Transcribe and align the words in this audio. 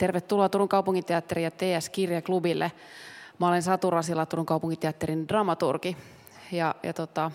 Tervetuloa 0.00 0.48
Turun 0.48 0.68
kaupunginteatteriin 0.68 1.44
ja 1.44 1.50
TS-kirjaklubille. 1.50 2.72
Mä 3.38 3.48
olen 3.48 3.62
Satu 3.62 3.90
Rasila, 3.90 4.26
Turun 4.26 4.46
kaupunginteatterin 4.46 5.28
dramaturgi. 5.28 5.96
Ja, 6.52 6.74
ja 6.82 6.92
tota, 6.92 7.30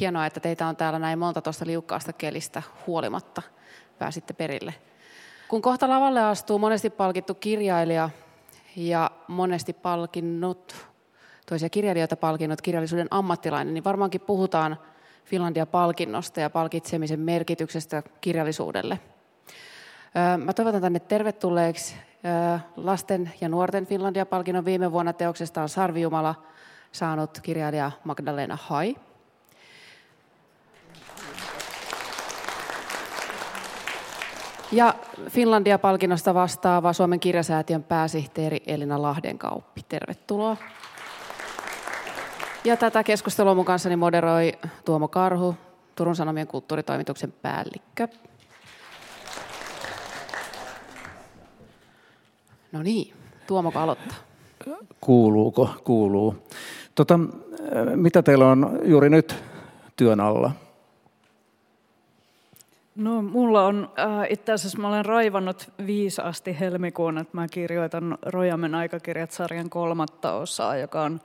hienoa, 0.00 0.26
että 0.26 0.40
teitä 0.40 0.66
on 0.66 0.76
täällä 0.76 0.98
näin 0.98 1.18
monta 1.18 1.42
tuosta 1.42 1.66
liukkaasta 1.66 2.12
kelistä 2.12 2.62
huolimatta. 2.86 3.42
Pääsitte 3.98 4.34
perille. 4.34 4.74
Kun 5.48 5.62
kohta 5.62 5.88
lavalle 5.88 6.24
astuu 6.24 6.58
monesti 6.58 6.90
palkittu 6.90 7.34
kirjailija 7.34 8.10
ja 8.76 9.10
monesti 9.28 9.72
palkinnut, 9.72 10.76
toisia 11.46 11.70
kirjailijoita 11.70 12.16
palkinnut 12.16 12.62
kirjallisuuden 12.62 13.08
ammattilainen, 13.10 13.74
niin 13.74 13.84
varmaankin 13.84 14.20
puhutaan 14.20 14.78
Finlandia-palkinnosta 15.24 16.40
ja 16.40 16.50
palkitsemisen 16.50 17.20
merkityksestä 17.20 18.02
kirjallisuudelle. 18.20 18.98
Mä 20.44 20.52
toivotan 20.52 20.80
tänne 20.80 21.00
tervetulleeksi 21.00 21.96
lasten 22.76 23.32
ja 23.40 23.48
nuorten 23.48 23.86
Finlandia-palkinnon 23.86 24.64
viime 24.64 24.92
vuonna 24.92 25.12
teoksestaan 25.12 25.68
Sarvijumala 25.68 26.34
saanut 26.92 27.40
kirjailija 27.42 27.90
Magdalena 28.04 28.58
Hai. 28.62 28.96
Ja 34.72 34.94
Finlandia-palkinnosta 35.30 36.34
vastaava 36.34 36.92
Suomen 36.92 37.20
kirjasäätiön 37.20 37.82
pääsihteeri 37.82 38.62
Elina 38.66 39.02
Lahdenkauppi. 39.02 39.80
Tervetuloa. 39.88 40.56
Ja 42.64 42.76
tätä 42.76 43.04
keskustelua 43.04 43.54
mun 43.54 43.64
kanssani 43.64 43.96
moderoi 43.96 44.52
Tuomo 44.84 45.08
Karhu, 45.08 45.54
Turun 45.94 46.16
Sanomien 46.16 46.46
kulttuuritoimituksen 46.46 47.32
päällikkö. 47.32 48.08
No 52.72 52.82
niin, 52.82 53.14
Tuomo 53.46 53.72
aloittaa. 53.74 54.16
Kuuluuko? 55.00 55.70
Kuuluu. 55.84 56.34
Tota, 56.94 57.20
mitä 57.94 58.22
teillä 58.22 58.48
on 58.50 58.80
juuri 58.84 59.10
nyt 59.10 59.36
työn 59.96 60.20
alla? 60.20 60.50
No 62.96 63.22
mulla 63.22 63.66
on, 63.66 63.90
äh, 63.98 64.26
itse 64.30 64.52
asiassa 64.52 64.78
mä 64.78 64.88
olen 64.88 65.04
raivannut 65.04 65.72
viisaasti 65.86 66.60
helmikuun, 66.60 67.18
että 67.18 67.36
mä 67.36 67.48
kirjoitan 67.48 68.18
Rojamen 68.22 68.74
aikakirjat-sarjan 68.74 69.70
kolmatta 69.70 70.32
osaa, 70.32 70.76
joka 70.76 71.02
on 71.02 71.20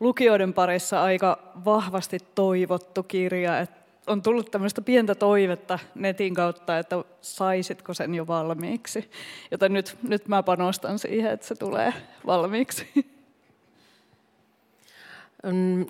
lukijoiden 0.00 0.52
parissa 0.52 1.02
aika 1.02 1.38
vahvasti 1.64 2.18
toivottu 2.34 3.02
kirja. 3.02 3.58
Et 3.58 3.70
on 4.08 4.22
tullut 4.22 4.50
tämmöistä 4.50 4.80
pientä 4.80 5.14
toivetta 5.14 5.78
netin 5.94 6.34
kautta, 6.34 6.78
että 6.78 6.96
saisitko 7.20 7.94
sen 7.94 8.14
jo 8.14 8.26
valmiiksi. 8.26 9.10
Joten 9.50 9.72
nyt, 9.72 9.96
nyt 10.02 10.28
mä 10.28 10.42
panostan 10.42 10.98
siihen, 10.98 11.32
että 11.32 11.46
se 11.46 11.54
tulee 11.54 11.94
valmiiksi. 12.26 13.06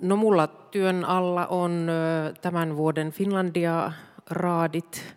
No 0.01 0.15
mulla 0.15 0.47
työn 0.47 1.05
alla 1.05 1.47
on 1.47 1.87
tämän 2.41 2.77
vuoden 2.77 3.11
Finlandia-raadit 3.11 5.15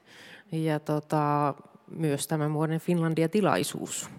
ja 0.53 0.81
tota, 0.81 1.55
myös 1.91 2.27
tämän 2.27 2.53
vuoden 2.53 2.81
Finlandia-tilaisuus, 2.81 4.11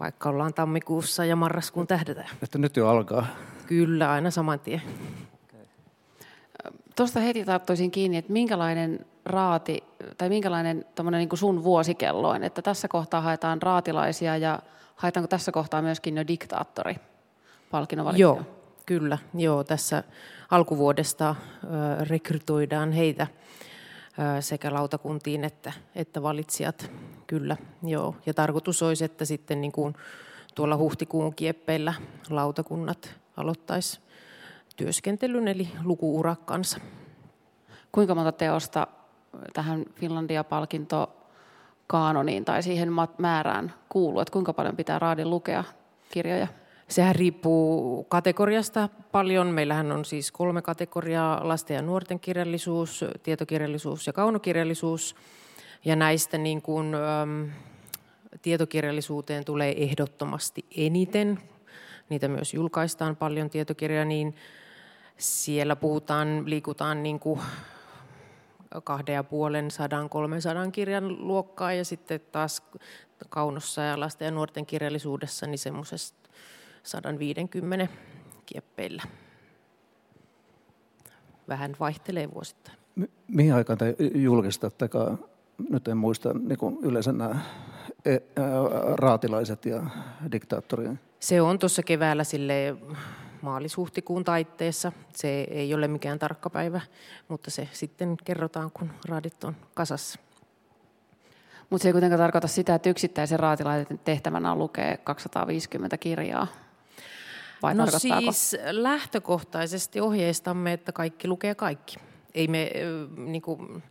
vaikka 0.00 0.28
ollaan 0.28 0.54
tammikuussa 0.54 1.24
ja 1.24 1.36
marraskuun 1.36 1.86
tähdetään. 1.86 2.28
Että 2.42 2.58
nyt 2.58 2.76
jo 2.76 2.88
alkaa. 2.88 3.26
Kyllä, 3.66 4.10
aina 4.10 4.30
saman 4.30 4.60
tien. 4.60 4.82
Tuosta 6.96 7.20
heti 7.20 7.44
tarttuisin 7.44 7.90
kiinni, 7.90 8.16
että 8.16 8.32
minkälainen 8.32 9.06
raati 9.24 9.84
tai 10.18 10.28
minkälainen 10.28 10.84
niin 11.10 11.28
kuin 11.28 11.38
sun 11.38 11.64
vuosikelloin, 11.64 12.42
että 12.42 12.62
tässä 12.62 12.88
kohtaa 12.88 13.20
haetaan 13.20 13.62
raatilaisia 13.62 14.36
ja 14.36 14.58
haetaanko 14.96 15.28
tässä 15.28 15.52
kohtaa 15.52 15.82
myöskin 15.82 16.16
jo 16.16 16.26
diktaattori 16.26 16.96
palkinnon 17.70 18.18
Joo, 18.18 18.42
kyllä. 18.86 19.18
Joo, 19.34 19.64
tässä 19.64 20.02
alkuvuodesta 20.50 21.34
rekrytoidaan 22.00 22.92
heitä 22.92 23.26
sekä 24.40 24.74
lautakuntiin 24.74 25.44
että, 25.44 25.72
että 25.94 26.22
valitsijat. 26.22 26.90
Kyllä, 27.26 27.56
joo. 27.82 28.16
Ja 28.26 28.34
tarkoitus 28.34 28.82
olisi, 28.82 29.04
että 29.04 29.24
sitten 29.24 29.60
niin 29.60 29.72
kuin 29.72 29.94
tuolla 30.54 30.76
huhtikuun 30.76 31.34
kieppeillä 31.34 31.94
lautakunnat 32.30 33.14
aloittaisi 33.36 34.00
työskentelyn 34.76 35.48
eli 35.48 35.68
lukuurakkansa. 35.84 36.80
Kuinka 37.92 38.14
monta 38.14 38.32
teosta 38.32 38.86
tähän 39.52 39.84
Finlandia-palkinto 39.94 41.16
kaanoniin 41.86 42.44
tai 42.44 42.62
siihen 42.62 42.88
määrään 43.18 43.74
kuuluu, 43.88 44.20
että 44.20 44.32
kuinka 44.32 44.52
paljon 44.52 44.76
pitää 44.76 44.98
raadin 44.98 45.30
lukea 45.30 45.64
kirjoja? 46.10 46.46
Sehän 46.88 47.14
riippuu 47.14 48.04
kategoriasta 48.04 48.88
paljon. 49.12 49.46
Meillähän 49.46 49.92
on 49.92 50.04
siis 50.04 50.32
kolme 50.32 50.62
kategoriaa, 50.62 51.48
lasten 51.48 51.74
ja 51.74 51.82
nuorten 51.82 52.20
kirjallisuus, 52.20 53.04
tietokirjallisuus 53.22 54.06
ja 54.06 54.12
kaunokirjallisuus. 54.12 55.16
Ja 55.84 55.96
näistä 55.96 56.38
niin 56.38 56.62
kuin, 56.62 56.94
äm, 56.94 57.50
tietokirjallisuuteen 58.42 59.44
tulee 59.44 59.82
ehdottomasti 59.82 60.64
eniten. 60.76 61.38
Niitä 62.08 62.28
myös 62.28 62.54
julkaistaan 62.54 63.16
paljon 63.16 63.50
tietokirjoja, 63.50 64.04
niin 64.04 64.34
siellä 65.18 65.76
puhutaan, 65.76 66.42
liikutaan 66.46 67.02
niin 67.02 67.20
kuin 67.20 67.40
kahden 68.84 69.14
ja 69.14 69.24
puolen 69.24 69.70
sadan, 69.70 70.08
kolmen 70.08 70.42
sadan 70.42 70.72
kirjan 70.72 71.26
luokkaa 71.26 71.72
ja 71.72 71.84
sitten 71.84 72.20
taas 72.32 72.62
kaunossa 73.28 73.82
ja 73.82 74.00
lasten 74.00 74.26
ja 74.26 74.30
nuorten 74.30 74.66
kirjallisuudessa 74.66 75.46
niin 75.46 75.58
semmoisesta 75.58 76.30
150 76.82 77.88
kieppeillä. 78.46 79.02
Vähän 81.48 81.76
vaihtelee 81.80 82.34
vuosittain. 82.34 82.78
mihin 83.28 83.54
aikaan 83.54 83.78
te 83.78 83.96
julkistatte? 84.14 84.88
Nyt 85.70 85.88
en 85.88 85.96
muista 85.96 86.34
niin 86.34 86.58
kuin 86.58 86.78
yleensä 86.82 87.12
nämä 87.12 87.40
e, 88.04 88.16
raatilaiset 88.94 89.66
ja 89.66 89.82
diktaattorit. 90.32 90.90
Se 91.20 91.42
on 91.42 91.58
tuossa 91.58 91.82
keväällä 91.82 92.24
sille 92.24 92.76
maalis-huhtikuun 93.42 94.24
taitteessa. 94.24 94.92
Se 95.14 95.28
ei 95.50 95.74
ole 95.74 95.88
mikään 95.88 96.18
tarkka 96.18 96.50
päivä, 96.50 96.80
mutta 97.28 97.50
se 97.50 97.68
sitten 97.72 98.16
kerrotaan, 98.24 98.70
kun 98.70 98.90
raadit 99.08 99.44
on 99.44 99.56
kasassa. 99.74 100.18
Mutta 101.70 101.82
se 101.82 101.88
ei 101.88 101.92
kuitenkaan 101.92 102.20
tarkoita 102.20 102.48
sitä, 102.48 102.74
että 102.74 102.88
yksittäisen 102.88 103.40
raatilaisen 103.40 104.00
tehtävänä 104.04 104.52
on 104.52 104.58
lukea 104.58 104.96
250 104.96 105.98
kirjaa. 105.98 106.46
Vai 107.62 107.74
no 107.74 107.86
siis 107.86 108.56
lähtökohtaisesti 108.70 110.00
ohjeistamme, 110.00 110.72
että 110.72 110.92
kaikki 110.92 111.28
lukee 111.28 111.54
kaikki. 111.54 111.96
Ei 112.34 112.48
me 112.48 112.70
niin 113.16 113.42
kuin, 113.42 113.82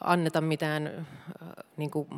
anneta 0.00 0.40
mitään 0.40 1.06
niin 1.76 1.90
kuin, 1.90 2.08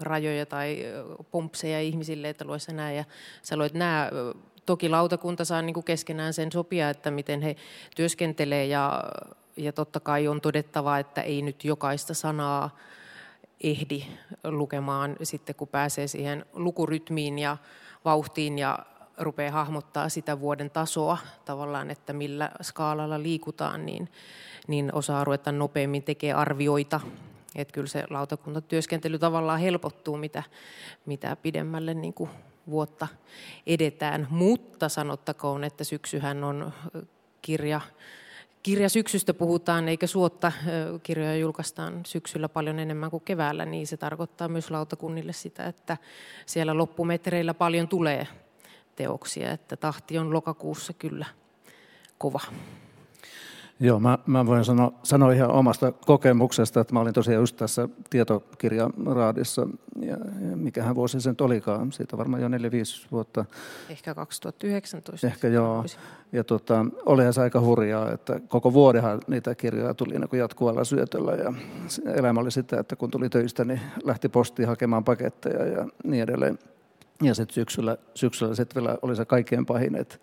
rajoja 0.00 0.46
tai 0.46 0.84
pumpseja 1.30 1.80
ihmisille, 1.80 2.28
että 2.28 2.44
lue 2.44 2.58
sä 2.58 2.72
nää 2.72 2.92
ja 2.92 3.04
sä 3.42 3.56
luet 3.56 3.74
nää. 3.74 4.10
Toki 4.66 4.88
lautakunta 4.88 5.44
saa 5.44 5.62
niin 5.62 5.74
kuin 5.74 5.84
keskenään 5.84 6.34
sen 6.34 6.52
sopia, 6.52 6.90
että 6.90 7.10
miten 7.10 7.42
he 7.42 7.56
työskentelee 7.96 8.66
ja, 8.66 9.04
ja 9.56 9.72
totta 9.72 10.00
kai 10.00 10.28
on 10.28 10.40
todettava, 10.40 10.98
että 10.98 11.22
ei 11.22 11.42
nyt 11.42 11.64
jokaista 11.64 12.14
sanaa 12.14 12.76
ehdi 13.62 14.04
lukemaan 14.44 15.16
sitten, 15.22 15.54
kun 15.54 15.68
pääsee 15.68 16.06
siihen 16.06 16.46
lukurytmiin 16.52 17.38
ja 17.38 17.56
vauhtiin 18.04 18.58
ja 18.58 18.78
rupeaa 19.18 19.52
hahmottaa 19.52 20.08
sitä 20.08 20.40
vuoden 20.40 20.70
tasoa 20.70 21.18
tavallaan, 21.44 21.90
että 21.90 22.12
millä 22.12 22.50
skaalalla 22.62 23.22
liikutaan, 23.22 23.86
niin, 23.86 24.08
niin 24.68 24.94
osaa 24.94 25.24
ruveta 25.24 25.52
nopeammin 25.52 26.02
tekemään 26.02 26.38
arvioita. 26.38 27.00
Että 27.56 27.72
kyllä 27.72 27.86
se 27.86 28.04
lautakuntatyöskentely 28.10 29.18
tavallaan 29.18 29.60
helpottuu, 29.60 30.16
mitä, 30.16 30.42
mitä 31.06 31.36
pidemmälle 31.36 31.94
niin 31.94 32.14
kuin 32.14 32.30
vuotta 32.70 33.08
edetään. 33.66 34.26
Mutta 34.30 34.88
sanottakoon, 34.88 35.64
että 35.64 35.84
syksyhän 35.84 36.44
on 36.44 36.72
kirja, 37.42 37.80
kirja 38.62 38.88
syksystä 38.88 39.34
puhutaan, 39.34 39.88
eikä 39.88 40.06
suotta 40.06 40.52
kirjoja 41.02 41.36
julkaistaan 41.36 42.00
syksyllä 42.06 42.48
paljon 42.48 42.78
enemmän 42.78 43.10
kuin 43.10 43.22
keväällä, 43.24 43.64
niin 43.64 43.86
se 43.86 43.96
tarkoittaa 43.96 44.48
myös 44.48 44.70
lautakunnille 44.70 45.32
sitä, 45.32 45.66
että 45.66 45.96
siellä 46.46 46.78
loppumetreillä 46.78 47.54
paljon 47.54 47.88
tulee 47.88 48.26
teoksia, 48.96 49.52
että 49.52 49.76
tahti 49.76 50.18
on 50.18 50.32
lokakuussa 50.32 50.92
kyllä 50.92 51.26
kova. 52.18 52.40
Joo, 53.82 54.00
mä, 54.00 54.18
mä 54.26 54.46
voin 54.46 54.64
sanoa, 54.64 54.92
sanoa 55.02 55.32
ihan 55.32 55.50
omasta 55.50 55.92
kokemuksesta, 55.92 56.80
että 56.80 56.92
mä 56.92 57.00
olin 57.00 57.12
tosiaan 57.12 57.42
just 57.42 57.56
tässä 57.56 57.88
tietokirjaraadissa, 58.10 59.68
ja, 60.00 60.16
ja 60.50 60.56
mikähän 60.56 60.94
vuosi 60.94 61.20
se 61.20 61.30
nyt 61.30 61.40
olikaan, 61.40 61.92
siitä 61.92 62.18
varmaan 62.18 62.42
jo 62.42 62.48
4-5 62.48 62.52
vuotta. 63.12 63.44
Ehkä 63.90 64.14
2019. 64.14 65.26
Ehkä 65.26 65.48
joo, 65.48 65.84
ja 66.32 66.44
tota, 66.44 66.86
olihan 67.06 67.32
se 67.32 67.40
aika 67.40 67.60
hurjaa, 67.60 68.12
että 68.12 68.40
koko 68.48 68.72
vuodenhan 68.72 69.20
niitä 69.26 69.54
kirjoja 69.54 69.94
tuli 69.94 70.18
niin 70.18 70.38
jatkuvalla 70.38 70.84
syötöllä, 70.84 71.32
ja 71.32 71.52
elämä 72.14 72.40
oli 72.40 72.50
sitä, 72.50 72.80
että 72.80 72.96
kun 72.96 73.10
tuli 73.10 73.28
töistä, 73.28 73.64
niin 73.64 73.80
lähti 74.04 74.28
postiin 74.28 74.68
hakemaan 74.68 75.04
paketteja 75.04 75.66
ja 75.66 75.88
niin 76.04 76.22
edelleen. 76.22 76.58
Ja 77.22 77.34
sitten 77.34 77.54
syksyllä, 77.54 77.96
syksyllä 78.14 78.54
sitten 78.54 78.82
vielä 78.82 78.98
oli 79.02 79.16
se 79.16 79.24
kaikkein 79.24 79.66
pahin, 79.66 79.96
että 79.96 80.18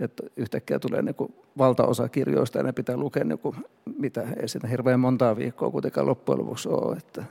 että 0.00 0.22
yhtäkkiä 0.36 0.78
tulee 0.78 1.02
niin 1.02 1.14
kuin 1.14 1.34
valtaosa 1.58 2.08
kirjoista 2.08 2.58
ja 2.58 2.64
ne 2.64 2.72
pitää 2.72 2.96
lukea, 2.96 3.24
niin 3.24 3.38
kuin, 3.38 3.56
mitä 3.98 4.22
ei 4.40 4.48
siinä 4.48 4.68
hirveän 4.68 5.00
montaa 5.00 5.36
viikkoa 5.36 5.70
kuitenkaan 5.70 6.06
loppujen 6.06 6.40
lopuksi 6.40 6.68
ole. 6.68 6.96
Että, 6.96 7.24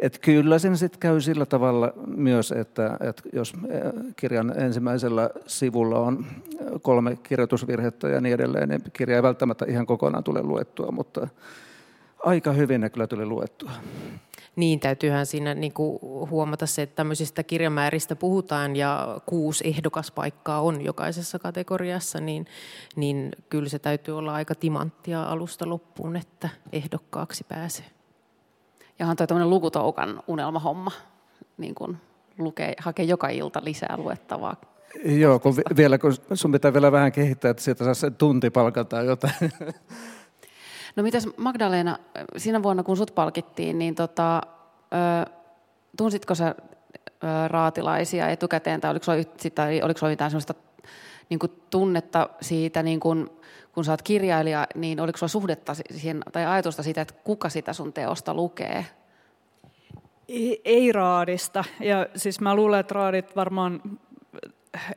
että 0.00 0.18
kyllä 0.18 0.58
sen 0.58 0.76
sitten 0.76 1.00
käy 1.00 1.20
sillä 1.20 1.46
tavalla 1.46 1.92
myös, 2.16 2.52
että, 2.52 2.96
että 3.00 3.22
jos 3.32 3.54
eh, 3.68 3.82
kirjan 4.16 4.54
ensimmäisellä 4.58 5.30
sivulla 5.46 5.98
on 5.98 6.26
kolme 6.82 7.18
kirjoitusvirhettä 7.22 8.08
ja 8.08 8.20
niin 8.20 8.34
edelleen, 8.34 8.68
niin 8.68 8.82
kirja 8.92 9.16
ei 9.16 9.22
välttämättä 9.22 9.64
ihan 9.68 9.86
kokonaan 9.86 10.24
tule 10.24 10.42
luettua, 10.42 10.90
mutta 10.90 11.28
aika 12.18 12.52
hyvin 12.52 12.80
ne 12.80 12.90
kyllä 12.90 13.06
tuli 13.06 13.26
luettua. 13.26 13.70
Niin, 14.56 14.80
täytyyhän 14.80 15.26
siinä 15.26 15.54
niin 15.54 15.72
kuin 15.72 15.98
huomata 16.30 16.66
se, 16.66 16.82
että 16.82 16.96
tämmöisistä 16.96 17.42
kirjamääristä 17.42 18.16
puhutaan 18.16 18.76
ja 18.76 19.20
kuusi 19.26 19.68
ehdokaspaikkaa 19.68 20.60
on 20.60 20.84
jokaisessa 20.84 21.38
kategoriassa, 21.38 22.20
niin, 22.20 22.46
niin 22.96 23.30
kyllä 23.48 23.68
se 23.68 23.78
täytyy 23.78 24.18
olla 24.18 24.34
aika 24.34 24.54
timanttia 24.54 25.22
alusta 25.22 25.68
loppuun, 25.68 26.16
että 26.16 26.48
ehdokkaaksi 26.72 27.44
pääsee. 27.48 27.86
Ja 28.98 29.06
on 29.06 29.16
tämmöinen 29.16 29.50
lukutoukan 29.50 30.22
unelmahomma, 30.26 30.90
niin 31.58 31.74
kuin 31.74 31.96
lukee, 32.38 32.74
hakee 32.78 33.04
joka 33.04 33.28
ilta 33.28 33.60
lisää 33.64 33.96
luettavaa. 33.96 34.56
Joo, 35.04 35.38
kun 35.38 35.54
vielä 35.76 35.98
kun 35.98 36.14
sun 36.34 36.52
pitää 36.52 36.72
vielä 36.72 36.92
vähän 36.92 37.12
kehittää, 37.12 37.50
että 37.50 37.62
sieltä 37.62 37.84
saa 37.84 37.94
sen 37.94 38.14
tunti 38.14 38.50
palkata 38.50 39.02
jotain. 39.02 39.34
No 40.96 41.02
mitäs 41.02 41.28
Magdalena, 41.36 41.98
siinä 42.36 42.62
vuonna 42.62 42.82
kun 42.82 42.96
sut 42.96 43.14
palkittiin, 43.14 43.78
niin 43.78 43.94
tota, 43.94 44.40
ö, 45.26 45.30
tunsitko 45.96 46.34
sä 46.34 46.54
ö, 47.08 47.48
raatilaisia 47.48 48.28
etukäteen 48.28 48.80
tai 48.80 48.90
oliko 48.90 49.04
sulla, 49.98 50.10
mitään 50.10 50.30
sellaista 50.30 50.54
niin 51.30 51.38
kuin 51.38 51.52
tunnetta 51.70 52.28
siitä, 52.40 52.82
niin 52.82 53.00
kuin, 53.00 53.30
kun 53.72 53.84
sä 53.84 53.92
oot 53.92 54.02
kirjailija, 54.02 54.66
niin 54.74 55.00
oliko 55.00 55.18
sulla 55.18 55.28
suhdetta 55.28 55.74
siihen, 55.74 56.22
tai 56.32 56.46
ajatusta 56.46 56.82
siitä, 56.82 57.00
että 57.00 57.14
kuka 57.24 57.48
sitä 57.48 57.72
sun 57.72 57.92
teosta 57.92 58.34
lukee? 58.34 58.86
Ei, 60.28 60.60
ei 60.64 60.92
raadista. 60.92 61.64
Ja 61.80 62.06
siis 62.16 62.40
mä 62.40 62.54
luulen, 62.54 62.80
että 62.80 62.94
raadit 62.94 63.36
varmaan, 63.36 63.80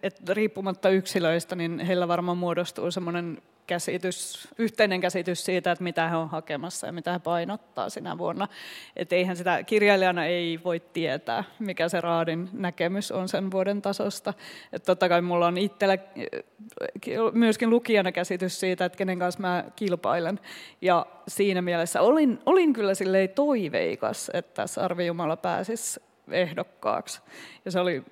että 0.03 0.33
riippumatta 0.33 0.89
yksilöistä, 0.89 1.55
niin 1.55 1.79
heillä 1.79 2.07
varmaan 2.07 2.37
muodostuu 2.37 2.91
semmoinen 2.91 3.41
käsitys, 3.67 4.47
yhteinen 4.57 5.01
käsitys 5.01 5.45
siitä, 5.45 5.71
että 5.71 5.83
mitä 5.83 6.07
he 6.07 6.15
on 6.15 6.29
hakemassa 6.29 6.87
ja 6.87 6.93
mitä 6.93 7.13
he 7.13 7.19
painottaa 7.19 7.89
sinä 7.89 8.17
vuonna. 8.17 8.47
Että 8.95 9.15
eihän 9.15 9.37
sitä 9.37 9.63
kirjailijana 9.63 10.25
ei 10.25 10.59
voi 10.63 10.79
tietää, 10.79 11.43
mikä 11.59 11.89
se 11.89 12.01
raadin 12.01 12.49
näkemys 12.53 13.11
on 13.11 13.29
sen 13.29 13.51
vuoden 13.51 13.81
tasosta. 13.81 14.33
Että 14.73 14.85
totta 14.85 15.09
kai 15.09 15.21
mulla 15.21 15.47
on 15.47 15.57
itsellä 15.57 15.97
myöskin 17.31 17.69
lukijana 17.69 18.11
käsitys 18.11 18.59
siitä, 18.59 18.85
että 18.85 18.97
kenen 18.97 19.19
kanssa 19.19 19.41
mä 19.41 19.63
kilpailen. 19.75 20.39
Ja 20.81 21.05
siinä 21.27 21.61
mielessä 21.61 22.01
olin, 22.01 22.39
olin 22.45 22.73
kyllä 22.73 22.93
toiveikas, 23.35 24.31
että 24.33 24.67
Sarvi 24.67 25.05
Jumala 25.05 25.37
pääsisi 25.37 25.99
ehdokkaaksi. 26.31 27.21
Ja 27.65 27.71
se 27.71 27.79
oli 27.79 28.03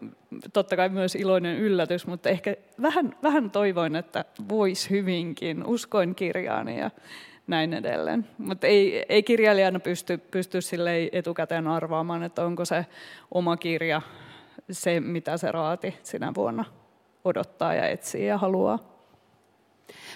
totta 0.54 0.76
kai 0.76 0.90
myös 0.90 1.16
iloinen 1.16 1.58
yllätys, 1.58 2.08
mutta 2.08 2.30
ehkä 2.30 2.56
vähän, 2.82 3.16
vähän 3.24 3.52
toivoin, 3.52 3.96
että 3.96 4.26
voisi 4.50 4.90
hyvinkin. 4.90 5.66
Uskoin 5.66 6.16
kirjaani 6.16 6.80
ja 6.80 6.92
näin 7.48 7.74
edelleen. 7.74 8.28
Mutta 8.38 8.68
ei, 8.68 9.06
ei 9.10 9.24
kirjailijana 9.24 9.80
pysty, 9.80 10.18
pysty 10.18 10.60
etukäteen 11.12 11.68
arvaamaan, 11.68 12.24
että 12.24 12.46
onko 12.46 12.66
se 12.66 12.86
oma 13.32 13.58
kirja 13.58 14.02
se, 14.72 15.00
mitä 15.00 15.38
se 15.38 15.52
raati 15.52 15.98
sinä 16.04 16.32
vuonna 16.36 16.66
odottaa 17.26 17.74
ja 17.74 17.88
etsii 17.88 18.28
ja 18.28 18.38
haluaa. 18.38 18.80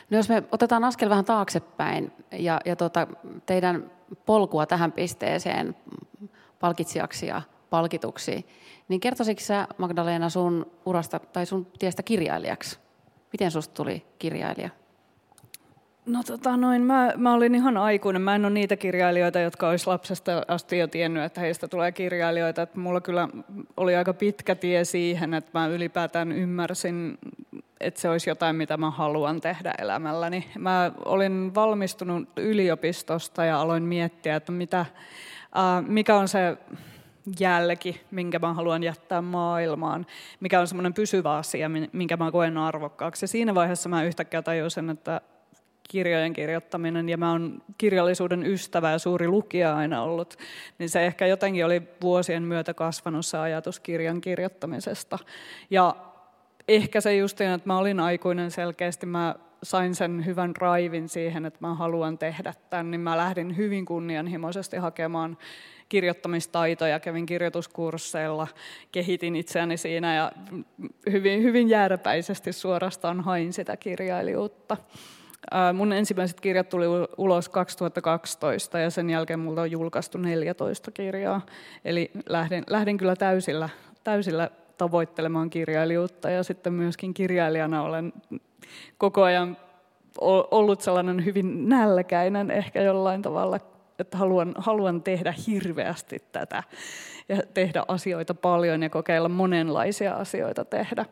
No 0.10 0.18
jos 0.18 0.30
me 0.30 0.44
otetaan 0.52 0.84
askel 0.84 1.10
vähän 1.10 1.26
taaksepäin 1.26 2.12
ja, 2.32 2.60
ja 2.66 2.76
tuota, 2.76 3.08
teidän 3.46 3.92
polkua 4.26 4.66
tähän 4.66 4.92
pisteeseen 4.92 5.76
palkitsijaksi 6.60 7.28
ja 7.28 7.42
palkituksi. 7.70 8.46
Niin 8.88 9.00
kertoisitko 9.00 9.44
sä 9.44 9.68
Magdalena 9.78 10.30
sun 10.30 10.72
urasta 10.86 11.20
tai 11.20 11.46
sun 11.46 11.68
tiestä 11.80 12.04
kirjailijaksi? 12.04 12.80
Miten 13.32 13.52
susta 13.52 13.74
tuli 13.74 14.06
kirjailija? 14.20 14.70
No 16.06 16.24
tota 16.24 16.58
noin, 16.58 16.82
mä, 16.82 17.14
mä 17.18 17.34
olin 17.34 17.56
ihan 17.56 17.78
aikuinen. 17.78 18.22
Mä 18.22 18.36
en 18.36 18.46
ole 18.46 18.54
niitä 18.54 18.76
kirjailijoita, 18.76 19.40
jotka 19.40 19.70
olisi 19.70 19.88
lapsesta 19.88 20.46
asti 20.48 20.78
jo 20.78 20.88
tiennyt, 20.88 21.24
että 21.24 21.42
heistä 21.42 21.68
tulee 21.68 21.92
kirjailijoita. 21.92 22.62
Että 22.62 22.80
mulla 22.80 23.02
kyllä 23.02 23.30
oli 23.78 23.96
aika 23.96 24.14
pitkä 24.14 24.56
tie 24.56 24.86
siihen, 24.86 25.34
että 25.34 25.60
mä 25.60 25.68
ylipäätään 25.68 26.32
ymmärsin, 26.32 27.18
että 27.80 28.02
se 28.02 28.10
olisi 28.10 28.30
jotain, 28.30 28.56
mitä 28.56 28.78
mä 28.78 28.92
haluan 28.92 29.42
tehdä 29.42 29.74
elämälläni. 29.78 30.48
Mä 30.58 30.92
olin 31.06 31.56
valmistunut 31.56 32.30
yliopistosta 32.38 33.46
ja 33.46 33.62
aloin 33.62 33.84
miettiä, 33.84 34.36
että 34.36 34.52
mitä, 34.52 34.80
äh, 34.80 35.88
mikä 35.88 36.16
on 36.16 36.28
se 36.28 36.58
jälki, 37.40 38.02
minkä 38.12 38.40
mä 38.40 38.54
haluan 38.54 38.84
jättää 38.84 39.22
maailmaan, 39.22 40.06
mikä 40.40 40.60
on 40.60 40.68
semmoinen 40.68 40.94
pysyvä 40.94 41.38
asia, 41.38 41.70
minkä 41.92 42.18
mä 42.18 42.32
koen 42.32 42.58
arvokkaaksi. 42.58 43.24
Ja 43.24 43.28
siinä 43.28 43.56
vaiheessa 43.56 43.90
mä 43.90 44.04
yhtäkkiä 44.04 44.42
tajusin, 44.42 44.90
että 44.90 45.22
kirjojen 45.90 46.34
kirjoittaminen, 46.34 47.10
ja 47.10 47.18
mä 47.18 47.32
oon 47.32 47.62
kirjallisuuden 47.78 48.46
ystävä 48.46 48.92
ja 48.92 49.00
suuri 49.00 49.28
lukija 49.28 49.76
aina 49.76 50.04
ollut, 50.04 50.36
niin 50.80 50.90
se 50.90 51.06
ehkä 51.06 51.26
jotenkin 51.26 51.66
oli 51.66 51.82
vuosien 52.02 52.44
myötä 52.44 52.74
kasvanut 52.74 53.26
se 53.26 53.38
ajatus 53.38 53.80
kirjan 53.80 54.22
kirjoittamisesta. 54.22 55.20
Ja 55.70 55.96
ehkä 56.68 57.02
se 57.02 57.16
just, 57.16 57.42
että 57.42 57.62
mä 57.68 57.78
olin 57.78 58.00
aikuinen 58.00 58.52
selkeästi, 58.52 59.06
mä 59.06 59.36
sain 59.64 59.96
sen 59.96 60.26
hyvän 60.26 60.56
raivin 60.56 61.10
siihen, 61.10 61.46
että 61.46 61.60
mä 61.62 61.76
haluan 61.76 62.18
tehdä 62.18 62.54
tämän, 62.70 62.92
niin 62.92 63.02
mä 63.02 63.18
lähdin 63.18 63.58
hyvin 63.58 63.86
kunnianhimoisesti 63.86 64.78
hakemaan 64.78 65.38
kirjoittamistaitoja, 65.90 67.00
kävin 67.00 67.26
kirjoituskursseilla, 67.26 68.48
kehitin 68.92 69.36
itseäni 69.36 69.78
siinä 69.78 70.16
ja 70.16 70.32
hyvin, 71.12 71.44
hyvin 71.44 71.70
jääräpäisesti 71.70 72.54
suorastaan 72.54 73.22
hain 73.22 73.54
sitä 73.54 73.78
kirjailijuutta. 73.78 74.78
Mun 75.74 75.94
ensimmäiset 75.94 76.42
kirjat 76.42 76.70
tuli 76.70 76.86
ulos 77.18 77.50
2012 77.50 78.80
ja 78.80 78.90
sen 78.90 79.10
jälkeen 79.10 79.40
mulla 79.40 79.62
on 79.62 79.72
julkaistu 79.72 80.18
14 80.18 80.92
kirjaa. 80.92 81.42
Eli 81.86 82.12
lähdin, 82.30 82.64
lähdin 82.70 82.98
kyllä 82.98 83.16
täysillä, 83.16 83.70
täysillä 84.04 84.50
tavoittelemaan 84.78 85.50
kirjailijuutta 85.50 86.30
ja 86.30 86.44
sitten 86.44 86.74
myöskin 86.74 87.14
kirjailijana 87.14 87.84
olen 87.84 88.14
koko 88.98 89.24
ajan 89.24 89.58
ollut 90.52 90.82
sellainen 90.82 91.26
hyvin 91.26 91.70
nälkäinen 91.70 92.52
ehkä 92.52 92.82
jollain 92.82 93.22
tavalla 93.22 93.60
että 94.00 94.18
haluan, 94.18 94.54
haluan 94.58 95.02
tehdä 95.04 95.34
hirveästi 95.48 96.24
tätä 96.32 96.64
ja 97.30 97.38
tehdä 97.54 97.84
asioita 97.88 98.34
paljon 98.34 98.84
ja 98.84 98.90
kokeilla 98.90 99.30
monenlaisia 99.30 100.14
asioita 100.14 100.66
tehdä. 100.66 101.06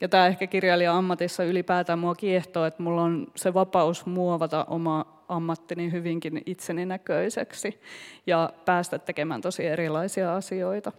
Ja 0.00 0.08
tämä 0.08 0.26
ehkä 0.26 0.46
kirjailija 0.46 0.96
ammatissa 0.96 1.44
ylipäätään 1.44 1.98
mua 1.98 2.14
kiehtoo, 2.14 2.64
että 2.64 2.82
mulla 2.82 3.02
on 3.02 3.26
se 3.36 3.54
vapaus 3.54 4.06
muovata 4.06 4.64
oma 4.64 5.24
ammattini 5.28 5.92
hyvinkin 5.92 6.42
itseni 6.46 6.86
näköiseksi 6.86 7.80
ja 8.26 8.52
päästä 8.64 8.98
tekemään 8.98 9.40
tosi 9.40 9.66
erilaisia 9.66 10.36
asioita. 10.36 10.92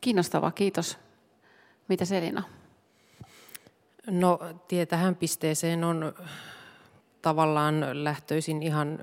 Kiinnostavaa, 0.00 0.50
kiitos. 0.50 0.98
Mitä 1.88 2.04
Selina? 2.04 2.57
No, 4.10 4.38
tie 4.68 4.86
tähän 4.86 5.16
pisteeseen 5.16 5.84
on 5.84 6.14
tavallaan 7.22 8.04
lähtöisin 8.04 8.62
ihan, 8.62 8.98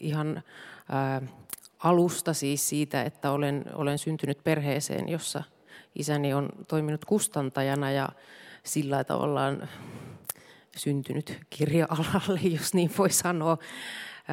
ihan 0.00 0.42
ää, 0.88 1.22
alusta 1.78 2.34
siis 2.34 2.68
siitä, 2.68 3.02
että 3.02 3.30
olen, 3.30 3.64
olen 3.74 3.98
syntynyt 3.98 4.44
perheeseen, 4.44 5.08
jossa 5.08 5.42
isäni 5.94 6.34
on 6.34 6.48
toiminut 6.68 7.04
kustantajana 7.04 7.90
ja 7.90 8.08
sillä 8.62 9.04
tavallaan 9.04 9.68
syntynyt 10.76 11.40
kirja-alalle, 11.50 12.40
jos 12.58 12.74
niin 12.74 12.90
voi 12.98 13.10
sanoa. 13.10 13.58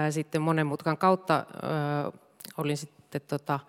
Sitten 0.10 0.42
monen 0.42 0.68
mutkan 0.68 0.98
kautta 0.98 1.46
olin 2.58 2.78
sitten 2.78 3.22
tota, 3.28 3.60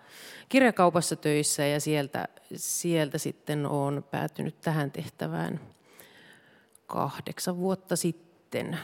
kirjakaupassa 0.49 1.15
töissä 1.15 1.65
ja 1.65 1.79
sieltä, 1.79 2.27
sieltä 2.55 3.17
sitten 3.17 3.65
olen 3.65 4.03
päätynyt 4.03 4.61
tähän 4.61 4.91
tehtävään 4.91 5.59
kahdeksan 6.87 7.57
vuotta 7.57 7.95
sitten 7.95 8.79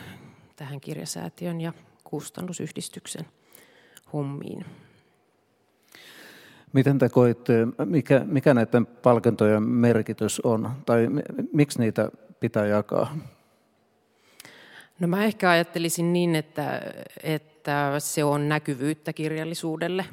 tähän 0.56 0.82
kirjasäätiön 0.82 1.62
ja 1.62 1.74
kustannusyhdistyksen 2.04 3.26
hommiin. 4.14 4.66
Miten 6.74 7.00
te 7.00 7.10
koitte, 7.10 7.68
mikä, 7.86 8.22
mikä 8.26 8.54
näiden 8.54 8.86
palkintojen 8.86 9.64
merkitys 9.64 10.40
on, 10.40 10.72
tai 10.86 11.08
miksi 11.54 11.80
niitä 11.80 12.12
pitää 12.40 12.66
jakaa? 12.66 13.18
No 15.00 15.08
mä 15.08 15.24
ehkä 15.24 15.50
ajattelisin 15.50 16.14
niin, 16.14 16.36
että, 16.36 16.82
että 17.24 17.96
se 18.00 18.24
on 18.24 18.50
näkyvyyttä 18.50 19.14
kirjallisuudelle. 19.14 20.06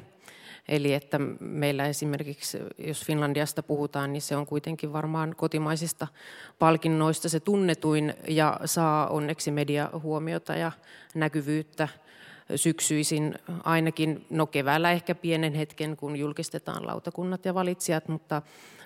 Eli 0.67 0.93
että 0.93 1.19
meillä 1.39 1.85
esimerkiksi, 1.85 2.59
jos 2.77 3.05
Finlandiasta 3.05 3.63
puhutaan, 3.63 4.13
niin 4.13 4.21
se 4.21 4.35
on 4.35 4.45
kuitenkin 4.45 4.93
varmaan 4.93 5.35
kotimaisista 5.35 6.07
palkinnoista 6.59 7.29
se 7.29 7.39
tunnetuin 7.39 8.13
ja 8.27 8.59
saa 8.65 9.07
onneksi 9.07 9.51
media 9.51 9.89
huomiota 10.03 10.55
ja 10.55 10.71
näkyvyyttä 11.15 11.87
syksyisin 12.55 13.35
ainakin, 13.63 14.25
no 14.29 14.47
keväällä 14.47 14.91
ehkä 14.91 15.15
pienen 15.15 15.53
hetken, 15.53 15.97
kun 15.97 16.15
julkistetaan 16.15 16.87
lautakunnat 16.87 17.45
ja 17.45 17.53
valitsijat, 17.53 18.07
mutta, 18.07 18.41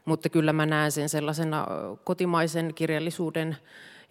mutta 0.06 0.30
kyllä 0.30 0.54
mä 0.54 0.66
näen 0.66 0.92
sen 0.92 1.10
sellaisena 1.10 1.68
kotimaisen 2.04 2.74
kirjallisuuden 2.74 3.58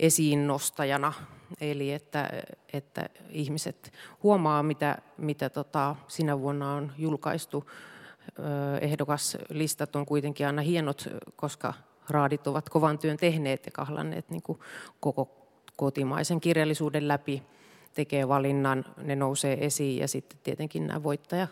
esiin 0.01 0.47
nostajana, 0.47 1.13
eli 1.61 1.93
että, 1.93 2.31
että 2.73 3.09
ihmiset 3.31 3.93
huomaa, 4.23 4.63
mitä, 4.63 4.99
mitä 5.19 5.51
tota, 5.51 5.97
sinä 6.09 6.41
vuonna 6.41 6.73
on 6.75 6.93
julkaistu. 6.99 7.71
Ehdokaslistat 8.81 9.97
on 9.97 10.07
kuitenkin 10.07 10.47
aina 10.47 10.63
hienot, 10.63 11.09
koska 11.37 11.75
raadit 12.11 12.47
ovat 12.47 12.69
kovan 12.69 12.99
työn 12.99 13.17
tehneet 13.17 13.67
ja 13.67 13.73
kahlanneet 13.73 14.31
niin 14.31 14.43
kuin 14.43 14.59
koko 15.01 15.41
kotimaisen 15.77 16.41
kirjallisuuden 16.41 17.09
läpi 17.09 17.43
tekee 17.95 18.29
valinnan, 18.29 18.85
ne 18.97 19.17
nousee 19.17 19.65
esiin 19.65 20.01
ja 20.01 20.09
sitten 20.09 20.39
tietenkin 20.43 20.87
nämä 20.87 21.03
voittaja, 21.03 21.49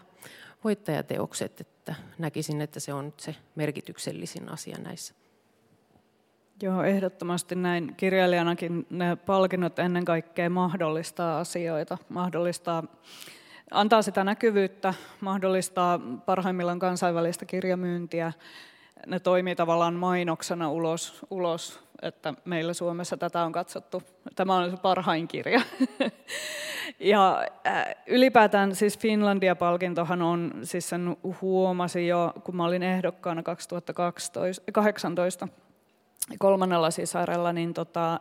voittajateokset, 0.64 1.60
että 1.60 1.94
näkisin, 2.18 2.60
että 2.60 2.80
se 2.80 2.92
on 2.92 3.14
se 3.16 3.36
merkityksellisin 3.54 4.48
asia 4.48 4.78
näissä. 4.78 5.14
Joo, 6.62 6.82
ehdottomasti 6.82 7.54
näin. 7.54 7.94
Kirjailijanakin 7.96 8.86
ne 8.90 9.16
palkinnot 9.16 9.78
ennen 9.78 10.04
kaikkea 10.04 10.50
mahdollistaa 10.50 11.40
asioita, 11.40 11.98
mahdollistaa, 12.08 12.82
antaa 13.70 14.02
sitä 14.02 14.24
näkyvyyttä, 14.24 14.94
mahdollistaa 15.20 16.00
parhaimmillaan 16.26 16.78
kansainvälistä 16.78 17.44
kirjamyyntiä. 17.44 18.32
Ne 19.06 19.20
toimii 19.20 19.56
tavallaan 19.56 19.94
mainoksena 19.94 20.70
ulos, 20.70 21.26
ulos 21.30 21.88
että 22.02 22.34
meillä 22.44 22.72
Suomessa 22.72 23.16
tätä 23.16 23.42
on 23.42 23.52
katsottu. 23.52 24.02
Tämä 24.34 24.56
on 24.56 24.70
se 24.70 24.76
parhain 24.76 25.28
kirja. 25.28 25.60
ja 27.00 27.44
äh, 27.66 27.84
ylipäätään 28.06 28.74
siis 28.74 28.98
Finlandia-palkintohan 28.98 30.22
on, 30.22 30.52
siis 30.62 30.88
sen 30.88 31.16
huomasin 31.40 32.08
jo, 32.08 32.32
kun 32.44 32.56
mä 32.56 32.64
olin 32.64 32.82
ehdokkaana 32.82 33.42
2018, 33.42 35.48
kolmannella 36.38 36.90
sisarella, 36.90 37.52
niin 37.52 37.74
tota, 37.74 38.20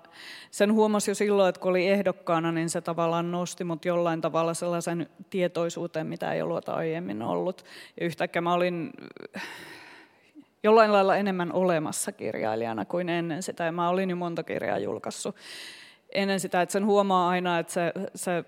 sen 0.51 0.73
huomasi 0.73 1.11
jo 1.11 1.15
silloin, 1.15 1.49
että 1.49 1.61
kun 1.61 1.69
oli 1.69 1.87
ehdokkaana, 1.87 2.51
niin 2.51 2.69
se 2.69 2.81
tavallaan 2.81 3.31
nosti 3.31 3.63
mut 3.63 3.85
jollain 3.85 4.21
tavalla 4.21 4.53
sellaisen 4.53 5.09
tietoisuuteen, 5.29 6.07
mitä 6.07 6.33
ei 6.33 6.41
ollut 6.41 6.69
aiemmin 6.69 7.21
ollut. 7.21 7.65
Ja 7.99 8.05
yhtäkkiä 8.05 8.41
mä 8.41 8.53
olin 8.53 8.91
jollain 10.63 10.91
lailla 10.91 11.15
enemmän 11.15 11.53
olemassa 11.53 12.11
kirjailijana 12.11 12.85
kuin 12.85 13.09
ennen 13.09 13.43
sitä. 13.43 13.63
Ja 13.63 13.71
mä 13.71 13.89
olin 13.89 14.09
jo 14.09 14.15
monta 14.15 14.43
kirjaa 14.43 14.79
julkaissut 14.79 15.35
ennen 16.11 16.39
sitä, 16.39 16.61
että 16.61 16.73
sen 16.73 16.85
huomaa 16.85 17.29
aina, 17.29 17.59
että 17.59 17.73
se, 17.73 17.93
se 18.15 18.45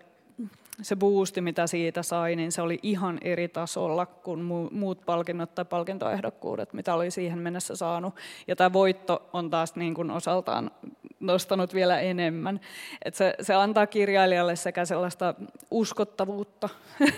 se 0.82 0.96
boosti, 0.96 1.42
mitä 1.42 1.68
siitä 1.68 2.04
sai, 2.04 2.36
niin 2.36 2.52
se 2.52 2.62
oli 2.62 2.80
ihan 2.84 3.18
eri 3.22 3.48
tasolla 3.48 4.06
kuin 4.06 4.42
muut 4.72 5.06
palkinnot 5.06 5.56
tai 5.56 5.66
palkintoehdokkuudet, 5.66 6.74
mitä 6.74 6.94
oli 6.94 7.12
siihen 7.12 7.40
mennessä 7.40 7.76
saanut. 7.76 8.16
Ja 8.48 8.56
tämä 8.56 8.74
voitto 8.74 9.30
on 9.34 9.50
taas 9.50 9.76
niin 9.76 9.94
kuin 9.94 10.12
osaltaan 10.12 10.72
nostanut 11.20 11.74
vielä 11.74 12.00
enemmän. 12.00 12.60
Et 13.06 13.16
se, 13.16 13.36
se 13.42 13.54
antaa 13.54 13.88
kirjailijalle 13.88 14.56
sekä 14.56 14.86
sellaista 14.86 15.36
uskottavuutta 15.72 16.70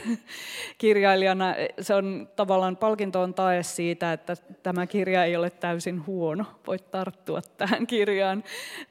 kirjailijana. 0.78 1.56
Se 1.82 1.96
on 1.96 2.30
tavallaan 2.36 2.78
palkinto 2.78 3.22
on 3.22 3.34
tae 3.34 3.64
siitä, 3.64 4.14
että 4.14 4.36
tämä 4.64 4.88
kirja 4.88 5.26
ei 5.26 5.36
ole 5.36 5.50
täysin 5.50 6.06
huono. 6.08 6.46
Voit 6.68 6.92
tarttua 6.92 7.42
tähän 7.58 7.88
kirjaan. 7.88 8.44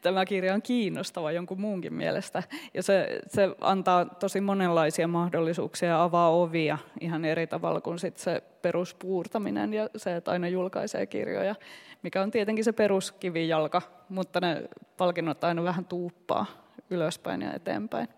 Tämä 0.03 0.25
kirja 0.25 0.55
on 0.55 0.63
kiinnostava 0.63 1.33
jonkun 1.33 1.61
muunkin 1.61 1.95
mielestä. 1.95 2.43
Ja 2.75 2.83
se, 2.83 3.21
se 3.29 3.49
antaa 3.61 4.05
tosi 4.05 4.41
monenlaisia 4.41 5.09
mahdollisuuksia 5.09 5.89
ja 5.89 6.03
avaa 6.03 6.31
ovia 6.31 6.79
ihan 7.01 7.25
eri 7.25 7.47
tavalla 7.47 7.81
kuin 7.81 7.99
sit 7.99 8.19
se 8.19 8.43
peruspuurtaminen 8.63 9.75
ja 9.75 9.89
se, 9.97 10.17
että 10.17 10.31
aina 10.31 10.49
julkaisee 10.49 11.07
kirjoja 11.07 11.55
mikä 12.03 12.23
on 12.23 12.31
tietenkin 12.31 12.65
se 12.65 12.73
peruskivijalka, 12.73 13.83
mutta 14.09 14.41
ne 14.41 14.69
palkinnot 14.97 15.45
aina 15.45 15.65
vähän 15.65 15.85
tuuppaa 15.85 16.47
ylöspäin 16.91 17.43
ja 17.43 17.53
eteenpäin. 17.55 18.09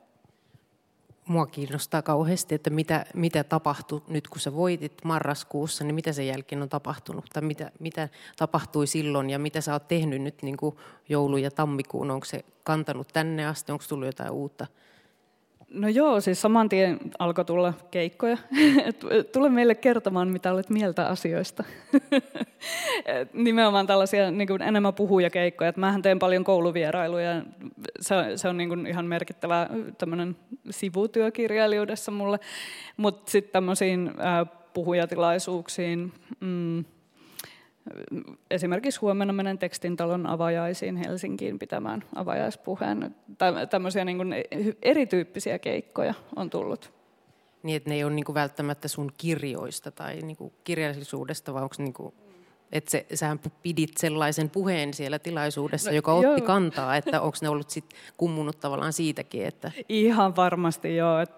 Mua 1.26 1.46
kiinnostaa 1.46 2.02
kauheasti, 2.02 2.54
että 2.54 2.70
mitä, 2.70 3.06
mitä 3.14 3.44
tapahtui 3.44 4.02
nyt, 4.08 4.28
kun 4.28 4.40
sä 4.40 4.54
voitit 4.54 4.92
marraskuussa, 5.04 5.84
niin 5.84 5.94
mitä 5.94 6.12
sen 6.12 6.26
jälkeen 6.26 6.62
on 6.62 6.68
tapahtunut? 6.68 7.24
Tai 7.32 7.42
mitä, 7.42 7.70
mitä 7.78 8.08
tapahtui 8.36 8.86
silloin 8.86 9.30
ja 9.30 9.38
mitä 9.38 9.60
sä 9.60 9.72
oot 9.72 9.88
tehnyt 9.88 10.22
nyt 10.22 10.42
niin 10.42 10.56
joulu- 11.08 11.36
ja 11.36 11.50
tammikuun? 11.50 12.10
Onko 12.10 12.24
se 12.24 12.44
kantanut 12.64 13.08
tänne 13.12 13.46
asti? 13.46 13.72
Onko 13.72 13.84
tullut 13.88 14.06
jotain 14.06 14.30
uutta? 14.30 14.66
No 15.72 15.88
joo, 15.88 16.20
siis 16.20 16.40
saman 16.40 16.68
tien 16.68 16.98
alkoi 17.18 17.44
tulla 17.44 17.74
keikkoja. 17.90 18.38
Tule 19.32 19.48
meille 19.48 19.74
kertomaan, 19.74 20.28
mitä 20.28 20.52
olet 20.52 20.70
mieltä 20.70 21.06
asioista. 21.06 21.64
Nimenomaan 23.32 23.86
tällaisia 23.86 24.30
niin 24.30 24.48
kuin 24.48 24.62
enemmän 24.62 24.94
puhuja 24.94 25.30
keikkoja. 25.30 25.72
Mähän 25.76 26.02
teen 26.02 26.18
paljon 26.18 26.44
kouluvierailuja. 26.44 27.42
Se, 28.00 28.14
se 28.36 28.48
on 28.48 28.56
niin 28.56 28.68
kuin 28.68 28.86
ihan 28.86 29.06
merkittävä 29.06 29.68
tämmöinen 29.98 30.36
sivutyö 30.70 31.30
kirjailijuudessa 31.30 32.10
mulle. 32.10 32.38
Mutta 32.96 33.30
sitten 33.30 33.52
tämmöisiin 33.52 34.10
puhujatilaisuuksiin, 34.74 36.12
mm, 36.40 36.84
Esimerkiksi 38.50 39.00
huomenna 39.00 39.32
menen 39.32 39.58
tekstintalon 39.58 40.26
avajaisiin 40.26 40.96
Helsinkiin 40.96 41.58
pitämään 41.58 42.04
avajaispuheen. 42.14 43.14
Tämmöisiä 43.70 44.04
niin 44.04 44.16
kuin 44.16 44.34
erityyppisiä 44.82 45.58
keikkoja 45.58 46.14
on 46.36 46.50
tullut. 46.50 46.92
Niin, 47.62 47.76
että 47.76 47.90
ne 47.90 47.96
ei 47.96 48.04
ole 48.04 48.12
niin 48.12 48.24
kuin 48.24 48.34
välttämättä 48.34 48.88
sun 48.88 49.12
kirjoista 49.16 49.90
tai 49.90 50.16
niin 50.16 50.36
kuin 50.36 50.52
kirjallisuudesta, 50.64 51.54
vai 51.54 51.62
onko 51.62 51.74
niin 51.78 51.92
kuin, 51.92 52.14
että 52.72 52.90
se, 52.90 53.06
sähän 53.14 53.40
pidit 53.62 53.96
sellaisen 53.96 54.50
puheen 54.50 54.94
siellä 54.94 55.18
tilaisuudessa, 55.18 55.90
no, 55.90 55.96
joka 55.96 56.12
otti 56.12 56.26
joo. 56.26 56.40
kantaa, 56.40 56.96
että 56.96 57.20
onko 57.20 57.36
ne 57.42 57.48
ollut 57.48 57.70
sit 57.70 57.84
kummunut 58.16 58.60
tavallaan 58.60 58.92
siitäkin? 58.92 59.46
Että... 59.46 59.72
Ihan 59.88 60.36
varmasti 60.36 60.96
joo, 60.96 61.18
että 61.18 61.36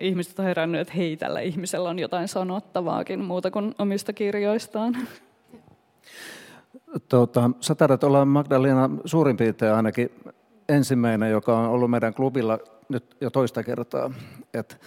ihmiset 0.00 0.38
on 0.38 0.44
herännyt, 0.44 0.80
että 0.80 0.94
hei, 0.94 1.16
tällä 1.16 1.40
ihmisellä 1.40 1.88
on 1.88 1.98
jotain 1.98 2.28
sanottavaakin 2.28 3.24
muuta 3.24 3.50
kuin 3.50 3.74
omista 3.78 4.12
kirjoistaan. 4.12 4.96
Tuota, 7.08 7.50
sä 7.60 7.74
taidat 7.74 8.04
olla 8.04 8.24
Magdalena 8.24 8.90
suurin 9.04 9.36
piirtein 9.36 9.74
ainakin 9.74 10.10
ensimmäinen, 10.68 11.30
joka 11.30 11.58
on 11.58 11.68
ollut 11.68 11.90
meidän 11.90 12.14
klubilla 12.14 12.58
nyt 12.88 13.16
jo 13.20 13.30
toista 13.30 13.62
kertaa. 13.62 14.10
Et 14.54 14.80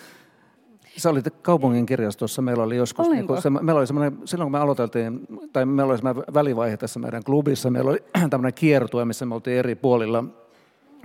Sä 0.98 1.10
olit 1.10 1.26
kaupungin 1.42 1.86
kirjastossa, 1.86 2.42
meillä 2.42 2.64
oli 2.64 2.78
joskus, 2.78 3.10
niin 3.10 3.28
kun 3.28 3.42
se, 3.42 3.50
meillä 3.50 3.80
oli 3.80 3.88
silloin 3.88 4.46
kun 4.46 4.52
me 4.52 4.60
aloiteltiin, 4.60 5.28
tai 5.54 5.66
meillä 5.66 5.94
oli 5.94 6.16
välivaihe 6.34 6.78
tässä 6.78 7.00
meidän 7.00 7.24
klubissa, 7.24 7.70
meillä 7.70 7.92
oli 7.92 8.04
tämmöinen 8.30 8.54
kiertue, 8.54 9.06
missä 9.06 9.26
me 9.26 9.36
oltiin 9.36 9.58
eri 9.58 9.76
puolilla 9.76 10.24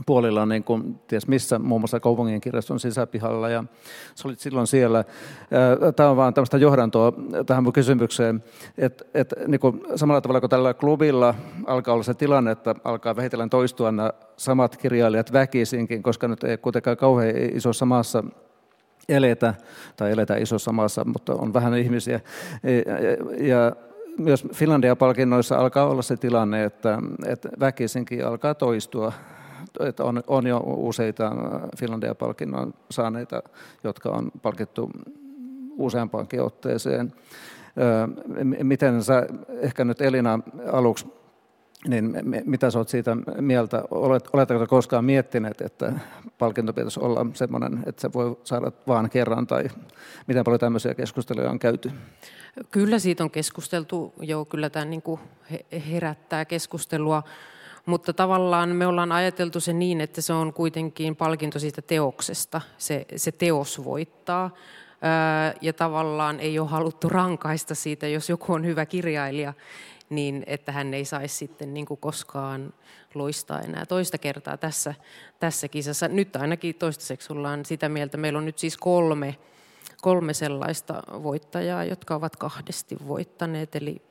puolilla, 0.06 0.46
niin 0.46 0.64
kuin, 0.64 1.00
ties 1.06 1.28
missä, 1.28 1.58
muun 1.58 1.80
muassa 1.80 2.00
kaupungin 2.00 2.40
kirjaston 2.40 2.80
sisäpihalla, 2.80 3.48
ja 3.48 3.64
se 4.14 4.28
oli 4.28 4.34
silloin 4.36 4.66
siellä. 4.66 5.04
Tämä 5.96 6.10
on 6.10 6.16
vaan 6.16 6.34
tämmöistä 6.34 6.58
johdantoa 6.58 7.12
tähän 7.46 7.64
mun 7.64 7.72
kysymykseen, 7.72 8.44
että 8.78 9.04
et, 9.14 9.34
niin 9.46 9.60
samalla 9.96 10.20
tavalla 10.20 10.40
kuin 10.40 10.50
tällä 10.50 10.74
klubilla 10.74 11.34
alkaa 11.66 11.94
olla 11.94 12.02
se 12.02 12.14
tilanne, 12.14 12.50
että 12.50 12.74
alkaa 12.84 13.16
vähitellen 13.16 13.50
toistua 13.50 13.92
nämä 13.92 14.12
samat 14.36 14.76
kirjailijat 14.76 15.32
väkisinkin, 15.32 16.02
koska 16.02 16.28
nyt 16.28 16.44
ei 16.44 16.56
kuitenkaan 16.56 16.96
kauhean 16.96 17.34
isossa 17.36 17.86
maassa 17.86 18.24
eletä, 19.08 19.54
tai 19.96 20.12
eletä 20.12 20.36
isossa 20.36 20.72
maassa, 20.72 21.04
mutta 21.04 21.34
on 21.34 21.54
vähän 21.54 21.74
ihmisiä. 21.74 22.20
Ja, 22.62 23.46
ja 23.46 23.72
myös 24.18 24.46
Finlandia-palkinnoissa 24.54 25.58
alkaa 25.58 25.86
olla 25.86 26.02
se 26.02 26.16
tilanne, 26.16 26.64
että, 26.64 26.98
että 27.26 27.48
väkisinkin 27.60 28.26
alkaa 28.26 28.54
toistua 28.54 29.12
että 29.80 30.04
on, 30.04 30.22
on 30.26 30.46
jo 30.46 30.62
useita 30.66 31.32
Finlandia-palkinnon 31.78 32.74
saaneita, 32.90 33.42
jotka 33.84 34.10
on 34.10 34.30
palkittu 34.42 34.90
useampaankin 35.76 36.42
otteeseen. 36.42 37.12
Miten 38.62 39.04
sä 39.04 39.26
ehkä 39.60 39.84
nyt 39.84 40.00
Elina 40.00 40.40
aluksi 40.72 41.06
niin 41.86 42.16
mitä 42.44 42.70
sä 42.70 42.78
oot 42.78 42.88
siitä 42.88 43.16
mieltä? 43.40 43.82
Olet, 43.90 44.28
oletteko 44.32 44.66
koskaan 44.66 45.04
miettineet, 45.04 45.60
että 45.60 45.92
palkinto 46.38 46.72
pitäisi 46.72 47.00
olla 47.00 47.26
sellainen, 47.34 47.82
että 47.86 48.02
se 48.02 48.12
voi 48.12 48.36
saada 48.44 48.72
vaan 48.86 49.10
kerran, 49.10 49.46
tai 49.46 49.64
miten 50.26 50.44
paljon 50.44 50.60
tämmöisiä 50.60 50.94
keskusteluja 50.94 51.50
on 51.50 51.58
käyty? 51.58 51.90
Kyllä 52.70 52.98
siitä 52.98 53.24
on 53.24 53.30
keskusteltu, 53.30 54.14
joo, 54.20 54.44
kyllä 54.44 54.70
tämä 54.70 54.84
niin 54.84 55.02
herättää 55.90 56.44
keskustelua, 56.44 57.22
mutta 57.88 58.12
tavallaan 58.12 58.68
me 58.68 58.86
ollaan 58.86 59.12
ajateltu 59.12 59.60
se 59.60 59.72
niin, 59.72 60.00
että 60.00 60.20
se 60.20 60.32
on 60.32 60.52
kuitenkin 60.52 61.16
palkinto 61.16 61.58
siitä 61.58 61.82
teoksesta, 61.82 62.60
se, 62.78 63.06
se 63.16 63.32
teos 63.32 63.84
voittaa, 63.84 64.50
ja 65.60 65.72
tavallaan 65.72 66.40
ei 66.40 66.58
ole 66.58 66.68
haluttu 66.68 67.08
rankaista 67.08 67.74
siitä, 67.74 68.08
jos 68.08 68.28
joku 68.28 68.52
on 68.52 68.64
hyvä 68.66 68.86
kirjailija, 68.86 69.54
niin 70.10 70.44
että 70.46 70.72
hän 70.72 70.94
ei 70.94 71.04
saisi 71.04 71.34
sitten 71.34 71.74
niin 71.74 71.86
kuin 71.86 72.00
koskaan 72.00 72.72
loistaa 73.14 73.60
enää 73.60 73.86
toista 73.86 74.18
kertaa 74.18 74.56
tässä, 74.56 74.94
tässä 75.40 75.68
kisassa. 75.68 76.08
Nyt 76.08 76.36
ainakin 76.36 76.74
toistaiseksi 76.74 77.32
ollaan 77.32 77.64
sitä 77.64 77.88
mieltä. 77.88 78.16
Meillä 78.16 78.38
on 78.38 78.44
nyt 78.44 78.58
siis 78.58 78.76
kolme, 78.76 79.36
kolme 80.00 80.34
sellaista 80.34 81.02
voittajaa, 81.22 81.84
jotka 81.84 82.14
ovat 82.14 82.36
kahdesti 82.36 82.96
voittaneet, 83.08 83.76
eli 83.76 84.02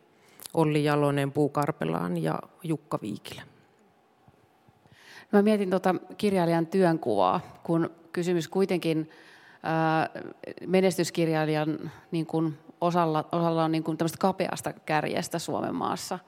Olli 0.54 0.84
Jalonen, 0.84 1.32
Puu 1.32 1.50
Karpelaan 1.50 2.18
ja 2.24 2.40
Jukka 2.64 3.00
Viikilä. 3.02 3.57
Mä 5.32 5.42
mietin 5.42 5.70
tuota 5.70 5.96
kirjailijan 6.18 6.68
työnkuvaa, 6.68 7.40
kun 7.64 7.90
kysymys 8.12 8.48
kuitenkin 8.48 9.10
menestyskirjailijan 10.68 11.92
niin 12.12 12.26
kuin 12.26 12.58
osalla, 12.82 13.26
osalla 13.32 13.64
on 13.64 13.72
niin 13.72 13.84
kuin 13.84 13.98
tämmöistä 13.98 14.18
kapeasta 14.18 14.74
kärjestä 14.74 15.40
Suomen 15.40 15.76
maassa. 15.76 16.20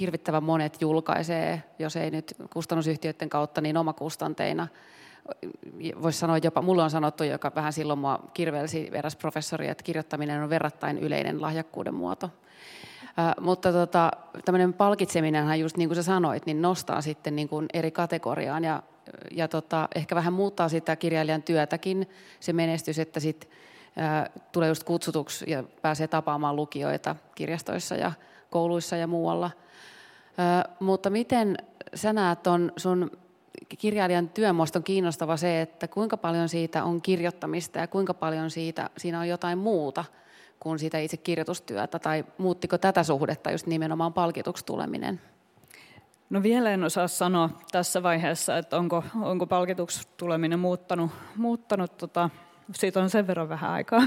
Hirvittävän 0.00 0.42
monet 0.42 0.80
julkaisee, 0.80 1.62
jos 1.78 1.96
ei 1.96 2.10
nyt 2.10 2.34
kustannusyhtiöiden 2.52 3.28
kautta, 3.28 3.60
niin 3.60 3.76
omakustanteina. 3.76 4.68
Voisi 6.02 6.18
sanoa 6.18 6.38
jopa, 6.38 6.62
mulle 6.62 6.82
on 6.82 6.90
sanottu, 6.90 7.24
joka 7.24 7.52
vähän 7.54 7.72
silloin 7.72 7.98
mua 7.98 8.18
kirvelsi 8.34 8.90
eräs 8.92 9.16
professori, 9.16 9.68
että 9.68 9.84
kirjoittaminen 9.84 10.42
on 10.42 10.50
verrattain 10.50 10.98
yleinen 10.98 11.42
lahjakkuuden 11.42 11.94
muoto. 11.94 12.30
Äh, 13.18 13.34
mutta 13.40 13.72
tota, 13.72 14.10
tämmöinen 14.44 14.72
palkitseminenhan, 14.72 15.60
just 15.60 15.76
niin 15.76 15.88
kuin 15.88 15.96
sä 15.96 16.02
sanoit, 16.02 16.46
niin 16.46 16.62
nostaa 16.62 17.00
sitten 17.00 17.36
niin 17.36 17.48
kuin 17.48 17.66
eri 17.72 17.90
kategoriaan 17.90 18.64
ja, 18.64 18.82
ja 19.30 19.48
tota, 19.48 19.88
ehkä 19.94 20.14
vähän 20.14 20.32
muuttaa 20.32 20.68
sitä 20.68 20.96
kirjailijan 20.96 21.42
työtäkin, 21.42 22.08
se 22.40 22.52
menestys, 22.52 22.98
että 22.98 23.20
sitten 23.20 23.50
tulee 24.52 24.68
just 24.68 24.84
kutsutuksi 24.84 25.50
ja 25.50 25.64
pääsee 25.82 26.08
tapaamaan 26.08 26.56
lukijoita 26.56 27.16
kirjastoissa 27.34 27.94
ja 27.94 28.12
kouluissa 28.50 28.96
ja 28.96 29.06
muualla. 29.06 29.50
Mutta 30.80 31.10
miten 31.10 31.56
sä 31.94 32.12
näet 32.12 32.46
on 32.46 32.72
sun 32.76 33.10
kirjailijan 33.78 34.28
työn 34.28 34.56
on 34.76 34.84
kiinnostava 34.84 35.36
se, 35.36 35.60
että 35.60 35.88
kuinka 35.88 36.16
paljon 36.16 36.48
siitä 36.48 36.84
on 36.84 37.02
kirjoittamista 37.02 37.78
ja 37.78 37.86
kuinka 37.86 38.14
paljon 38.14 38.50
siitä, 38.50 38.90
siinä 38.98 39.20
on 39.20 39.28
jotain 39.28 39.58
muuta 39.58 40.04
kuin 40.64 40.78
siitä 40.78 40.98
itse 40.98 41.16
kirjoitustyötä, 41.16 41.98
tai 41.98 42.24
muuttiko 42.38 42.78
tätä 42.78 43.02
suhdetta 43.02 43.50
just 43.50 43.66
nimenomaan 43.66 44.12
palkituksi 44.12 44.66
tuleminen? 44.66 45.20
No 46.30 46.42
vielä 46.42 46.70
en 46.70 46.84
osaa 46.84 47.08
sanoa 47.08 47.50
tässä 47.72 48.02
vaiheessa, 48.02 48.58
että 48.58 48.76
onko, 48.76 49.04
onko 49.22 49.46
palkituksi 49.46 50.08
tuleminen 50.16 50.58
muuttanut, 50.58 51.10
muuttanut 51.36 51.98
tota, 51.98 52.30
siitä 52.72 53.00
on 53.00 53.10
sen 53.10 53.26
verran 53.26 53.48
vähän 53.48 53.70
aikaa 53.70 54.02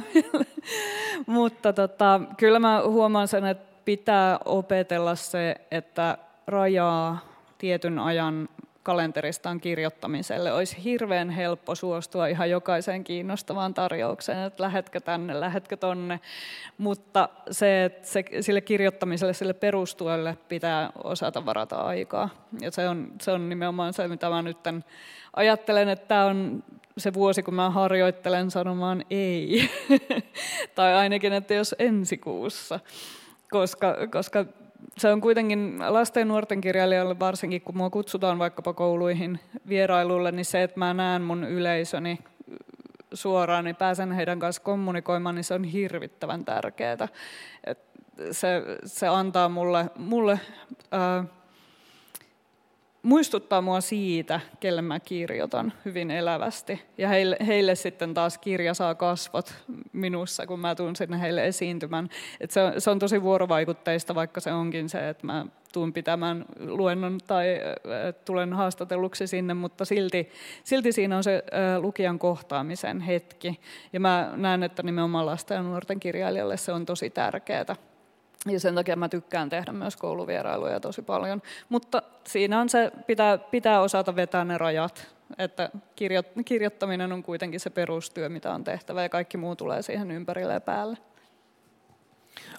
Mutta 1.28 1.74
tota, 1.74 2.22
kyllä 2.38 2.60
mä 2.60 2.82
huomaan 2.86 3.28
sen, 3.28 3.46
että 3.46 3.74
pitää 3.86 4.40
opetella 4.46 5.16
se, 5.16 5.56
että 5.72 6.18
rajaa 6.48 7.20
tietyn 7.58 8.00
ajan 8.00 8.50
kalenteristaan 8.88 9.62
kirjoittamiselle. 9.62 10.52
Olisi 10.52 10.84
hirveän 10.84 11.30
helppo 11.30 11.76
suostua 11.76 12.28
ihan 12.28 12.50
jokaiseen 12.50 13.04
kiinnostavaan 13.04 13.74
tarjoukseen, 13.74 14.40
että 14.40 14.64
lähetkö 14.64 15.00
tänne, 15.00 15.40
lähetkö 15.40 15.78
tonne. 15.78 16.20
Mutta 16.78 17.30
se, 17.52 17.86
että 17.86 18.08
se, 18.08 18.24
sille 18.42 18.62
kirjoittamiselle, 18.62 19.34
sille 19.34 19.54
perustuelle 19.54 20.38
pitää 20.48 20.90
osata 21.04 21.46
varata 21.46 21.76
aikaa. 21.76 22.30
Ja 22.62 22.72
se 22.72 22.90
on, 22.90 23.12
se 23.22 23.32
on 23.32 23.50
nimenomaan 23.50 23.94
se, 23.94 24.08
mitä 24.08 24.30
mä 24.30 24.42
nyt 24.42 24.58
ajattelen, 25.36 25.90
että 25.90 26.08
tämä 26.08 26.26
on 26.26 26.64
se 26.98 27.14
vuosi, 27.14 27.44
kun 27.44 27.54
mä 27.54 27.70
harjoittelen 27.70 28.52
sanomaan 28.52 29.06
ei. 29.10 29.70
tai 30.76 30.94
ainakin, 30.94 31.34
että 31.34 31.54
jos 31.54 31.76
ensi 31.80 32.18
kuussa. 32.18 32.80
Koska, 33.50 33.96
koska 34.12 34.46
se 34.98 35.12
on 35.12 35.22
kuitenkin 35.22 35.80
lasten 35.88 36.22
ja 36.22 36.26
nuorten 36.26 36.62
kirjailijoille, 36.62 37.20
varsinkin 37.20 37.62
kun 37.62 37.78
mua 37.78 37.90
kutsutaan 37.90 38.40
vaikkapa 38.40 38.74
kouluihin 38.74 39.40
vierailulle, 39.70 40.32
niin 40.32 40.46
se, 40.46 40.64
että 40.64 40.80
mä 40.80 40.94
näen 40.94 41.22
mun 41.22 41.44
yleisöni 41.44 42.20
suoraan, 43.14 43.66
niin 43.66 43.76
pääsen 43.76 44.12
heidän 44.12 44.40
kanssa 44.40 44.62
kommunikoimaan, 44.62 45.36
niin 45.36 45.44
se 45.44 45.54
on 45.54 45.64
hirvittävän 45.64 46.46
tärkeää. 46.46 47.08
Se, 48.32 48.62
se 48.86 49.08
antaa 49.08 49.50
mulle, 49.50 49.90
mulle 49.96 50.40
ää, 50.92 51.24
muistuttaa 53.08 53.62
mua 53.62 53.82
siitä, 53.82 54.40
kelle 54.60 54.82
mä 54.82 55.00
kirjoitan 55.00 55.74
hyvin 55.86 56.12
elävästi. 56.12 56.82
Ja 56.98 57.08
heille, 57.08 57.38
heille 57.48 57.76
sitten 57.76 58.14
taas 58.14 58.38
kirja 58.38 58.74
saa 58.74 58.96
kasvot 58.96 59.54
minussa, 59.94 60.48
kun 60.48 60.60
mä 60.60 60.76
tuun 60.76 60.96
sinne 60.96 61.22
heille 61.22 61.48
esiintymään. 61.48 62.10
Et 62.40 62.52
se, 62.52 62.62
on, 62.62 62.74
se 62.82 62.90
on 62.90 63.00
tosi 63.00 63.22
vuorovaikutteista, 63.22 64.16
vaikka 64.16 64.40
se 64.40 64.54
onkin 64.54 64.90
se, 64.90 65.10
että 65.10 65.26
mä 65.26 65.46
tuun 65.74 65.94
pitämään 65.94 66.46
luennon 66.60 67.18
tai 67.28 67.48
äh, 67.54 68.14
tulen 68.26 68.54
haastatelluksi 68.54 69.28
sinne, 69.28 69.54
mutta 69.54 69.86
silti, 69.86 70.30
silti 70.64 70.92
siinä 70.92 71.18
on 71.18 71.24
se 71.24 71.36
äh, 71.36 71.82
lukijan 71.82 72.20
kohtaamisen 72.20 73.02
hetki. 73.02 73.60
Ja 73.94 74.00
mä 74.00 74.34
näen, 74.36 74.64
että 74.64 74.84
nimenomaan 74.84 75.26
lasten 75.26 75.56
ja 75.56 75.62
nuorten 75.62 76.00
kirjailijalle 76.00 76.58
se 76.58 76.72
on 76.72 76.86
tosi 76.86 77.10
tärkeää. 77.10 77.76
Ja 78.50 78.60
sen 78.60 78.76
takia 78.76 78.96
mä 78.96 79.10
tykkään 79.10 79.50
tehdä 79.50 79.72
myös 79.72 79.96
kouluvierailuja 79.96 80.80
tosi 80.80 81.02
paljon. 81.02 81.42
Mutta 81.70 82.02
siinä 82.28 82.60
on 82.60 82.70
se, 82.70 82.92
pitää, 83.08 83.38
pitää 83.38 83.82
osata 83.82 84.16
vetää 84.16 84.46
ne 84.46 84.58
rajat, 84.58 85.08
että 85.38 85.70
kirjo, 85.96 86.24
kirjoittaminen 86.46 87.12
on 87.12 87.24
kuitenkin 87.24 87.60
se 87.60 87.70
perustyö, 87.70 88.30
mitä 88.30 88.54
on 88.54 88.64
tehtävä, 88.64 89.04
ja 89.04 89.10
kaikki 89.10 89.38
muu 89.38 89.56
tulee 89.56 89.82
siihen 89.82 90.12
ympärille 90.12 90.54
ja 90.54 90.62
päälle. 90.62 90.98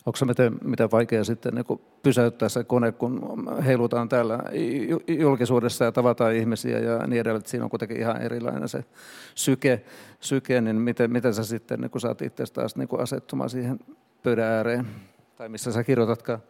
Onko 0.07 0.17
se 0.17 0.25
miten, 0.25 0.59
miten 0.65 0.91
vaikea 0.91 1.25
sitten 1.25 1.55
niin 1.55 1.81
pysäyttää 2.03 2.49
se 2.49 2.65
kone, 2.65 2.93
kun 2.93 3.47
heilutaan 3.65 4.09
täällä 4.09 4.39
julkisuudessa 5.09 5.85
ja 5.85 5.93
tavataan 5.93 6.35
ihmisiä 6.35 6.79
ja 6.79 7.07
niin 7.07 7.21
edelleen, 7.21 7.41
että 7.41 7.51
siinä 7.51 7.65
on 7.65 7.71
kuitenkin 7.71 7.97
ihan 7.97 8.23
erilainen 8.23 8.69
se 8.69 8.85
syke, 9.35 9.83
syke 10.21 10.61
niin 10.61 10.77
miten, 10.77 11.13
miten 11.13 11.35
sä 11.35 11.45
sitten 11.45 11.81
niin 11.81 12.01
saat 12.01 12.23
itse 12.23 12.45
taas 12.53 12.77
niin 12.77 12.89
asettumaan 12.99 13.51
siihen 13.51 13.79
pöydän 14.23 14.45
ääreen? 14.45 14.87
Tai 15.39 15.49
missä 15.49 15.73
sä 15.73 15.85
kirjoitatkaan? 15.85 16.43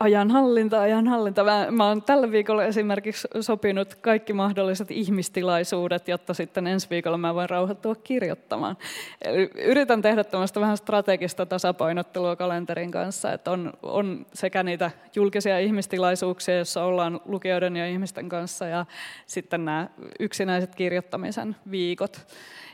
Ajanhallinta, 0.00 0.80
ajanhallinta. 0.80 1.44
Mä, 1.44 1.66
mä 1.70 1.88
oon 1.88 2.02
tällä 2.02 2.30
viikolla 2.30 2.64
esimerkiksi 2.64 3.28
sopinut 3.40 3.94
kaikki 3.94 4.32
mahdolliset 4.32 4.90
ihmistilaisuudet, 4.90 6.08
jotta 6.08 6.34
sitten 6.34 6.66
ensi 6.66 6.90
viikolla 6.90 7.18
mä 7.18 7.34
voin 7.34 7.50
rauhoittua 7.50 7.94
kirjoittamaan. 7.94 8.76
Eli 9.22 9.50
yritän 9.54 10.02
tehdä 10.02 10.24
tämmöistä 10.24 10.60
vähän 10.60 10.76
strategista 10.76 11.46
tasapainottelua 11.46 12.36
kalenterin 12.36 12.90
kanssa, 12.90 13.32
että 13.32 13.50
on, 13.50 13.72
on 13.82 14.26
sekä 14.34 14.62
niitä 14.62 14.90
julkisia 15.14 15.58
ihmistilaisuuksia, 15.58 16.56
joissa 16.56 16.84
ollaan 16.84 17.20
lukijoiden 17.24 17.76
ja 17.76 17.86
ihmisten 17.86 18.28
kanssa, 18.28 18.66
ja 18.66 18.86
sitten 19.26 19.64
nämä 19.64 19.88
yksinäiset 20.20 20.74
kirjoittamisen 20.74 21.56
viikot. 21.70 22.26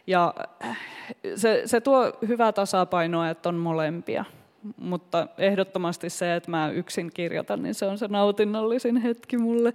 Ja 0.07 0.35
se, 1.37 1.63
se 1.65 1.81
tuo 1.81 2.13
hyvää 2.29 2.53
tasapainoa, 2.53 3.31
että 3.31 3.49
on 3.49 3.55
molempia 3.55 4.25
mutta 4.77 5.27
ehdottomasti 5.39 6.11
se, 6.11 6.35
että 6.35 6.51
mä 6.51 6.71
yksin 6.71 7.11
kirjoitan, 7.15 7.63
niin 7.63 7.75
se 7.75 7.87
on 7.87 7.99
se 7.99 8.09
nautinnollisin 8.09 8.97
hetki 8.97 9.39
mulle. 9.39 9.73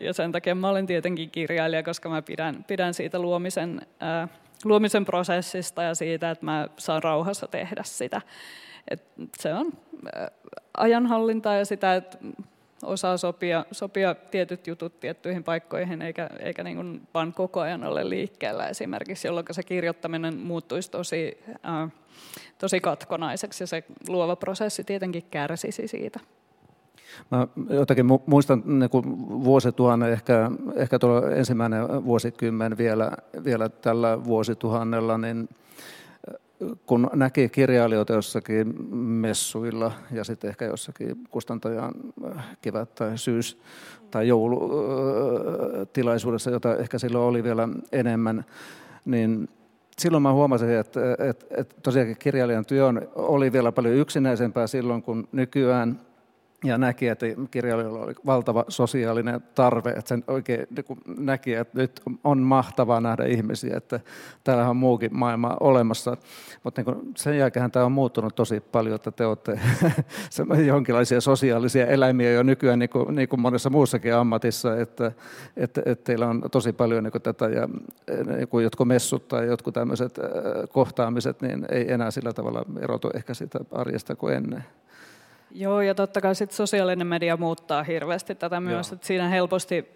Ja 0.00 0.12
sen 0.12 0.32
takia 0.32 0.54
mä 0.54 0.68
olen 0.68 0.86
tietenkin 0.86 1.30
kirjailija, 1.30 1.82
koska 1.82 2.08
mä 2.08 2.22
pidän, 2.22 2.64
pidän 2.64 2.94
siitä 2.94 3.18
luomisen, 3.18 3.80
luomisen 4.64 5.04
prosessista 5.04 5.82
ja 5.82 5.94
siitä, 5.94 6.30
että 6.30 6.44
mä 6.44 6.68
saan 6.76 7.02
rauhassa 7.02 7.46
tehdä 7.46 7.82
sitä. 7.84 8.20
Et 8.88 9.02
se 9.38 9.54
on 9.54 9.72
ajanhallintaa 10.76 11.54
ja 11.54 11.64
sitä, 11.64 11.94
että 11.94 12.18
osaa 12.84 13.16
sopia, 13.16 13.64
sopia 13.72 14.14
tietyt 14.14 14.66
jutut 14.66 15.00
tiettyihin 15.00 15.44
paikkoihin, 15.44 16.02
eikä, 16.02 16.30
eikä 16.38 16.64
niin 16.64 16.76
kuin 16.76 17.02
vaan 17.14 17.32
koko 17.32 17.60
ajan 17.60 17.84
ole 17.84 18.08
liikkeellä 18.08 18.68
esimerkiksi, 18.68 19.28
jolloin 19.28 19.46
se 19.50 19.62
kirjoittaminen 19.62 20.36
muuttuisi 20.36 20.90
tosi, 20.90 21.38
äh, 21.66 21.92
tosi 22.58 22.80
katkonaiseksi 22.80 23.62
ja 23.62 23.66
se 23.66 23.84
luova 24.08 24.36
prosessi 24.36 24.84
tietenkin 24.84 25.24
kärsisi 25.30 25.88
siitä. 25.88 26.20
Mä 27.30 27.48
jotenkin 27.70 28.06
muistan 28.26 28.62
niin 28.66 28.90
kuin 28.90 29.04
vuosituhannen, 29.44 30.12
ehkä, 30.12 30.50
ehkä 30.74 30.98
tuolla 30.98 31.30
ensimmäinen 31.30 32.04
vuosikymmen 32.04 32.78
vielä, 32.78 33.12
vielä 33.44 33.68
tällä 33.68 34.24
vuosituhannella, 34.24 35.18
niin 35.18 35.48
kun 36.86 37.10
näki 37.14 37.48
kirjailijoita 37.48 38.12
jossakin 38.12 38.94
messuilla 38.96 39.92
ja 40.10 40.24
sitten 40.24 40.50
ehkä 40.50 40.64
jossakin 40.64 41.16
kustantajan 41.30 41.94
kevät- 42.62 42.94
tai 42.94 43.18
syys- 43.18 43.58
tai 44.10 44.28
joulutilaisuudessa, 44.28 46.50
jota 46.50 46.76
ehkä 46.76 46.98
silloin 46.98 47.24
oli 47.24 47.44
vielä 47.44 47.68
enemmän, 47.92 48.44
niin 49.04 49.48
silloin 49.98 50.22
mä 50.22 50.32
huomasin, 50.32 50.70
että, 50.70 51.00
että, 51.12 51.46
että 51.50 51.74
tosiaankin 51.82 52.16
kirjailijan 52.18 52.66
työ 52.66 52.92
oli 53.14 53.52
vielä 53.52 53.72
paljon 53.72 53.94
yksinäisempää 53.94 54.66
silloin 54.66 55.02
kuin 55.02 55.28
nykyään– 55.32 56.00
ja 56.64 56.78
näki, 56.78 57.08
että 57.08 57.26
kirjailijalla 57.50 58.00
oli 58.00 58.14
valtava 58.26 58.64
sosiaalinen 58.68 59.40
tarve, 59.54 59.90
että 59.90 60.08
sen 60.08 60.24
oikein 60.26 60.66
niin 60.70 61.24
näki, 61.24 61.54
että 61.54 61.78
nyt 61.78 62.02
on 62.24 62.38
mahtavaa 62.38 63.00
nähdä 63.00 63.24
ihmisiä, 63.24 63.76
että 63.76 64.00
täällä 64.44 64.70
on 64.70 64.76
muukin 64.76 65.16
maailma 65.16 65.56
olemassa. 65.60 66.16
Mutta 66.62 66.82
niin 66.82 67.12
sen 67.16 67.38
jälkeen 67.38 67.70
tämä 67.70 67.86
on 67.86 67.92
muuttunut 67.92 68.34
tosi 68.34 68.60
paljon, 68.60 68.94
että 68.94 69.10
te 69.10 69.26
olette 69.26 69.60
jonkinlaisia 70.66 71.20
sosiaalisia 71.20 71.86
eläimiä 71.86 72.32
jo 72.32 72.42
nykyään 72.42 72.78
niin 72.78 72.90
kuin, 72.90 73.14
niin 73.14 73.28
kuin 73.28 73.40
monessa 73.40 73.70
muussakin 73.70 74.14
ammatissa, 74.14 74.80
että, 74.80 75.12
että, 75.56 75.82
että 75.86 76.04
teillä 76.04 76.28
on 76.28 76.42
tosi 76.50 76.72
paljon 76.72 77.04
niin 77.04 77.12
kuin 77.12 77.22
tätä 77.22 77.48
ja 77.48 77.68
niin 78.36 78.48
kuin 78.48 78.64
jotkut 78.64 78.88
messut 78.88 79.28
tai 79.28 79.46
jotkut 79.46 79.74
tämmöiset 79.74 80.18
äh, 80.18 80.24
kohtaamiset, 80.68 81.42
niin 81.42 81.66
ei 81.70 81.92
enää 81.92 82.10
sillä 82.10 82.32
tavalla 82.32 82.64
erotu 82.80 83.10
ehkä 83.14 83.34
sitä 83.34 83.58
arjesta 83.72 84.16
kuin 84.16 84.34
ennen. 84.34 84.64
Joo, 85.54 85.80
ja 85.80 85.94
totta 85.94 86.20
kai 86.20 86.34
sit 86.34 86.50
sosiaalinen 86.50 87.06
media 87.06 87.36
muuttaa 87.36 87.82
hirveästi 87.82 88.34
tätä 88.34 88.60
myös, 88.60 88.92
että 88.92 89.06
siinä 89.06 89.28
helposti 89.28 89.94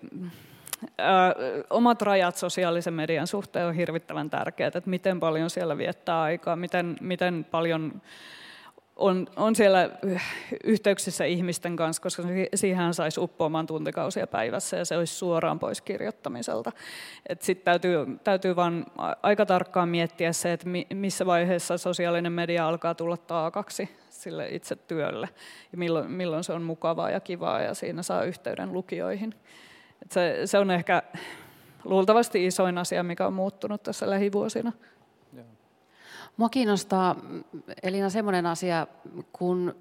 Ö, 0.82 1.64
omat 1.70 2.02
rajat 2.02 2.36
sosiaalisen 2.36 2.94
median 2.94 3.26
suhteen 3.26 3.66
on 3.66 3.74
hirvittävän 3.74 4.30
tärkeät, 4.30 4.76
että 4.76 4.90
miten 4.90 5.20
paljon 5.20 5.50
siellä 5.50 5.78
viettää 5.78 6.22
aikaa, 6.22 6.56
miten, 6.56 6.96
miten 7.00 7.46
paljon 7.50 8.02
on, 8.96 9.26
on 9.36 9.56
siellä 9.56 9.90
yhteyksissä 10.64 11.24
ihmisten 11.24 11.76
kanssa, 11.76 12.02
koska 12.02 12.22
siihen 12.54 12.94
saisi 12.94 13.20
uppoamaan 13.20 13.66
tuntikausia 13.66 14.26
päivässä 14.26 14.76
ja 14.76 14.84
se 14.84 14.96
olisi 14.96 15.14
suoraan 15.14 15.58
pois 15.58 15.80
kirjoittamiselta. 15.80 16.72
Sitten 17.40 17.64
täytyy, 17.64 18.18
täytyy 18.24 18.56
vaan 18.56 18.86
aika 19.22 19.46
tarkkaan 19.46 19.88
miettiä 19.88 20.32
se, 20.32 20.52
että 20.52 20.66
missä 20.94 21.26
vaiheessa 21.26 21.78
sosiaalinen 21.78 22.32
media 22.32 22.68
alkaa 22.68 22.94
tulla 22.94 23.16
taakaksi 23.16 23.88
sille 24.18 24.48
itse 24.48 24.76
työlle 24.76 25.28
ja 25.72 25.78
milloin, 25.78 26.11
milloin 26.11 26.44
se 26.44 26.52
on 26.52 26.62
mukavaa 26.62 27.11
ja 27.11 27.20
kivaa 27.20 27.61
ja 27.61 27.74
siinä 27.74 28.02
saa 28.02 28.24
yhteyden 28.24 28.72
lukijoihin. 28.72 29.35
Et 30.02 30.12
se, 30.12 30.40
se 30.44 30.59
on 30.59 30.70
ehkä 30.70 31.02
luultavasti 31.85 32.46
isoin 32.46 32.78
asia, 32.78 33.02
mikä 33.02 33.26
on 33.26 33.33
muuttunut 33.33 33.83
tässä 33.83 34.11
lähivuosina. 34.11 34.72
Mua 36.37 36.48
kiinnostaa, 36.48 37.16
Elina, 37.83 38.11
semmoinen 38.11 38.46
asia 38.46 38.87
kun, 39.33 39.76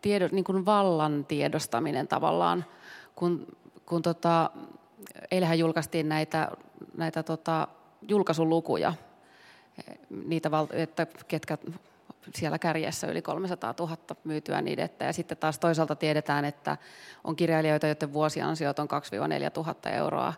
tiedo, 0.00 0.28
niin 0.32 0.44
kuin 0.44 0.66
vallan 0.66 1.24
tiedostaminen 1.28 2.08
tavallaan, 2.08 2.64
kun, 3.14 3.46
kun 3.86 4.02
tota, 4.02 4.50
eilähän 5.30 5.58
julkaistiin 5.58 6.08
näitä, 6.08 6.48
näitä 6.96 7.22
tota, 7.22 7.68
julkaisulukuja, 8.08 8.94
niitä, 10.10 10.50
että 10.72 11.06
ketkä 11.28 11.58
siellä 12.34 12.58
kärjessä 12.58 13.06
yli 13.06 13.22
300 13.22 13.74
000 13.78 13.96
myytyä 14.24 14.62
niidettä. 14.62 15.04
Ja 15.04 15.12
sitten 15.12 15.38
taas 15.38 15.58
toisaalta 15.58 15.96
tiedetään, 15.96 16.44
että 16.44 16.76
on 17.24 17.36
kirjailijoita, 17.36 17.86
joiden 17.86 18.12
vuosiansiot 18.12 18.78
on 18.78 18.88
2-4 19.46 19.50
tuhatta 19.50 19.90
euroa, 19.90 20.32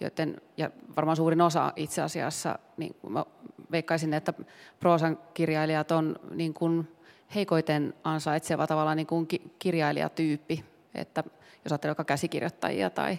joten, 0.00 0.40
ja 0.56 0.70
varmaan 0.96 1.16
suurin 1.16 1.40
osa 1.40 1.72
itse 1.76 2.02
asiassa, 2.02 2.58
niin 2.76 2.96
mä 3.08 3.24
veikkaisin, 3.70 4.14
että 4.14 4.32
proosan 4.80 5.18
kirjailijat 5.34 5.90
on 5.90 6.16
niin 6.30 6.54
kuin 6.54 6.88
heikoiten 7.34 7.94
ansaitseva 8.04 8.66
tavallaan 8.66 8.96
niin 8.96 9.06
kuin 9.06 9.28
kirjailijatyyppi, 9.58 10.64
että 10.94 11.24
jos 11.64 11.72
ajattelee 11.72 12.04
käsikirjoittajia 12.06 12.90
tai, 12.90 13.18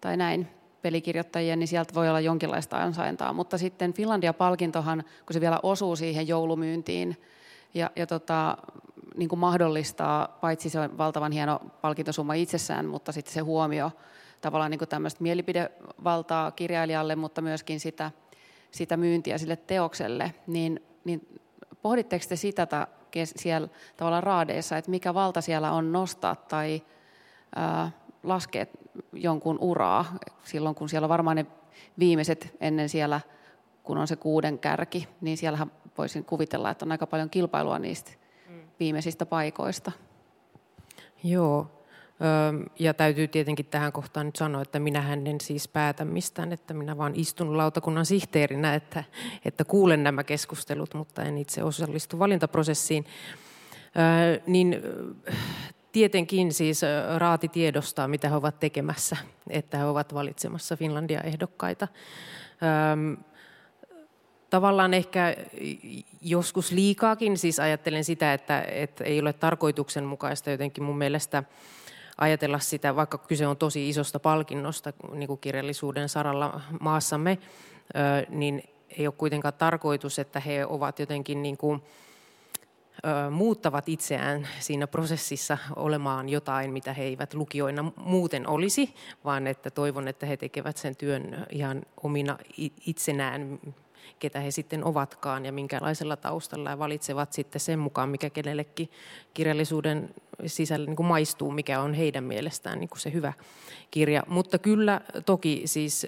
tai 0.00 0.16
näin, 0.16 0.48
pelikirjoittajia, 0.82 1.56
niin 1.56 1.68
sieltä 1.68 1.94
voi 1.94 2.08
olla 2.08 2.20
jonkinlaista 2.20 2.76
ansaintaa. 2.82 3.32
Mutta 3.32 3.58
sitten 3.58 3.92
Finlandia-palkintohan, 3.92 5.04
kun 5.26 5.34
se 5.34 5.40
vielä 5.40 5.60
osuu 5.62 5.96
siihen 5.96 6.28
joulumyyntiin, 6.28 7.16
ja, 7.74 7.90
ja 7.96 8.06
tota, 8.06 8.56
niin 9.16 9.28
kuin 9.28 9.38
mahdollistaa, 9.38 10.38
paitsi 10.40 10.70
se 10.70 10.80
on 10.80 10.98
valtavan 10.98 11.32
hieno 11.32 11.60
palkintosumma 11.80 12.34
itsessään, 12.34 12.86
mutta 12.86 13.12
sitten 13.12 13.34
se 13.34 13.40
huomio 13.40 13.90
tavallaan 14.40 14.70
niin 14.70 14.78
kuin 14.78 14.88
tämmöistä 14.88 15.22
mielipidevaltaa 15.22 16.50
kirjailijalle, 16.50 17.16
mutta 17.16 17.42
myöskin 17.42 17.80
sitä, 17.80 18.10
sitä 18.70 18.96
myyntiä 18.96 19.38
sille 19.38 19.56
teokselle, 19.56 20.34
niin, 20.46 20.82
niin 21.04 21.40
pohditteko 21.82 22.24
te 22.28 22.36
sitä 22.36 22.66
ta, 22.66 22.86
siellä 23.24 23.68
tavallaan 23.96 24.22
raadeissa, 24.22 24.76
että 24.76 24.90
mikä 24.90 25.14
valta 25.14 25.40
siellä 25.40 25.72
on 25.72 25.92
nostaa 25.92 26.36
tai 26.36 26.82
ää, 27.56 27.90
laskea 28.22 28.66
jonkun 29.12 29.58
uraa 29.60 30.04
silloin, 30.44 30.74
kun 30.74 30.88
siellä 30.88 31.04
on 31.04 31.08
varmaan 31.08 31.36
ne 31.36 31.46
viimeiset 31.98 32.56
ennen 32.60 32.88
siellä, 32.88 33.20
kun 33.82 33.98
on 33.98 34.08
se 34.08 34.16
kuuden 34.16 34.58
kärki, 34.58 35.08
niin 35.20 35.36
siellähän 35.36 35.72
voisin 35.98 36.24
kuvitella, 36.24 36.70
että 36.70 36.84
on 36.84 36.92
aika 36.92 37.06
paljon 37.06 37.30
kilpailua 37.30 37.78
niistä 37.78 38.12
viimeisistä 38.80 39.26
paikoista. 39.26 39.92
Joo, 41.24 41.70
ja 42.78 42.94
täytyy 42.94 43.28
tietenkin 43.28 43.66
tähän 43.66 43.92
kohtaan 43.92 44.26
nyt 44.26 44.36
sanoa, 44.36 44.62
että 44.62 44.78
minähän 44.78 45.26
en 45.26 45.40
siis 45.40 45.68
päätä 45.68 46.04
mistään, 46.04 46.52
että 46.52 46.74
minä 46.74 46.98
vaan 46.98 47.12
istun 47.14 47.56
lautakunnan 47.56 48.06
sihteerinä, 48.06 48.74
että, 48.74 49.04
että 49.44 49.64
kuulen 49.64 50.02
nämä 50.04 50.24
keskustelut, 50.24 50.94
mutta 50.94 51.22
en 51.22 51.38
itse 51.38 51.62
osallistu 51.62 52.18
valintaprosessiin. 52.18 53.04
Niin 54.46 54.82
tietenkin 55.92 56.52
siis 56.52 56.80
Raati 57.18 57.48
tiedostaa, 57.48 58.08
mitä 58.08 58.28
he 58.28 58.34
ovat 58.34 58.60
tekemässä, 58.60 59.16
että 59.50 59.78
he 59.78 59.84
ovat 59.84 60.14
valitsemassa 60.14 60.76
Finlandia-ehdokkaita 60.76 61.88
tavallaan 64.52 64.94
ehkä 64.94 65.36
joskus 66.22 66.72
liikaakin, 66.72 67.38
siis 67.38 67.60
ajattelen 67.60 68.04
sitä, 68.04 68.34
että, 68.34 68.62
että 68.62 69.04
ei 69.04 69.20
ole 69.20 69.32
tarkoituksenmukaista 69.32 70.50
jotenkin 70.50 70.84
mun 70.84 70.98
mielestä 70.98 71.42
ajatella 72.18 72.58
sitä, 72.58 72.96
vaikka 72.96 73.18
kyse 73.18 73.46
on 73.46 73.56
tosi 73.56 73.88
isosta 73.88 74.20
palkinnosta 74.20 74.92
niin 75.12 75.26
kuin 75.26 75.40
kirjallisuuden 75.40 76.08
saralla 76.08 76.60
maassamme, 76.80 77.38
niin 78.28 78.62
ei 78.98 79.06
ole 79.06 79.14
kuitenkaan 79.18 79.54
tarkoitus, 79.54 80.18
että 80.18 80.40
he 80.40 80.66
ovat 80.66 80.98
jotenkin 80.98 81.42
niin 81.42 81.56
kuin, 81.56 81.82
muuttavat 83.30 83.88
itseään 83.88 84.48
siinä 84.60 84.86
prosessissa 84.86 85.58
olemaan 85.76 86.28
jotain, 86.28 86.72
mitä 86.72 86.92
he 86.92 87.02
eivät 87.02 87.34
lukijoina 87.34 87.92
muuten 87.96 88.48
olisi, 88.48 88.94
vaan 89.24 89.46
että 89.46 89.70
toivon, 89.70 90.08
että 90.08 90.26
he 90.26 90.36
tekevät 90.36 90.76
sen 90.76 90.96
työn 90.96 91.46
ihan 91.50 91.82
omina 92.02 92.38
itsenään, 92.86 93.58
ketä 94.18 94.40
he 94.40 94.50
sitten 94.50 94.84
ovatkaan 94.84 95.46
ja 95.46 95.52
minkälaisella 95.52 96.16
taustalla 96.16 96.70
ja 96.70 96.78
valitsevat 96.78 97.32
sitten 97.32 97.60
sen 97.60 97.78
mukaan, 97.78 98.08
mikä 98.08 98.30
kenellekin 98.30 98.90
kirjallisuuden 99.34 100.14
sisällä 100.46 100.86
niin 100.86 100.96
kuin 100.96 101.06
maistuu, 101.06 101.50
mikä 101.50 101.80
on 101.80 101.94
heidän 101.94 102.24
mielestään 102.24 102.80
niin 102.80 102.88
kuin 102.88 103.00
se 103.00 103.12
hyvä 103.12 103.32
kirja. 103.90 104.22
Mutta 104.28 104.58
kyllä 104.58 105.00
toki 105.26 105.62
siis 105.64 106.06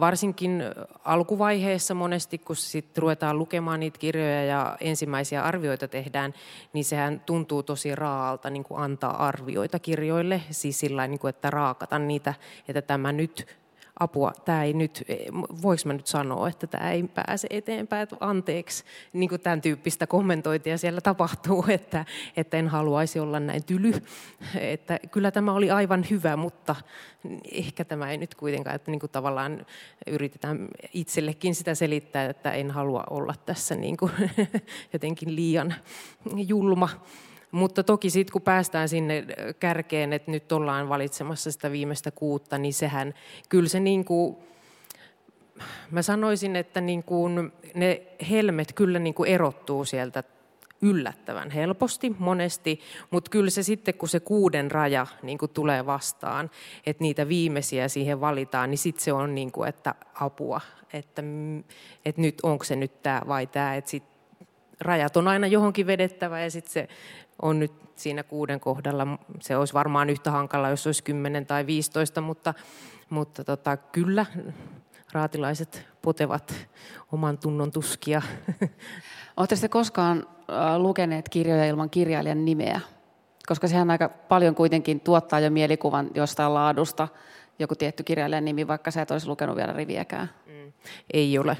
varsinkin 0.00 0.62
alkuvaiheessa 1.04 1.94
monesti, 1.94 2.38
kun 2.38 2.56
sitten 2.56 3.02
ruvetaan 3.02 3.38
lukemaan 3.38 3.80
niitä 3.80 3.98
kirjoja 3.98 4.44
ja 4.44 4.76
ensimmäisiä 4.80 5.42
arvioita 5.44 5.88
tehdään, 5.88 6.34
niin 6.72 6.84
sehän 6.84 7.20
tuntuu 7.20 7.62
tosi 7.62 7.94
raalta 7.94 8.50
niin 8.50 8.64
antaa 8.74 9.26
arvioita 9.26 9.78
kirjoille, 9.78 10.42
siis 10.50 10.80
sillä 10.80 11.06
niin 11.06 11.18
kuin, 11.18 11.28
että 11.28 11.50
raakata 11.50 11.98
niitä, 11.98 12.34
että 12.68 12.82
tämä 12.82 13.12
nyt 13.12 13.61
apua, 14.02 14.32
tämä 14.44 14.64
ei 14.64 14.72
nyt, 14.72 15.04
e, 15.08 15.16
voiko 15.62 15.82
mä 15.84 15.92
nyt 15.92 16.06
sanoa, 16.06 16.48
että 16.48 16.66
tämä 16.66 16.90
ei 16.90 17.02
pääse 17.02 17.46
eteenpäin, 17.50 18.02
että 18.02 18.16
anteeksi, 18.20 18.84
niin 19.12 19.28
kuin 19.28 19.40
tämän 19.40 19.60
tyyppistä 19.60 20.06
kommentointia 20.06 20.78
siellä 20.78 21.00
tapahtuu, 21.00 21.64
että, 21.78 22.04
että 22.36 22.56
en 22.56 22.68
haluaisi 22.68 23.20
olla 23.20 23.40
näin 23.40 23.64
tyly, 23.64 23.92
että 24.60 24.98
kyllä 25.10 25.30
tämä 25.30 25.52
oli 25.52 25.70
aivan 25.70 26.06
hyvä, 26.10 26.36
mutta 26.36 26.76
ehkä 27.52 27.84
tämä 27.84 28.10
ei 28.10 28.18
nyt 28.18 28.34
kuitenkaan, 28.34 28.76
että 28.76 28.90
niin 28.90 29.00
kuin 29.00 29.12
tavallaan 29.12 29.66
yritetään 30.06 30.68
itsellekin 30.92 31.54
sitä 31.54 31.74
selittää, 31.74 32.24
että 32.24 32.52
en 32.52 32.70
halua 32.70 33.04
olla 33.10 33.34
tässä 33.46 33.74
niin 33.74 33.96
kuin 33.96 34.12
jotenkin 34.92 35.36
liian 35.36 35.74
julma. 36.34 36.88
Mutta 37.52 37.84
toki 37.84 38.10
sitten 38.10 38.32
kun 38.32 38.42
päästään 38.42 38.88
sinne 38.88 39.24
kärkeen, 39.60 40.12
että 40.12 40.30
nyt 40.30 40.52
ollaan 40.52 40.88
valitsemassa 40.88 41.52
sitä 41.52 41.72
viimeistä 41.72 42.10
kuutta, 42.10 42.58
niin 42.58 42.74
sehän 42.74 43.14
kyllä 43.48 43.68
se 43.68 43.80
niin 43.80 44.04
kuin, 44.04 44.36
mä 45.90 46.02
sanoisin, 46.02 46.56
että 46.56 46.80
niin 46.80 47.02
kuin 47.02 47.52
ne 47.74 48.02
helmet 48.30 48.72
kyllä 48.72 48.98
niin 48.98 49.14
kuin 49.14 49.30
erottuu 49.30 49.84
sieltä 49.84 50.24
yllättävän 50.82 51.50
helposti 51.50 52.16
monesti, 52.18 52.80
mutta 53.10 53.30
kyllä 53.30 53.50
se 53.50 53.62
sitten, 53.62 53.94
kun 53.94 54.08
se 54.08 54.20
kuuden 54.20 54.70
raja 54.70 55.06
niin 55.22 55.38
kuin 55.38 55.50
tulee 55.50 55.86
vastaan, 55.86 56.50
että 56.86 57.04
niitä 57.04 57.28
viimeisiä 57.28 57.88
siihen 57.88 58.20
valitaan, 58.20 58.70
niin 58.70 58.78
sitten 58.78 59.04
se 59.04 59.12
on 59.12 59.34
niin 59.34 59.52
kuin, 59.52 59.68
että 59.68 59.94
apua, 60.14 60.60
että, 60.92 61.22
että 62.04 62.20
nyt 62.20 62.38
onko 62.42 62.64
se 62.64 62.76
nyt 62.76 63.02
tämä 63.02 63.22
vai 63.28 63.46
tämä, 63.46 63.76
että 63.76 63.90
sit 63.90 64.11
rajat 64.82 65.16
on 65.16 65.28
aina 65.28 65.46
johonkin 65.46 65.86
vedettävä 65.86 66.40
ja 66.40 66.50
sitten 66.50 66.72
se 66.72 66.88
on 67.42 67.58
nyt 67.58 67.72
siinä 67.96 68.22
kuuden 68.22 68.60
kohdalla. 68.60 69.06
Se 69.40 69.56
olisi 69.56 69.74
varmaan 69.74 70.10
yhtä 70.10 70.30
hankala, 70.30 70.70
jos 70.70 70.86
olisi 70.86 71.02
10 71.02 71.46
tai 71.46 71.66
15, 71.66 72.20
mutta, 72.20 72.54
mutta 73.10 73.44
tota, 73.44 73.76
kyllä 73.76 74.26
raatilaiset 75.12 75.86
potevat 76.02 76.54
oman 77.12 77.38
tunnon 77.38 77.70
tuskia. 77.70 78.22
Oletteko 79.36 79.68
koskaan 79.68 80.26
lukeneet 80.76 81.28
kirjoja 81.28 81.64
ilman 81.64 81.90
kirjailijan 81.90 82.44
nimeä? 82.44 82.80
Koska 83.46 83.68
sehän 83.68 83.90
aika 83.90 84.08
paljon 84.08 84.54
kuitenkin 84.54 85.00
tuottaa 85.00 85.40
jo 85.40 85.50
mielikuvan 85.50 86.10
jostain 86.14 86.54
laadusta, 86.54 87.08
joku 87.58 87.74
tietty 87.74 88.02
kirjailijan 88.02 88.44
nimi, 88.44 88.68
vaikka 88.68 88.90
sä 88.90 89.02
et 89.02 89.10
olisi 89.10 89.26
lukenut 89.26 89.56
vielä 89.56 89.72
riviäkään. 89.72 90.30
Mm. 90.46 90.72
Ei 91.12 91.38
ole 91.38 91.56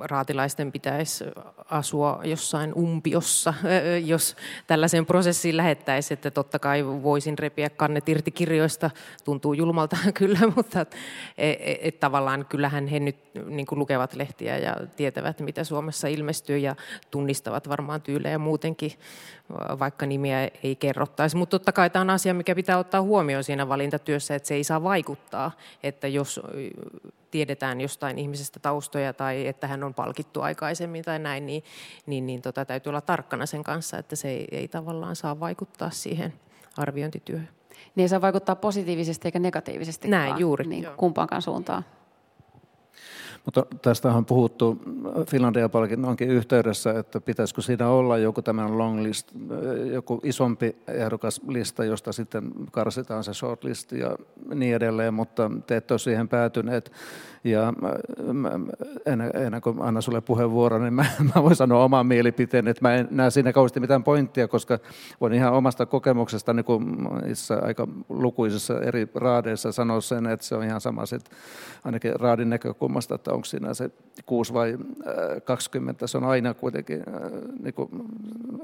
raatilaisten 0.00 0.72
pitäisi 0.72 1.24
asua 1.70 2.20
jossain 2.24 2.74
umpiossa, 2.74 3.54
jos 4.04 4.36
tällaisen 4.66 5.06
prosessiin 5.06 5.56
lähettäisiin, 5.56 6.16
että 6.16 6.30
totta 6.30 6.58
kai 6.58 6.86
voisin 6.86 7.38
repiä 7.38 7.70
kannet 7.70 8.08
irti 8.08 8.30
kirjoista, 8.30 8.90
tuntuu 9.24 9.52
julmalta 9.52 9.96
kyllä, 10.18 10.40
mutta 10.56 10.80
et, 10.80 10.96
et, 11.38 11.78
et 11.82 12.00
tavallaan 12.00 12.46
kyllähän 12.48 12.86
he 12.86 13.00
nyt 13.00 13.16
niin 13.46 13.66
lukevat 13.70 14.14
lehtiä 14.14 14.58
ja 14.58 14.76
tietävät, 14.96 15.40
mitä 15.40 15.64
Suomessa 15.64 16.08
ilmestyy 16.08 16.58
ja 16.58 16.76
tunnistavat 17.10 17.68
varmaan 17.68 18.02
tyylejä 18.02 18.38
muutenkin, 18.38 18.92
vaikka 19.78 20.06
nimiä 20.06 20.50
ei 20.62 20.76
kerrottaisi. 20.76 21.36
Mutta 21.36 21.58
totta 21.58 21.72
kai 21.72 21.90
tämä 21.90 22.00
on 22.00 22.10
asia, 22.10 22.34
mikä 22.34 22.54
pitää 22.54 22.78
ottaa 22.78 23.02
huomioon 23.02 23.44
siinä 23.44 23.68
valintatyössä, 23.68 24.34
että 24.34 24.48
se 24.48 24.54
ei 24.54 24.64
saa 24.64 24.82
vaikuttaa, 24.82 25.50
että 25.82 26.08
jos 26.08 26.40
tiedetään 27.32 27.80
jostain 27.80 28.18
ihmisestä 28.18 28.60
taustoja 28.60 29.12
tai 29.12 29.46
että 29.46 29.66
hän 29.66 29.84
on 29.84 29.94
palkittu 29.94 30.40
aikaisemmin 30.40 31.04
tai 31.04 31.18
näin, 31.18 31.46
niin, 31.46 31.64
niin, 32.06 32.26
niin 32.26 32.42
tota, 32.42 32.64
täytyy 32.64 32.90
olla 32.90 33.00
tarkkana 33.00 33.46
sen 33.46 33.64
kanssa, 33.64 33.98
että 33.98 34.16
se 34.16 34.28
ei, 34.28 34.48
ei 34.50 34.68
tavallaan 34.68 35.16
saa 35.16 35.40
vaikuttaa 35.40 35.90
siihen 35.90 36.32
arviointityöhön. 36.76 37.48
Niin 37.94 38.02
ei 38.02 38.08
saa 38.08 38.20
vaikuttaa 38.20 38.56
positiivisesti 38.56 39.28
eikä 39.28 39.38
negatiivisesti. 39.38 40.08
Näin, 40.08 40.38
juuri. 40.38 40.66
Niin, 40.66 40.86
kumpaankaan 40.96 41.42
suuntaan. 41.42 41.84
Mutta 43.44 43.66
tästä 43.82 44.12
on 44.12 44.24
puhuttu 44.24 44.78
Finlandia-palkinnonkin 45.30 46.28
yhteydessä, 46.28 46.98
että 46.98 47.20
pitäisikö 47.20 47.62
siinä 47.62 47.88
olla 47.88 48.18
joku 48.18 48.42
tämän 48.42 48.78
long 48.78 49.02
list, 49.02 49.28
joku 49.92 50.20
isompi 50.22 50.76
ehdokaslista, 50.88 51.84
josta 51.84 52.12
sitten 52.12 52.50
karsitaan 52.72 53.24
se 53.24 53.34
shortlist 53.34 53.92
ja 53.92 54.16
niin 54.54 54.74
edelleen, 54.74 55.14
mutta 55.14 55.50
te 55.66 55.76
ette 55.76 55.94
ole 55.94 55.98
siihen 55.98 56.28
päätyneet. 56.28 56.92
Ja 57.44 57.72
ennen, 59.06 59.30
ennen 59.34 59.60
kuin 59.60 59.82
annan 59.82 60.02
sulle 60.02 60.20
puheenvuoron, 60.20 60.82
niin 60.82 60.94
mä, 60.94 61.04
mä 61.34 61.42
voin 61.42 61.56
sanoa 61.56 61.84
oman 61.84 62.06
mielipiteen, 62.06 62.68
että 62.68 62.82
mä 62.88 62.94
en 62.94 63.08
näe 63.10 63.30
siinä 63.30 63.52
kauheasti 63.52 63.80
mitään 63.80 64.04
pointtia, 64.04 64.48
koska 64.48 64.78
voin 65.20 65.32
ihan 65.32 65.52
omasta 65.52 65.86
kokemuksesta 65.86 66.52
niin 66.52 66.64
kuin 66.64 67.08
aika 67.62 67.88
lukuisissa 68.08 68.80
eri 68.80 69.08
raadeissa 69.14 69.72
sanoa 69.72 70.00
sen, 70.00 70.26
että 70.26 70.46
se 70.46 70.54
on 70.54 70.64
ihan 70.64 70.80
sama 70.80 71.06
sit, 71.06 71.30
ainakin 71.84 72.20
raadin 72.20 72.50
näkökulmasta, 72.50 73.14
että 73.14 73.32
onko 73.32 73.44
siinä 73.44 73.74
se 73.74 73.90
6 74.26 74.54
vai 74.54 74.78
20, 75.44 76.06
se 76.06 76.18
on 76.18 76.24
aina 76.24 76.54
kuitenkin 76.54 77.02
niin 77.62 77.74
kuin 77.74 77.90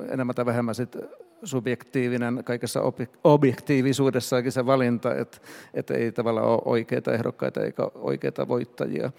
enemmän 0.09 0.35
tai 0.35 0.47
vähemmän 0.47 0.75
sit 0.75 0.97
subjektiivinen 1.45 2.45
kaikessa 2.45 2.81
objektiivisuudessakin 3.25 4.53
se 4.53 4.67
valinta, 4.67 5.15
että, 5.15 5.39
että 5.75 5.95
ei 5.95 6.13
tavallaan 6.13 6.47
ole 6.47 6.63
oikeita 6.65 7.13
ehdokkaita 7.13 7.61
eikä 7.61 7.83
oikeita 7.95 8.49
voittajia. 8.49 9.13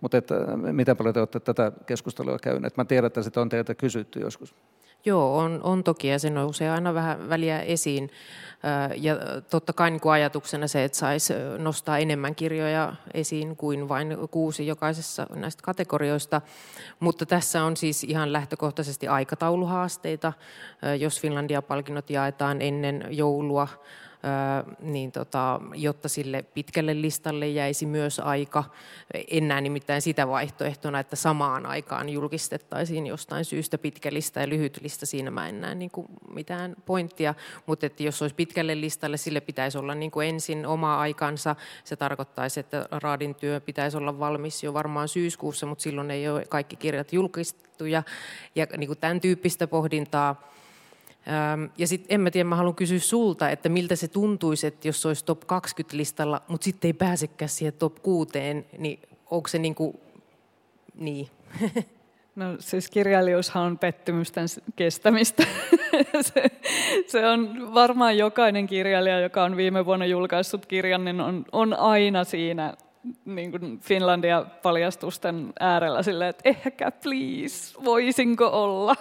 Mutta 0.00 0.16
että, 0.16 0.34
miten 0.56 0.96
paljon 0.96 1.14
te 1.14 1.20
olette 1.20 1.40
tätä 1.40 1.72
keskustelua 1.86 2.38
käyneet? 2.38 2.76
Mä 2.76 2.84
tiedän, 2.84 3.06
että 3.06 3.22
sitä 3.22 3.40
on 3.40 3.48
teiltä 3.48 3.74
kysytty 3.74 4.20
joskus. 4.20 4.54
Joo, 5.06 5.38
on, 5.38 5.60
on 5.62 5.84
toki 5.84 6.08
ja 6.08 6.18
se 6.18 6.30
nousee 6.30 6.70
aina 6.70 6.94
vähän 6.94 7.28
väliä 7.28 7.60
esiin. 7.60 8.10
Ja 8.96 9.16
totta 9.50 9.72
kai 9.72 9.90
niin 9.90 10.00
kuin 10.00 10.12
ajatuksena 10.12 10.68
se, 10.68 10.84
että 10.84 10.98
saisi 10.98 11.34
nostaa 11.58 11.98
enemmän 11.98 12.34
kirjoja 12.34 12.92
esiin 13.14 13.56
kuin 13.56 13.88
vain 13.88 14.16
kuusi 14.30 14.66
jokaisessa 14.66 15.26
näistä 15.34 15.62
kategorioista. 15.62 16.40
Mutta 17.00 17.26
tässä 17.26 17.64
on 17.64 17.76
siis 17.76 18.04
ihan 18.04 18.32
lähtökohtaisesti 18.32 19.08
aikatauluhaasteita. 19.08 20.32
Jos 20.98 21.20
Finlandia-palkinnot 21.20 22.10
jaetaan 22.10 22.62
ennen 22.62 23.06
joulua, 23.10 23.68
niin 24.80 25.12
tota, 25.12 25.60
jotta 25.74 26.08
sille 26.08 26.42
pitkälle 26.42 27.00
listalle 27.00 27.48
jäisi 27.48 27.86
myös 27.86 28.20
aika. 28.20 28.64
En 29.30 29.48
näe 29.48 29.60
nimittäin 29.60 30.02
sitä 30.02 30.28
vaihtoehtona, 30.28 30.98
että 30.98 31.16
samaan 31.16 31.66
aikaan 31.66 32.08
julkistettaisiin 32.08 33.06
jostain 33.06 33.44
syystä 33.44 33.78
pitkä 33.78 34.12
lista 34.12 34.40
ja 34.40 34.48
lyhyt 34.48 34.78
lista. 34.82 35.06
Siinä 35.06 35.30
mä 35.30 35.48
en 35.48 35.60
näe 35.60 35.74
niin 35.74 35.90
kuin 35.90 36.06
mitään 36.34 36.76
pointtia, 36.86 37.34
mutta 37.66 37.86
että 37.86 38.02
jos 38.02 38.22
olisi 38.22 38.34
pitkälle 38.34 38.80
listalle, 38.80 39.16
sille 39.16 39.40
pitäisi 39.40 39.78
olla 39.78 39.94
niin 39.94 40.10
kuin 40.10 40.28
ensin 40.28 40.66
oma 40.66 40.98
aikansa. 40.98 41.56
Se 41.84 41.96
tarkoittaisi, 41.96 42.60
että 42.60 42.88
raadin 42.90 43.34
työ 43.34 43.60
pitäisi 43.60 43.96
olla 43.96 44.18
valmis 44.18 44.62
jo 44.62 44.74
varmaan 44.74 45.08
syyskuussa, 45.08 45.66
mutta 45.66 45.82
silloin 45.82 46.10
ei 46.10 46.28
ole 46.28 46.44
kaikki 46.48 46.76
kirjat 46.76 47.12
julkistettu 47.12 47.86
ja, 47.86 48.02
ja 48.54 48.66
niin 48.76 48.88
kuin 48.88 48.98
tämän 48.98 49.20
tyyppistä 49.20 49.66
pohdintaa 49.66 50.53
ja 51.78 51.86
sitten 51.86 52.14
en 52.14 52.20
mä 52.20 52.30
tiedä, 52.30 52.48
mä 52.48 52.56
haluan 52.56 52.74
kysyä 52.74 52.98
sulta, 52.98 53.50
että 53.50 53.68
miltä 53.68 53.96
se 53.96 54.08
tuntuisi, 54.08 54.66
että 54.66 54.88
jos 54.88 55.02
se 55.02 55.08
olisi 55.08 55.24
top 55.24 55.40
20 55.46 55.96
listalla, 55.96 56.42
mutta 56.48 56.64
sitten 56.64 56.88
ei 56.88 56.92
pääsekään 56.92 57.48
siihen 57.48 57.74
top 57.78 57.94
6, 58.02 58.30
niin 58.78 59.00
onko 59.30 59.48
se 59.48 59.58
niin 59.58 59.74
kuin, 59.74 60.00
niin? 60.94 61.28
No 62.36 62.44
siis 62.58 62.90
kirjailijuushan 62.90 63.62
on 63.62 63.78
pettymysten 63.78 64.46
kestämistä. 64.76 65.46
se, 66.32 66.44
se 67.06 67.26
on 67.28 67.74
varmaan 67.74 68.18
jokainen 68.18 68.66
kirjailija, 68.66 69.20
joka 69.20 69.44
on 69.44 69.56
viime 69.56 69.86
vuonna 69.86 70.06
julkaissut 70.06 70.66
kirjan, 70.66 71.04
niin 71.04 71.20
on, 71.20 71.44
on 71.52 71.74
aina 71.74 72.24
siinä 72.24 72.74
niin 73.24 73.50
kuin 73.50 73.80
Finlandia 73.80 74.46
paljastusten 74.62 75.52
äärellä 75.60 76.02
silleen, 76.02 76.30
että 76.30 76.48
ehkä 76.48 76.90
please, 76.90 77.84
voisinko 77.84 78.46
olla? 78.46 78.96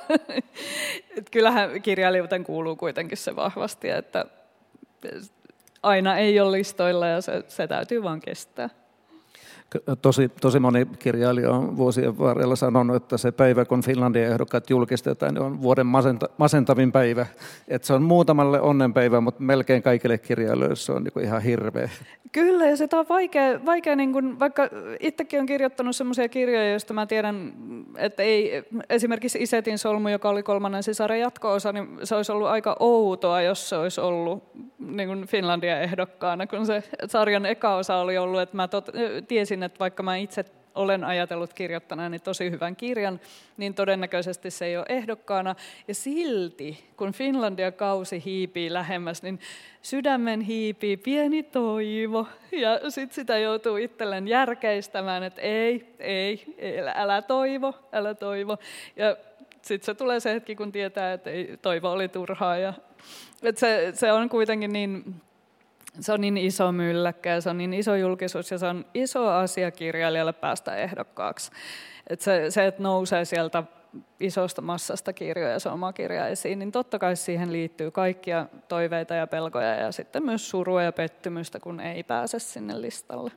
Et 1.17 1.29
kyllähän 1.29 1.81
kirjailijuuteen 1.81 2.43
kuuluu 2.43 2.75
kuitenkin 2.75 3.17
se 3.17 3.35
vahvasti, 3.35 3.89
että 3.89 4.25
aina 5.83 6.17
ei 6.17 6.39
ole 6.39 6.57
listoilla 6.57 7.07
ja 7.07 7.21
se, 7.21 7.43
se 7.47 7.67
täytyy 7.67 8.03
vaan 8.03 8.19
kestää. 8.19 8.69
Tosi, 10.01 10.29
tosi 10.41 10.59
moni 10.59 10.87
kirjailija 10.99 11.51
on 11.51 11.77
vuosien 11.77 12.19
varrella 12.19 12.55
sanonut, 12.55 12.95
että 12.95 13.17
se 13.17 13.31
päivä, 13.31 13.65
kun 13.65 13.83
Finlandia 13.83 14.27
ehdokkaat 14.27 14.69
julkistetaan, 14.69 15.33
niin 15.33 15.41
on 15.41 15.61
vuoden 15.61 15.85
masenta, 15.85 16.29
masentavin 16.37 16.91
päivä. 16.91 17.25
Että 17.67 17.87
se 17.87 17.93
on 17.93 18.03
muutamalle 18.03 18.61
onnenpäivä, 18.61 19.21
mutta 19.21 19.43
melkein 19.43 19.83
kaikille 19.83 20.17
kirjailijoille 20.17 20.75
se 20.75 20.91
on 20.91 21.03
niin 21.03 21.25
ihan 21.25 21.41
hirveä. 21.41 21.89
Kyllä, 22.31 22.67
ja 22.67 22.77
sitä 22.77 22.99
on 22.99 23.05
vaikea, 23.09 23.65
vaikea 23.65 23.95
niin 23.95 24.13
kuin, 24.13 24.39
vaikka 24.39 24.69
itsekin 24.99 25.39
olen 25.39 25.45
kirjoittanut 25.45 25.95
sellaisia 25.95 26.29
kirjoja, 26.29 26.71
joista 26.71 26.93
mä 26.93 27.05
tiedän, 27.05 27.53
että 27.97 28.23
ei, 28.23 28.63
esimerkiksi 28.89 29.39
Isetin 29.41 29.77
solmu, 29.77 30.07
joka 30.07 30.29
oli 30.29 30.43
kolmannen 30.43 30.83
sisaren 30.83 31.19
jatko-osa, 31.19 31.71
niin 31.71 31.87
se 32.03 32.15
olisi 32.15 32.31
ollut 32.31 32.47
aika 32.47 32.75
outoa, 32.79 33.41
jos 33.41 33.69
se 33.69 33.75
olisi 33.75 34.01
ollut 34.01 34.43
niin 34.79 35.27
Finlandia 35.27 35.79
ehdokkaana, 35.79 36.47
kun 36.47 36.65
se 36.65 36.83
sarjan 37.07 37.45
eka 37.45 37.75
osa 37.75 37.95
oli 37.95 38.17
ollut, 38.17 38.41
että 38.41 38.55
mä 38.55 38.67
tot, 38.67 38.89
tiesin, 39.27 39.62
että 39.63 39.79
vaikka 39.79 40.03
mä 40.03 40.15
itse 40.15 40.45
olen 40.75 41.03
ajatellut 41.03 41.53
kirjoittaneeni 41.53 42.19
tosi 42.19 42.51
hyvän 42.51 42.75
kirjan, 42.75 43.19
niin 43.57 43.73
todennäköisesti 43.73 44.51
se 44.51 44.65
ei 44.65 44.77
ole 44.77 44.85
ehdokkaana. 44.89 45.55
Ja 45.87 45.95
silti, 45.95 46.83
kun 46.97 47.13
Finlandia-kausi 47.13 48.25
hiipii 48.25 48.73
lähemmäs, 48.73 49.23
niin 49.23 49.39
sydämen 49.81 50.41
hiipii 50.41 50.97
pieni 50.97 51.43
toivo. 51.43 52.27
Ja 52.51 52.91
sitten 52.91 53.15
sitä 53.15 53.37
joutuu 53.37 53.77
itselleen 53.77 54.27
järkeistämään, 54.27 55.23
että 55.23 55.41
ei, 55.41 55.95
ei, 55.99 56.45
älä 56.95 57.21
toivo, 57.21 57.73
älä 57.91 58.13
toivo. 58.13 58.57
Ja 58.95 59.17
sitten 59.61 59.85
se 59.85 59.93
tulee 59.93 60.19
se 60.19 60.33
hetki, 60.33 60.55
kun 60.55 60.71
tietää, 60.71 61.13
että 61.13 61.29
ei, 61.29 61.57
toivo 61.61 61.91
oli 61.91 62.09
turhaa. 62.09 62.57
Ja, 62.57 62.73
että 63.43 63.59
se, 63.59 63.91
se 63.93 64.11
on 64.11 64.29
kuitenkin 64.29 64.73
niin 64.73 65.15
se 65.99 66.13
on 66.13 66.21
niin 66.21 66.37
iso 66.37 66.71
mylläkkä 66.71 67.29
ja 67.29 67.41
se 67.41 67.49
on 67.49 67.57
niin 67.57 67.73
iso 67.73 67.95
julkisuus 67.95 68.51
ja 68.51 68.57
se 68.57 68.65
on 68.65 68.85
iso 68.93 69.27
asia 69.27 69.71
kirjailijalle 69.71 70.33
päästä 70.33 70.75
ehdokkaaksi. 70.75 71.51
Et 72.07 72.21
se, 72.21 72.45
se, 72.49 72.65
että 72.65 72.83
nousee 72.83 73.25
sieltä 73.25 73.63
isosta 74.19 74.61
massasta 74.61 75.13
kirjoja 75.13 75.59
se 75.59 75.69
oma 75.69 75.93
kirja 75.93 76.27
esiin, 76.27 76.59
niin 76.59 76.71
totta 76.71 76.99
kai 76.99 77.15
siihen 77.15 77.51
liittyy 77.51 77.91
kaikkia 77.91 78.45
toiveita 78.67 79.13
ja 79.13 79.27
pelkoja 79.27 79.75
ja 79.75 79.91
sitten 79.91 80.23
myös 80.23 80.49
surua 80.49 80.83
ja 80.83 80.91
pettymystä, 80.91 81.59
kun 81.59 81.79
ei 81.79 82.03
pääse 82.03 82.39
sinne 82.39 82.81
listalle. 82.81 83.31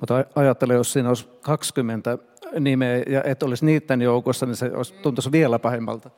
Mutta 0.00 0.24
ajattele, 0.34 0.74
jos 0.74 0.92
siinä 0.92 1.08
olisi 1.08 1.28
20 1.40 2.18
nimeä 2.60 3.02
ja 3.06 3.22
et 3.22 3.42
olisi 3.42 3.66
niiden 3.66 4.02
joukossa, 4.02 4.46
niin 4.46 4.56
se 4.56 4.70
olisi, 4.74 4.94
tuntuisi 4.94 5.32
vielä 5.32 5.58
pahemmalta. 5.58 6.10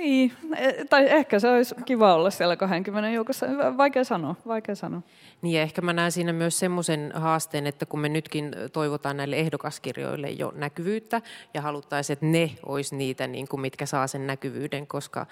Niin, 0.00 0.32
e, 0.56 0.84
tai 0.84 1.06
ehkä 1.10 1.38
se 1.38 1.50
olisi 1.50 1.74
kiva 1.84 2.14
olla 2.14 2.30
siellä 2.30 2.56
20 2.56 3.10
joukossa. 3.10 3.46
Vaikea 3.76 4.04
sanoa, 4.04 4.34
vaikea 4.46 4.74
sanoa. 4.74 5.02
Niin 5.42 5.54
ja 5.54 5.62
ehkä 5.62 5.82
mä 5.82 5.92
näen 5.92 6.12
siinä 6.12 6.32
myös 6.32 6.58
semmoisen 6.58 7.12
haasteen, 7.14 7.66
että 7.66 7.86
kun 7.86 8.00
me 8.00 8.08
nytkin 8.08 8.52
toivotaan 8.72 9.16
näille 9.16 9.36
ehdokaskirjoille 9.36 10.30
jo 10.30 10.52
näkyvyyttä 10.56 11.22
ja 11.54 11.62
haluttaisiin, 11.62 12.12
että 12.14 12.26
ne 12.26 12.50
olisi 12.66 12.96
niitä, 12.96 13.26
niin 13.26 13.48
kuin 13.48 13.60
mitkä 13.60 13.86
saa 13.86 14.06
sen 14.06 14.26
näkyvyyden, 14.26 14.86
koska 14.86 15.26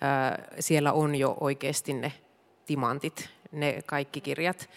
ää, 0.00 0.44
siellä 0.60 0.92
on 0.92 1.14
jo 1.14 1.36
oikeasti 1.40 1.92
ne 1.92 2.12
timantit, 2.66 3.30
ne 3.54 3.82
kaikki 3.86 4.20
kirjat. 4.20 4.68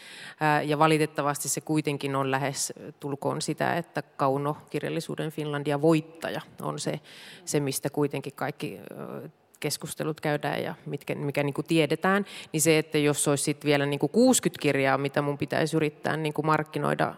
Ja 0.66 0.80
valitettavasti 0.80 1.50
se 1.50 1.62
kuitenkin 1.62 2.16
on 2.16 2.32
lähes 2.32 2.74
tulkoon 3.00 3.42
sitä, 3.42 3.78
että 3.78 4.02
kaunokirjallisuuden 4.02 5.32
Finlandia 5.32 5.82
voittaja 5.82 6.42
on 6.62 6.80
se, 6.80 7.00
se 7.46 7.60
mistä 7.60 7.90
kuitenkin 7.90 8.34
kaikki 8.34 8.80
keskustelut 9.60 10.22
käydään 10.22 10.63
ja 10.63 10.76
mitkä, 10.86 11.15
mikä 11.15 11.43
niin 11.43 11.54
kuin 11.54 11.67
tiedetään, 11.67 12.26
niin 12.54 12.62
se, 12.62 12.78
että 12.78 12.98
jos 12.98 13.28
olisi 13.28 13.43
sit 13.43 13.65
vielä 13.65 13.86
niin 13.86 14.00
kuin 14.00 14.10
60 14.10 14.62
kirjaa, 14.62 14.98
mitä 14.98 15.22
mun 15.22 15.38
pitäisi 15.38 15.78
yrittää 15.78 16.17
niin 16.17 16.34
kuin 16.34 16.46
markkinoida, 16.46 17.15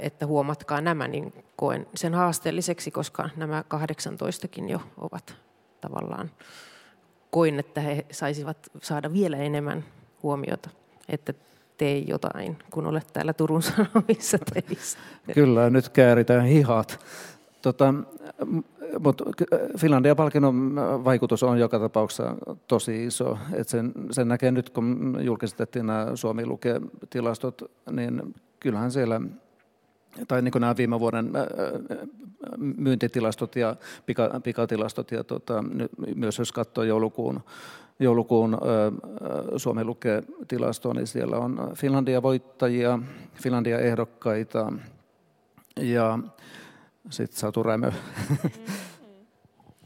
että 0.00 0.26
huomatkaa 0.26 0.80
nämä, 0.80 1.08
niin 1.08 1.32
koen 1.56 1.86
sen 1.94 2.14
haasteelliseksi, 2.14 2.90
koska 2.90 3.30
nämä 3.36 3.64
18kin 3.74 4.70
jo 4.70 4.80
ovat 4.96 5.36
tavallaan, 5.80 6.30
koin, 7.30 7.58
että 7.58 7.80
he 7.80 8.06
saisivat 8.10 8.58
saada 8.82 9.12
vielä 9.12 9.36
enemmän 9.36 9.84
huomiota, 10.22 10.70
että 11.08 11.34
tee 11.76 11.98
jotain, 11.98 12.58
kun 12.70 12.86
olet 12.86 13.06
täällä 13.12 13.32
Turun 13.32 13.62
Sanomissa 13.68 14.38
teissä. 14.38 14.98
Kyllä, 15.34 15.70
nyt 15.70 15.88
kääritään 15.88 16.44
hihat. 16.44 17.04
Tota, 17.62 17.94
mutta 18.98 19.24
Finlandia 19.78 20.14
palkinnon 20.14 20.74
vaikutus 21.04 21.42
on 21.42 21.58
joka 21.58 21.78
tapauksessa 21.78 22.36
tosi 22.68 23.04
iso. 23.04 23.38
Et 23.52 23.68
sen, 23.68 23.92
sen 24.10 24.28
näkee 24.28 24.50
nyt, 24.50 24.70
kun 24.70 25.18
julkistettiin 25.20 25.86
nämä 25.86 26.06
Suomi 26.14 26.46
lukee 26.46 26.80
tilastot, 27.10 27.70
niin 27.90 28.34
kyllähän 28.60 28.92
siellä 28.92 29.20
tai 30.28 30.42
niin 30.42 30.52
nämä 30.60 30.76
viime 30.76 31.00
vuoden 31.00 31.32
myyntitilastot 32.56 33.56
ja 33.56 33.76
pika, 34.06 34.40
pikatilastot 34.44 35.10
ja 35.10 35.24
tota, 35.24 35.64
myös 36.14 36.38
jos 36.38 36.52
katsoo 36.52 36.84
joulukuun, 36.84 37.40
joulukuun 38.00 38.58
Suomi 39.56 39.84
lukee 39.84 40.22
tilastoa, 40.48 40.94
niin 40.94 41.06
siellä 41.06 41.36
on 41.36 41.72
Finlandia 41.74 42.22
voittajia, 42.22 42.98
Finlandia 43.42 43.78
ehdokkaita 43.78 44.72
ja 45.76 46.18
sitten 47.10 47.40
Satu 47.40 47.62
Rämö. 47.62 47.92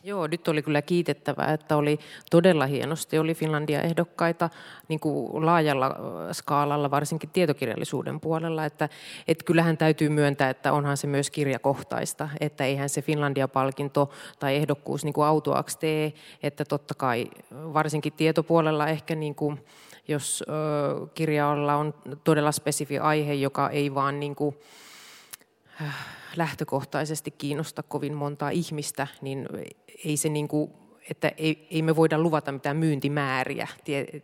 Joo, 0.06 0.26
nyt 0.26 0.48
oli 0.48 0.62
kyllä 0.62 0.82
kiitettävää, 0.82 1.52
että 1.52 1.76
oli 1.76 1.98
todella 2.30 2.66
hienosti. 2.66 3.18
Oli 3.18 3.34
Finlandia 3.34 3.82
ehdokkaita 3.82 4.50
niin 4.88 5.00
kuin 5.00 5.46
laajalla 5.46 5.96
skaalalla, 6.32 6.90
varsinkin 6.90 7.30
tietokirjallisuuden 7.30 8.20
puolella. 8.20 8.64
Että, 8.64 8.88
että 9.28 9.44
kyllähän 9.44 9.76
täytyy 9.76 10.08
myöntää, 10.08 10.50
että 10.50 10.72
onhan 10.72 10.96
se 10.96 11.06
myös 11.06 11.30
kirjakohtaista, 11.30 12.28
että 12.40 12.64
eihän 12.64 12.88
se 12.88 13.02
Finlandia-palkinto 13.02 14.10
tai 14.38 14.56
ehdokkuus 14.56 15.04
niin 15.04 15.12
kuin 15.12 15.26
autuaksi 15.26 15.78
tee. 15.78 16.12
Että 16.42 16.64
totta 16.64 16.94
kai 16.94 17.30
varsinkin 17.50 18.12
tietopuolella 18.12 18.86
ehkä 18.88 19.14
niin 19.14 19.34
kuin, 19.34 19.64
jos 20.08 20.44
kirjalla 21.14 21.74
on 21.74 21.94
todella 22.24 22.52
spesifi 22.52 22.98
aihe, 22.98 23.34
joka 23.34 23.70
ei 23.70 23.94
vaan 23.94 24.20
niin 24.20 24.34
kuin, 24.34 24.56
lähtökohtaisesti 26.36 27.30
kiinnosta 27.30 27.82
kovin 27.82 28.14
montaa 28.14 28.50
ihmistä, 28.50 29.06
niin 29.20 29.48
ei 30.04 30.16
se 30.16 30.28
niin 30.28 30.48
kuin, 30.48 30.70
että 31.10 31.32
ei, 31.36 31.66
ei 31.70 31.82
me 31.82 31.96
voida 31.96 32.18
luvata 32.18 32.52
mitään 32.52 32.76
myyntimääriä 32.76 33.68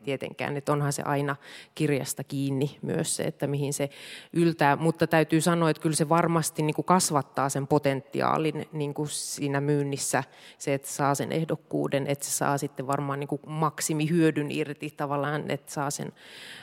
tietenkään, 0.04 0.56
että 0.56 0.72
onhan 0.72 0.92
se 0.92 1.02
aina 1.02 1.36
kirjasta 1.74 2.24
kiinni 2.24 2.78
myös 2.82 3.16
se, 3.16 3.22
että 3.22 3.46
mihin 3.46 3.72
se 3.72 3.90
yltää, 4.32 4.76
mutta 4.76 5.06
täytyy 5.06 5.40
sanoa, 5.40 5.70
että 5.70 5.82
kyllä 5.82 5.96
se 5.96 6.08
varmasti 6.08 6.62
niin 6.62 6.74
kuin 6.74 6.84
kasvattaa 6.84 7.48
sen 7.48 7.66
potentiaalin 7.66 8.68
niin 8.72 8.94
kuin 8.94 9.08
siinä 9.08 9.60
myynnissä, 9.60 10.24
se, 10.58 10.74
että 10.74 10.88
saa 10.88 11.14
sen 11.14 11.32
ehdokkuuden, 11.32 12.06
että 12.06 12.24
se 12.24 12.30
saa 12.30 12.58
sitten 12.58 12.86
varmaan 12.86 13.20
niin 13.20 13.28
kuin 13.28 13.42
maksimihyödyn 13.46 14.50
irti 14.50 14.94
tavallaan, 14.96 15.50
että 15.50 15.72
saa 15.72 15.90
sen, 15.90 16.12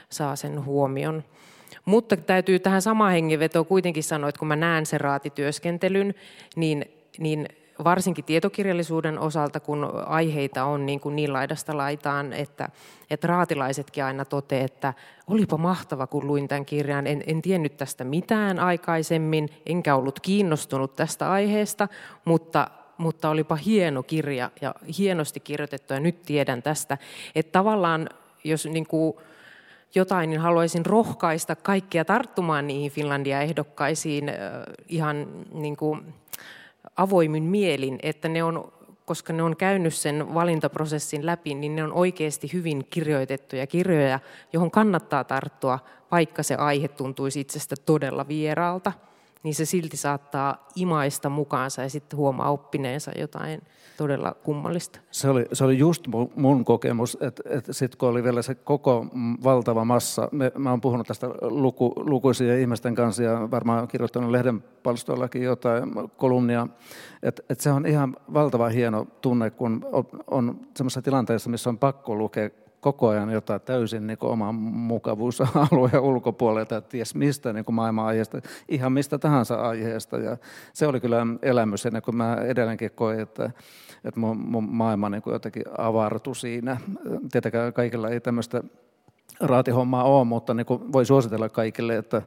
saa 0.09 0.35
sen 0.35 0.65
huomion. 0.65 1.23
Mutta 1.85 2.17
täytyy 2.17 2.59
tähän 2.59 2.81
samaan 2.81 3.11
hengenvetoon 3.11 3.65
kuitenkin 3.65 4.03
sanoa, 4.03 4.29
että 4.29 4.39
kun 4.39 4.47
mä 4.47 4.55
näen 4.55 4.85
sen 4.85 5.01
raatityöskentelyn, 5.01 6.15
niin, 6.55 6.85
niin 7.19 7.47
varsinkin 7.83 8.25
tietokirjallisuuden 8.25 9.19
osalta, 9.19 9.59
kun 9.59 9.91
aiheita 10.05 10.63
on 10.63 10.85
niin, 10.85 10.99
kuin 10.99 11.15
niin 11.15 11.33
laidasta 11.33 11.77
laitaan, 11.77 12.33
että, 12.33 12.69
että 13.09 13.27
raatilaisetkin 13.27 14.03
aina 14.03 14.25
toteavat, 14.25 14.71
että 14.71 14.93
olipa 15.27 15.57
mahtava, 15.57 16.07
kun 16.07 16.27
luin 16.27 16.47
tämän 16.47 16.65
kirjan. 16.65 17.07
En, 17.07 17.23
en 17.27 17.41
tiennyt 17.41 17.77
tästä 17.77 18.03
mitään 18.03 18.59
aikaisemmin, 18.59 19.49
enkä 19.65 19.95
ollut 19.95 20.19
kiinnostunut 20.19 20.95
tästä 20.95 21.31
aiheesta, 21.31 21.87
mutta 22.25 22.67
mutta 22.97 23.29
olipa 23.29 23.55
hieno 23.55 24.03
kirja 24.03 24.51
ja 24.61 24.75
hienosti 24.97 25.39
kirjoitettu 25.39 25.93
ja 25.93 25.99
nyt 25.99 26.21
tiedän 26.21 26.63
tästä. 26.63 26.97
Että 27.35 27.51
tavallaan, 27.51 28.09
jos 28.43 28.65
niin 28.65 28.87
kuin 28.87 29.17
jotain, 29.95 30.29
niin 30.29 30.41
haluaisin 30.41 30.85
rohkaista 30.85 31.55
kaikkia 31.55 32.05
tarttumaan 32.05 32.67
niihin 32.67 32.91
Finlandia-ehdokkaisiin 32.91 34.31
ihan 34.87 35.27
niin 35.53 35.77
kuin 35.77 36.13
avoimin 36.97 37.43
mielin, 37.43 37.99
että 38.03 38.29
ne 38.29 38.43
on, 38.43 38.73
koska 39.05 39.33
ne 39.33 39.43
on 39.43 39.55
käynyt 39.55 39.93
sen 39.93 40.33
valintaprosessin 40.33 41.25
läpi, 41.25 41.53
niin 41.53 41.75
ne 41.75 41.83
on 41.83 41.93
oikeasti 41.93 42.53
hyvin 42.53 42.87
kirjoitettuja 42.89 43.67
kirjoja, 43.67 44.19
johon 44.53 44.71
kannattaa 44.71 45.23
tarttua, 45.23 45.79
vaikka 46.11 46.43
se 46.43 46.55
aihe 46.55 46.87
tuntuisi 46.87 47.39
itsestä 47.39 47.75
todella 47.85 48.27
vieraalta 48.27 48.93
niin 49.47 49.55
se 49.55 49.65
silti 49.65 49.97
saattaa 49.97 50.67
imaista 50.75 51.29
mukaansa 51.29 51.81
ja 51.81 51.89
sitten 51.89 52.17
huomaa 52.17 52.51
oppineensa 52.51 53.11
jotain 53.19 53.61
todella 53.97 54.35
kummallista. 54.43 54.99
Se 55.11 55.29
oli, 55.29 55.45
se 55.53 55.63
oli 55.63 55.77
just 55.77 56.07
mun 56.35 56.65
kokemus, 56.65 57.17
että, 57.21 57.43
että 57.45 57.73
sitten 57.73 57.97
kun 57.97 58.09
oli 58.09 58.23
vielä 58.23 58.41
se 58.41 58.55
koko 58.55 59.05
valtava 59.43 59.85
massa, 59.85 60.29
me, 60.31 60.51
mä 60.57 60.69
oon 60.69 60.81
puhunut 60.81 61.07
tästä 61.07 61.27
luku, 61.41 61.93
lukuisia 61.95 62.57
ihmisten 62.57 62.95
kanssa 62.95 63.23
ja 63.23 63.51
varmaan 63.51 63.87
kirjoittanut 63.87 64.31
lehden 64.31 64.63
palstoillakin 64.83 65.43
jotain 65.43 65.83
kolumnia, 66.17 66.67
että, 67.23 67.43
että 67.49 67.63
se 67.63 67.71
on 67.71 67.85
ihan 67.85 68.15
valtava 68.33 68.69
hieno 68.69 69.07
tunne, 69.21 69.49
kun 69.49 69.85
on, 69.91 70.05
on 70.27 70.59
semmoisessa 70.75 71.01
tilanteessa, 71.01 71.49
missä 71.49 71.69
on 71.69 71.77
pakko 71.77 72.15
lukea 72.15 72.49
koko 72.81 73.07
ajan 73.07 73.29
jotain 73.29 73.61
täysin 73.61 74.07
niin 74.07 74.17
kuin 74.17 74.31
oman 74.31 74.55
mukavuusalueen 74.55 75.99
ulkopuolelta, 75.99 76.77
että 76.77 76.89
ties 76.89 77.15
mistä 77.15 77.53
niin 77.53 77.65
maailman 77.71 78.05
aiheesta, 78.05 78.41
ihan 78.69 78.91
mistä 78.91 79.17
tahansa 79.17 79.55
aiheesta. 79.55 80.17
Ja 80.17 80.37
se 80.73 80.87
oli 80.87 80.99
kyllä 80.99 81.27
elämys, 81.41 81.85
ennen 81.85 82.01
kuin 82.01 82.15
mä 82.15 82.35
edelleenkin 82.35 82.91
koin, 82.91 83.19
että, 83.19 83.51
että 84.03 84.19
mun, 84.19 84.37
mun 84.37 84.63
maailma 84.63 85.09
niin 85.09 85.21
kuin 85.21 85.33
jotenkin 85.33 85.63
avartui 85.77 86.35
siinä. 86.35 86.77
Tietenkään 87.31 87.73
kaikilla 87.73 88.09
ei 88.09 88.19
tämmöistä 88.19 88.63
raatihommaa 89.39 90.03
ole, 90.03 90.25
mutta 90.25 90.53
niin 90.53 90.65
kuin 90.65 90.93
voi 90.93 91.05
suositella 91.05 91.49
kaikille, 91.49 91.97
että 91.97 92.21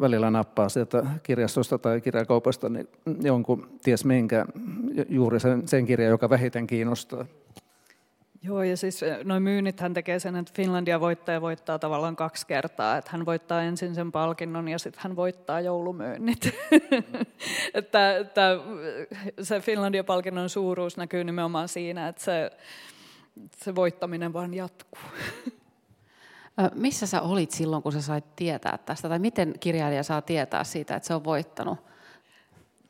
välillä 0.00 0.30
nappaa 0.30 0.68
sieltä 0.68 1.06
kirjastosta 1.22 1.78
tai 1.78 2.00
kirjakaupasta 2.00 2.68
niin 2.68 2.88
jonkun 3.22 3.68
ties 3.82 4.04
minkä, 4.04 4.46
juuri 5.08 5.40
sen, 5.40 5.68
sen 5.68 5.86
kirjan, 5.86 6.10
joka 6.10 6.30
vähiten 6.30 6.66
kiinnostaa. 6.66 7.24
Joo, 8.46 8.62
ja 8.62 8.76
siis 8.76 9.02
eh, 9.02 9.18
noin 9.24 9.42
myynnit 9.42 9.80
hän 9.80 9.94
tekee 9.94 10.18
sen, 10.18 10.36
että 10.36 10.52
Finlandia 10.56 11.00
voittaa 11.00 11.32
ja 11.32 11.40
voittaa 11.40 11.78
tavallaan 11.78 12.16
kaksi 12.16 12.46
kertaa. 12.46 12.96
Että 12.96 13.10
hän 13.10 13.26
voittaa 13.26 13.62
ensin 13.62 13.94
sen 13.94 14.12
palkinnon 14.12 14.68
ja 14.68 14.78
sitten 14.78 15.02
hän 15.02 15.16
voittaa 15.16 15.60
joulumyynnit. 15.60 16.54
että, 17.74 18.16
että 18.16 18.58
se 19.42 19.60
Finlandia-palkinnon 19.60 20.48
suuruus 20.48 20.96
näkyy 20.96 21.24
nimenomaan 21.24 21.68
siinä, 21.68 22.08
että 22.08 22.22
se, 22.22 22.50
se 23.56 23.74
voittaminen 23.74 24.32
vaan 24.32 24.54
jatkuu. 24.54 25.00
Missä 26.74 27.06
sä 27.06 27.22
olit 27.22 27.50
silloin, 27.50 27.82
kun 27.82 27.92
sä 27.92 28.02
sait 28.02 28.36
tietää 28.36 28.78
tästä? 28.78 29.08
Tai 29.08 29.18
miten 29.18 29.54
kirjailija 29.60 30.02
saa 30.02 30.22
tietää 30.22 30.64
siitä, 30.64 30.96
että 30.96 31.06
se 31.06 31.14
on 31.14 31.24
voittanut? 31.24 31.93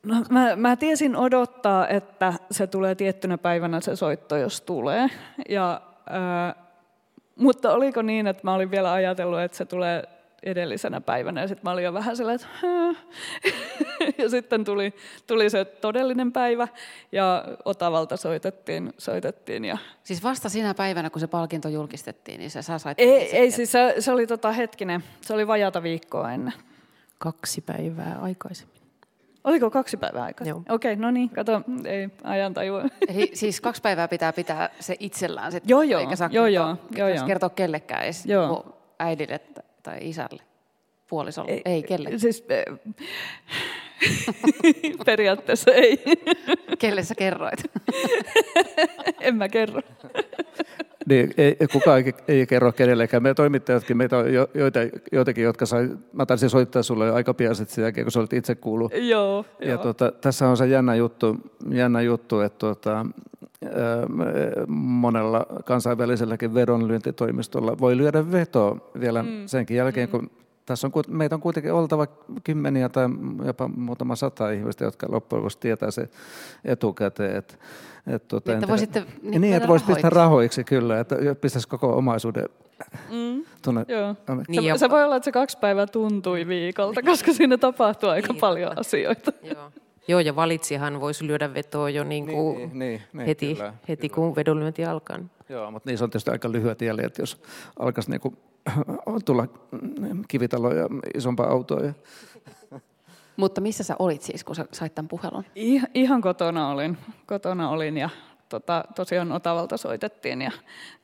No, 0.05 0.15
mä, 0.31 0.57
mä 0.57 0.77
tiesin 0.77 1.17
odottaa, 1.17 1.89
että 1.89 2.35
se 2.51 2.67
tulee 2.67 2.95
tiettynä 2.95 3.39
päivänä 3.39 3.81
se 3.81 3.97
soitto, 3.97 4.37
jos 4.37 4.61
tulee. 4.61 5.09
Ja, 5.49 5.81
ää, 6.11 6.55
mutta 7.37 7.73
oliko 7.73 8.03
niin, 8.03 8.27
että 8.27 8.41
mä 8.45 8.55
olin 8.55 8.71
vielä 8.71 8.93
ajatellut, 8.93 9.41
että 9.41 9.57
se 9.57 9.65
tulee 9.65 10.05
edellisenä 10.43 11.01
päivänä 11.01 11.41
ja 11.41 11.49
sitten 11.49 11.65
mä 11.65 11.73
olin 11.73 11.85
jo 11.85 11.95
vähän 11.95 12.17
sellainen, 12.17 12.47
että 12.47 13.03
ja 14.23 14.29
sitten 14.29 14.65
tuli, 14.65 14.95
tuli 15.27 15.51
se 15.51 15.65
todellinen 15.65 16.33
päivä 16.33 16.69
ja 17.13 17.45
Otavalta 17.65 18.17
soitettiin. 18.17 18.93
soitettiin 18.99 19.65
ja... 19.65 19.79
Siis 20.03 20.23
vasta 20.23 20.49
siinä 20.49 20.75
päivänä, 20.75 21.11
kun 21.11 21.21
se 21.21 21.27
palkinto 21.27 21.69
julkistettiin, 21.69 22.39
niin 22.39 22.51
se 22.51 22.63
sä 22.63 22.79
sait... 22.79 23.01
Ei, 23.01 23.37
ei 23.37 23.51
siis 23.51 23.73
se, 23.73 23.95
se 23.99 24.13
oli 24.13 24.27
tota 24.27 24.53
hetkinen, 24.53 25.05
se 25.21 25.35
oli 25.35 25.47
vajata 25.47 25.83
viikkoa 25.83 26.33
ennen. 26.33 26.55
Kaksi 27.19 27.61
päivää 27.61 28.19
aikaisemmin. 28.23 28.74
Oliko 29.45 29.71
kaksi 29.71 29.97
päivää 29.97 30.23
aikaa? 30.23 30.47
Okei, 30.49 30.65
okay, 30.69 30.97
no 30.97 31.11
niin, 31.11 31.31
kato, 31.31 31.63
ei 31.85 32.09
ajan 32.23 32.55
tajua. 32.55 32.85
Eli 33.09 33.31
siis 33.35 33.61
kaksi 33.61 33.83
päivää 33.83 34.09
pitää 34.09 34.33
pitää 34.33 34.71
se 34.81 34.97
itsellään, 35.01 35.53
sit, 35.53 35.65
joo, 35.67 35.83
joo, 35.83 36.01
eikä 36.01 36.17
saa 36.17 36.29
joo, 36.33 36.45
kertoa, 36.45 36.77
joo, 36.97 37.09
joo. 37.09 37.27
kertoa 37.27 37.51
kellekään, 37.51 38.05
edes 38.05 38.27
joo. 38.27 38.79
äidille 38.99 39.41
tai 39.83 39.99
isälle, 40.01 40.43
puolisolle, 41.09 41.53
ei, 41.53 41.63
ei 41.65 41.83
kellekään. 41.83 42.21
Siis, 42.21 42.45
periaatteessa 45.07 45.71
ei. 45.71 46.03
Kelle 46.79 47.03
sä 47.03 47.15
kerroit? 47.15 47.61
en 49.21 49.37
mä 49.37 49.49
kerro. 49.49 49.81
Niin, 51.07 51.35
ei, 51.37 51.57
kukaan 51.73 51.99
ei, 52.05 52.15
ei 52.29 52.47
kerro 52.47 52.73
kenellekään. 52.73 53.23
Me 53.23 53.35
toimittajatkin, 53.35 53.97
meitä 53.97 54.19
on 54.19 54.35
jo, 54.35 54.49
joita, 54.55 54.81
joitakin, 55.13 55.45
jotka 55.45 55.67
sai, 55.67 55.89
mä 56.13 56.27
taisin 56.27 56.51
soittaa 56.51 56.83
sulle 56.83 57.13
aika 57.13 57.35
pian 57.35 57.55
sitten 57.55 57.75
sen 57.75 57.83
jälkeen, 57.83 58.05
kun 58.05 58.13
sä 58.13 58.21
olit 58.21 58.33
itse 58.33 58.55
kuullut. 58.55 58.93
Joo, 58.95 59.45
ja 59.61 59.69
joo. 59.69 59.83
Tuota, 59.83 60.13
tässä 60.13 60.49
on 60.49 60.57
se 60.57 60.67
jännä 60.67 60.95
juttu, 60.95 61.37
jännä 61.71 62.01
juttu 62.01 62.41
että 62.41 62.59
tuota, 62.59 63.07
monella 64.69 65.47
kansainväliselläkin 65.65 66.55
vedonlyöntitoimistolla 66.55 67.79
voi 67.79 67.97
lyödä 67.97 68.33
veto 68.33 68.93
vielä 69.01 69.23
mm. 69.23 69.29
senkin 69.47 69.77
jälkeen, 69.77 70.09
mm. 70.09 70.11
kun 70.11 70.31
tässä 70.67 70.87
on, 70.87 70.93
meitä 71.09 71.35
on 71.35 71.41
kuitenkin 71.41 71.73
oltava 71.73 72.07
kymmeniä 72.45 72.89
tai 72.89 73.09
jopa 73.47 73.69
muutama 73.69 74.17
sata 74.17 74.51
ihmistä, 74.51 74.85
jotka 74.85 75.07
loppujen 75.11 75.41
lopuksi 75.41 75.59
tietää 75.59 75.91
se 75.91 76.09
etukäteen. 76.65 77.37
Että, 77.37 77.55
että, 78.07 78.29
tuota, 78.29 78.53
että 78.53 78.69
voisitte 78.69 79.07
niin, 79.23 79.41
niin 79.41 79.55
että 79.55 79.69
voisi 79.69 79.85
pistää 79.85 80.11
rahoiksi 80.11 80.65
kyllä, 80.65 81.01
että 81.01 81.17
pistäisi 81.41 81.69
koko 81.69 81.97
omaisuuden 81.97 82.49
Mm. 83.11 83.45
Tuonne, 83.63 83.85
Joo. 83.89 84.17
Niin, 84.49 84.73
se, 84.73 84.79
se 84.79 84.91
voi 84.91 85.05
olla, 85.05 85.17
että 85.17 85.25
se 85.25 85.33
kaksi 85.33 85.59
päivää 85.59 85.87
tuntui 85.87 86.47
viikolta, 86.47 87.03
koska 87.11 87.33
siinä 87.33 87.59
tapahtuu 87.59 88.09
aika 88.09 88.33
niin. 88.33 88.41
paljon 88.41 88.79
asioita. 88.79 89.33
Joo. 89.43 89.71
Joo, 90.09 90.21
ja 90.21 90.37
valitsihan 90.37 91.01
voisi 91.01 91.27
lyödä 91.27 91.55
vetoa 91.55 91.91
jo 91.91 92.05
niin 92.05 92.27
kuin 92.27 92.59
niin, 92.59 92.79
niin, 92.79 93.03
niin, 93.13 93.27
heti, 93.27 93.55
kyllä, 93.55 93.75
heti 93.89 94.09
kyllä. 94.09 94.15
kun 94.15 94.37
vedonlyönti 94.37 94.85
alkaa. 94.85 95.19
Joo, 95.49 95.71
mutta 95.71 95.91
niin 95.91 95.99
se 95.99 96.05
on 96.05 96.11
tietysti 96.11 96.31
aika 96.31 96.53
lyhyet 96.53 96.83
että 96.83 97.23
jos 97.23 97.43
alkaisi 97.79 98.11
niin 98.11 98.21
kuin 98.21 98.37
tulla 99.25 99.47
kivitaloja, 100.29 100.89
isompaa 101.15 101.51
autoa. 101.51 101.81
Ja... 101.81 101.93
Mutta 103.37 103.61
missä 103.61 103.85
sä 103.85 103.97
olit 103.99 104.23
siis, 104.23 104.45
kun 104.45 104.57
sä 104.57 104.67
sait 104.73 104.95
tämän 104.95 105.09
puhelun? 105.09 105.45
I, 105.57 105.81
ihan 105.95 106.21
kotona 106.21 106.69
olin. 106.69 106.99
Kotona 107.27 107.71
olin 107.71 107.97
ja 107.97 108.11
tota, 108.49 108.85
tosiaan 108.95 109.33
Otavalta 109.33 109.77
soitettiin. 109.77 110.43
Ja 110.43 110.51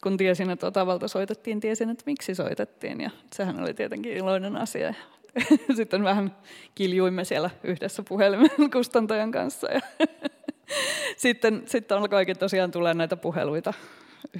kun 0.03 0.16
tiesin, 0.16 0.51
että 0.51 0.66
Otavalta 0.66 1.09
soitettiin, 1.09 1.61
tiesin, 1.61 1.90
että 1.90 2.03
miksi 2.07 2.34
soitettiin. 2.34 3.01
Ja 3.01 3.11
sehän 3.32 3.61
oli 3.61 3.74
tietenkin 3.74 4.12
iloinen 4.12 4.57
asia. 4.57 4.94
Sitten 5.76 6.05
vähän 6.05 6.37
kiljuimme 6.74 7.24
siellä 7.24 7.51
yhdessä 7.64 8.03
puhelimen 8.09 8.51
kustantajan 8.72 9.33
kanssa. 9.33 9.72
Ja 9.72 9.81
sitten, 11.16 11.62
sitten 11.66 11.99
alkoikin 11.99 12.39
tosiaan 12.39 12.70
tulla 12.70 12.95
näitä 12.95 13.16
puheluita 13.16 13.72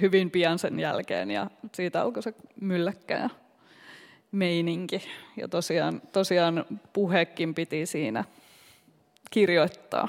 hyvin 0.01 0.31
pian 0.31 0.59
sen 0.59 0.79
jälkeen 0.79 1.31
ja 1.31 1.49
siitä 1.73 2.01
alkoi 2.01 2.23
se 2.23 2.33
mylläkkää 2.61 3.29
meininki. 4.31 5.01
Ja 5.37 5.47
tosiaan, 5.47 6.01
tosiaan 6.11 6.65
puhekin 6.93 7.55
piti 7.55 7.85
siinä 7.85 8.23
kirjoittaa. 9.31 10.07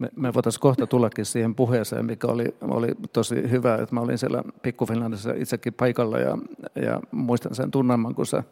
Me, 0.00 0.08
me 0.16 0.34
voitaisiin 0.34 0.60
kohta 0.60 0.86
tullakin 0.86 1.24
siihen 1.24 1.54
puheeseen, 1.54 2.06
mikä 2.06 2.26
oli, 2.26 2.54
oli 2.60 2.88
tosi 3.12 3.50
hyvä, 3.50 3.74
että 3.74 3.94
mä 3.94 4.00
olin 4.00 4.18
siellä 4.18 4.42
Pikkufinlandissa 4.62 5.32
itsekin 5.36 5.74
paikalla 5.74 6.18
ja, 6.18 6.38
ja 6.82 7.00
muistan 7.10 7.54
sen 7.54 7.70
tunnelman, 7.70 8.14
kun 8.14 8.26
sä 8.26 8.42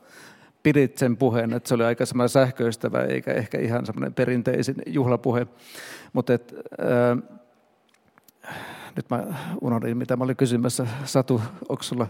pidit 0.67 0.99
sen 0.99 1.17
puheen, 1.17 1.53
että 1.53 1.69
se 1.69 1.75
oli 1.75 1.85
aika 1.85 2.07
semmoinen 2.07 2.29
sähköistävä 2.29 3.03
eikä 3.03 3.33
ehkä 3.33 3.59
ihan 3.59 3.87
semmoinen 3.87 4.15
perinteisin 4.15 4.77
juhlapuhe. 4.87 5.47
Mutta 6.13 6.35
et, 6.35 6.55
äh, 6.81 7.39
nyt 8.97 9.11
mä 9.11 9.25
unohdin, 9.61 9.97
mitä 9.97 10.17
mä 10.17 10.25
olin 10.25 10.37
kysymässä. 10.37 10.87
Satu, 11.05 11.41
onko 11.69 11.83
sulla 11.83 12.07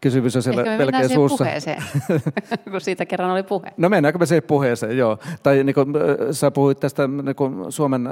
kysymys 0.00 0.36
on 0.36 0.42
siellä 0.42 0.62
melkein 0.78 1.08
suussa. 1.08 1.44
puheeseen, 1.44 1.82
kun 2.70 2.80
siitä 2.80 3.06
kerran 3.06 3.30
oli 3.30 3.42
puhe. 3.42 3.72
No 3.76 3.88
mennäänkö 3.88 4.18
me 4.18 4.26
siihen 4.26 4.42
puheeseen, 4.42 4.98
joo. 4.98 5.18
Tai 5.42 5.64
niin 5.64 5.74
kuin, 5.74 5.88
sä 6.30 6.50
puhuit 6.50 6.80
tästä 6.80 7.08
niin 7.08 7.36
kuin 7.36 7.72
Suomen 7.72 8.08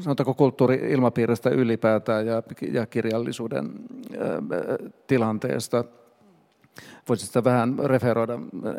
sanotaanko 0.00 0.34
kulttuuri-ilmapiiristä 0.34 1.50
ylipäätään 1.50 2.26
ja, 2.26 2.42
ja 2.72 2.86
kirjallisuuden 2.86 3.70
äh, 4.12 4.90
tilanteesta. 5.06 5.84
Voisitko 7.08 7.44
vähän 7.44 7.78
referoida 7.84 8.38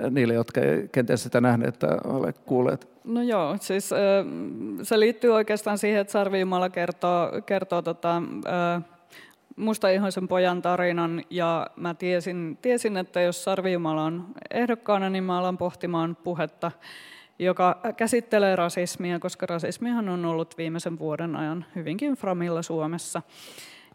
niille, 0.10 0.34
jotka 0.34 0.62
ei 0.62 0.88
kenties 0.92 1.24
sitä 1.24 1.42
nähneet 1.42 1.80
tai 1.80 1.98
ole 2.04 2.34
kuulleet? 2.34 2.88
No 3.04 3.22
joo, 3.22 3.58
siis 3.62 3.90
se 4.84 5.00
liittyy 5.00 5.30
oikeastaan 5.30 5.78
siihen, 5.78 6.02
että 6.02 6.12
Sarvi 6.12 6.40
Jumala 6.40 6.70
kertoo, 6.70 7.32
kertoo 7.46 7.82
tota, 7.82 8.22
mustaihoisen 9.56 10.28
pojan 10.28 10.62
tarinan 10.62 11.24
ja 11.30 11.68
mä 11.76 11.94
tiesin, 11.94 12.58
tiesin, 12.62 12.98
että 12.98 13.22
jos 13.22 13.44
Sarvi 13.44 13.74
Jumala 13.74 14.04
on 14.04 14.28
ehdokkaana, 14.52 15.10
niin 15.10 15.24
mä 15.24 15.40
alan 15.40 15.58
pohtimaan 15.58 16.18
puhetta, 16.24 16.72
joka 17.40 17.82
käsittelee 17.98 18.56
rasismia, 18.56 19.20
koska 19.20 19.46
rasismihan 19.46 20.10
on 20.10 20.26
ollut 20.26 20.58
viimeisen 20.58 21.00
vuoden 21.00 21.36
ajan 21.36 21.66
hyvinkin 21.76 22.14
framilla 22.14 22.62
Suomessa. 22.62 23.22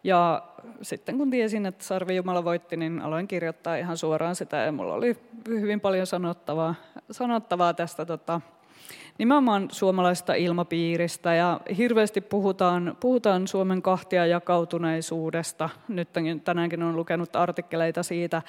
Ja 0.05 0.43
sitten 0.83 1.19
kun 1.19 1.31
tiesin, 1.31 1.67
että 1.67 1.85
Sarvi 1.85 2.17
Jumala 2.17 2.45
voitti, 2.45 2.77
niin 2.77 3.01
aloin 3.01 3.29
kirjoittaa 3.29 3.77
ihan 3.77 3.97
suoraan 3.97 4.35
sitä 4.35 4.57
ja 4.57 4.73
mulla 4.73 4.95
oli 4.95 5.17
hyvin 5.49 5.81
paljon 5.81 6.07
sanottavaa, 6.07 6.75
sanottavaa 7.11 7.75
tästä 7.75 8.05
tota, 8.05 8.41
nimenomaan 9.19 9.69
suomalaisesta 9.73 10.35
ilmapiiristä 10.35 11.35
ja 11.35 11.61
hirveästi 11.77 12.21
puhutaan, 12.21 12.97
puhutaan 13.01 13.49
Suomen 13.49 13.83
kahtia 13.83 14.27
jakautuneisuudesta. 14.27 15.69
Nyt 15.89 16.09
tänäänkin 16.45 16.83
on 16.83 16.97
lukenut 16.97 17.37
artikkeleita 17.37 18.03
siitä, 18.03 18.43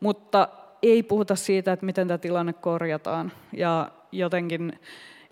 mutta 0.00 0.48
ei 0.82 1.02
puhuta 1.02 1.36
siitä, 1.36 1.72
että 1.72 1.86
miten 1.86 2.08
tämä 2.08 2.18
tilanne 2.18 2.52
korjataan. 2.52 3.32
Ja 3.52 3.90
jotenkin, 4.12 4.80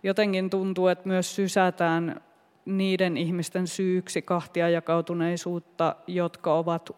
jotenkin 0.03 0.51
tuntuu, 0.51 0.89
että 0.89 1.09
myös 1.09 1.37
sysätään 1.37 2.21
niiden 2.65 3.17
ihmisten 3.17 3.67
syyksi 3.67 4.23
kahtia 4.23 4.69
jakautuneisuutta, 4.69 5.97
jotka 6.07 6.55
ovat 6.55 6.91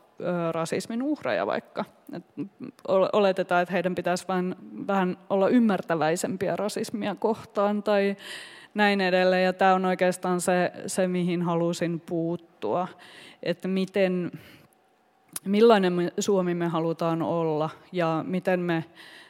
rasismin 0.53 1.03
uhreja 1.03 1.47
vaikka. 1.47 1.85
Et 2.13 2.25
oletetaan, 3.13 3.63
että 3.63 3.73
heidän 3.73 3.95
pitäisi 3.95 4.29
vain 4.29 4.57
vähän 4.87 5.19
olla 5.31 5.49
ymmärtäväisempiä 5.49 6.57
rasismia 6.57 7.15
kohtaan 7.15 7.83
tai 7.83 8.17
näin 8.75 9.01
edelleen. 9.01 9.45
Ja 9.45 9.53
tämä 9.53 9.75
on 9.75 9.85
oikeastaan 9.85 10.41
se, 10.41 10.73
se 10.87 11.09
mihin 11.09 11.43
halusin 11.43 12.01
puuttua, 12.01 12.89
että 13.43 13.69
miten, 13.69 14.33
millainen 15.45 16.13
Suomi 16.19 16.55
me 16.55 16.67
halutaan 16.69 17.23
olla 17.23 17.71
ja 17.93 18.25
miten 18.27 18.61
me 18.61 18.85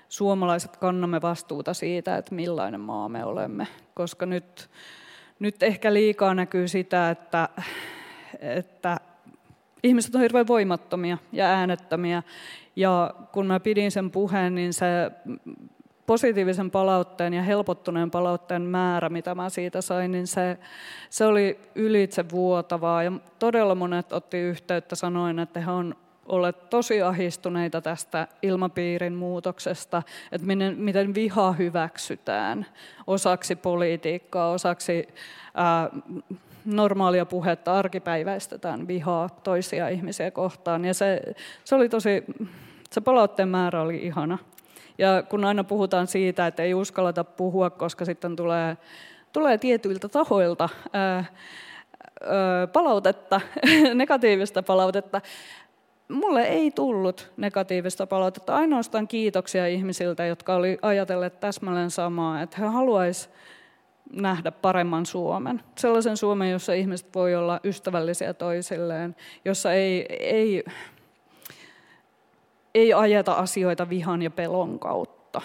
suomalaiset 0.08 0.76
kannamme 0.76 1.22
vastuuta 1.22 1.74
siitä, 1.74 2.16
että 2.16 2.34
millainen 2.34 2.80
maa 2.80 3.08
me 3.08 3.24
olemme. 3.24 3.66
Koska 3.94 4.26
nyt, 4.26 4.68
nyt 5.38 5.62
ehkä 5.62 5.94
liikaa 5.94 6.34
näkyy 6.34 6.68
sitä, 6.68 7.10
että, 7.10 7.48
että 8.40 8.96
ihmiset 9.82 10.14
on 10.14 10.20
hirveän 10.20 10.46
voimattomia 10.46 11.18
ja 11.32 11.46
äänettömiä. 11.46 12.22
Ja 12.76 13.14
kun 13.32 13.46
mä 13.46 13.60
pidin 13.60 13.90
sen 13.90 14.10
puheen, 14.10 14.54
niin 14.54 14.72
se 14.72 14.86
positiivisen 16.06 16.70
palautteen 16.70 17.34
ja 17.34 17.42
helpottuneen 17.42 18.10
palautteen 18.10 18.62
määrä, 18.62 19.08
mitä 19.08 19.34
mä 19.34 19.48
siitä 19.48 19.80
sain, 19.80 20.12
niin 20.12 20.26
se, 20.26 20.58
se 21.10 21.24
oli 21.24 21.60
ylitse 21.74 22.30
vuotavaa. 22.30 23.02
Ja 23.02 23.12
todella 23.38 23.74
monet 23.74 24.12
otti 24.12 24.38
yhteyttä 24.38 24.96
sanoen, 24.96 25.38
että 25.38 25.60
he 25.60 25.70
on 25.70 25.94
olleet 26.28 26.70
tosi 26.70 27.02
ahistuneita 27.02 27.80
tästä 27.80 28.28
ilmapiirin 28.42 29.14
muutoksesta, 29.14 30.02
että 30.32 30.46
miten, 30.46 30.78
miten 30.78 31.14
viha 31.14 31.52
hyväksytään 31.52 32.66
osaksi 33.06 33.56
politiikkaa, 33.56 34.50
osaksi 34.50 35.08
ää, 35.54 35.90
normaalia 36.64 37.26
puhetta 37.26 37.78
arkipäiväistetään 37.78 38.86
vihaa 38.86 39.28
toisia 39.28 39.88
ihmisiä 39.88 40.30
kohtaan. 40.30 40.84
Ja 40.84 40.94
se, 40.94 41.22
se 41.64 41.74
oli 41.74 41.88
tosi, 41.88 42.24
se 42.90 43.00
palautteen 43.00 43.48
määrä 43.48 43.82
oli 43.82 43.96
ihana. 43.96 44.38
Ja 44.98 45.22
kun 45.22 45.44
aina 45.44 45.64
puhutaan 45.64 46.06
siitä, 46.06 46.46
että 46.46 46.62
ei 46.62 46.74
uskalleta 46.74 47.24
puhua, 47.24 47.70
koska 47.70 48.04
sitten 48.04 48.36
tulee, 48.36 48.76
tulee 49.32 49.58
tietyiltä 49.58 50.08
tahoilta 50.08 50.68
ää, 50.92 51.14
ää, 51.16 51.24
palautetta, 52.66 53.40
negatiivista 53.94 54.62
palautetta, 54.62 55.20
Mulle 56.08 56.42
ei 56.42 56.70
tullut 56.70 57.32
negatiivista 57.36 58.06
palautetta, 58.06 58.56
ainoastaan 58.56 59.08
kiitoksia 59.08 59.66
ihmisiltä, 59.66 60.26
jotka 60.26 60.54
oli 60.54 60.78
ajatelleet 60.82 61.40
täsmälleen 61.40 61.90
samaa, 61.90 62.42
että 62.42 62.56
he 62.60 62.66
haluaisivat 62.66 63.36
nähdä 64.12 64.50
paremman 64.50 65.06
Suomen. 65.06 65.60
Sellaisen 65.78 66.16
Suomen, 66.16 66.50
jossa 66.50 66.72
ihmiset 66.72 67.14
voi 67.14 67.34
olla 67.34 67.60
ystävällisiä 67.64 68.34
toisilleen, 68.34 69.16
jossa 69.44 69.72
ei, 69.72 70.06
ei, 70.10 70.64
ei 72.74 72.92
ajeta 72.92 73.32
asioita 73.32 73.88
vihan 73.88 74.22
ja 74.22 74.30
pelon 74.30 74.78
kautta. 74.78 75.40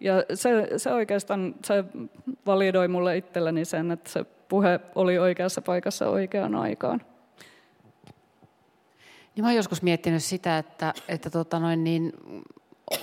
Ja 0.00 0.14
se, 0.34 0.68
se 0.76 0.92
oikeastaan 0.92 1.54
se 1.64 1.84
validoi 2.46 2.88
mulle 2.88 3.16
itselleni 3.16 3.64
sen, 3.64 3.90
että 3.90 4.10
se 4.10 4.24
puhe 4.48 4.80
oli 4.94 5.18
oikeassa 5.18 5.62
paikassa 5.62 6.08
oikeaan 6.08 6.54
aikaan. 6.54 7.00
Niin 9.36 9.44
mä 9.44 9.48
olen 9.48 9.56
joskus 9.56 9.82
miettinyt 9.82 10.24
sitä, 10.24 10.58
että, 10.58 10.94
että 11.08 11.30
tota 11.30 11.60
noin 11.60 11.84
niin, 11.84 12.12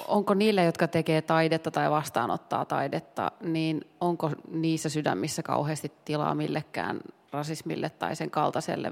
onko 0.08 0.34
niille, 0.34 0.64
jotka 0.64 0.88
tekee 0.88 1.22
taidetta 1.22 1.72
tai 1.72 1.92
vastaanottaa 1.92 2.66
taidetta, 2.66 3.32
niin 3.42 3.82
onko 4.02 4.32
niissä 4.52 4.90
sydämissä 4.90 5.44
kauheasti 5.44 5.92
tilaa 6.06 6.36
millekään 6.36 7.02
rasismille 7.32 7.90
tai 7.90 8.16
sen 8.16 8.30
kaltaiselle 8.30 8.92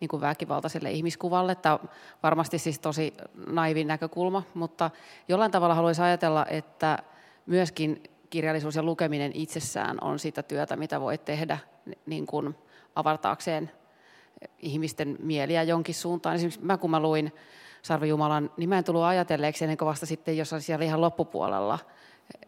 niin 0.00 0.08
kuin 0.08 0.20
väkivaltaiselle 0.20 0.90
ihmiskuvalle. 0.90 1.54
Tämä 1.54 1.74
on 1.74 1.88
varmasti 2.22 2.58
siis 2.58 2.78
tosi 2.78 3.14
naivin 3.46 3.86
näkökulma, 3.86 4.42
mutta 4.54 4.90
jollain 5.28 5.50
tavalla 5.50 5.74
haluaisin 5.74 6.04
ajatella, 6.04 6.46
että 6.50 6.98
myöskin 7.46 8.02
kirjallisuus 8.30 8.76
ja 8.76 8.82
lukeminen 8.82 9.30
itsessään 9.34 9.98
on 10.00 10.18
sitä 10.18 10.42
työtä, 10.42 10.76
mitä 10.76 11.00
voi 11.00 11.18
tehdä 11.18 11.58
niin 12.06 12.26
kuin 12.26 12.54
avartaakseen 12.94 13.70
ihmisten 14.58 15.16
mieliä 15.22 15.62
jonkin 15.62 15.94
suuntaan. 15.94 16.34
Esimerkiksi 16.34 16.64
mä 16.64 16.76
kun 16.76 16.90
mä 16.90 17.00
luin 17.00 17.32
Sarvi 17.82 18.08
Jumalan, 18.08 18.50
niin 18.56 18.68
mä 18.68 18.78
en 18.78 18.84
tullut 18.84 19.02
ajatelleeksi 19.02 19.64
ennen 19.64 19.78
kuin 19.78 19.86
vasta 19.86 20.06
sitten 20.06 20.36
jossain 20.36 20.62
siellä 20.62 20.84
ihan 20.84 21.00
loppupuolella. 21.00 21.78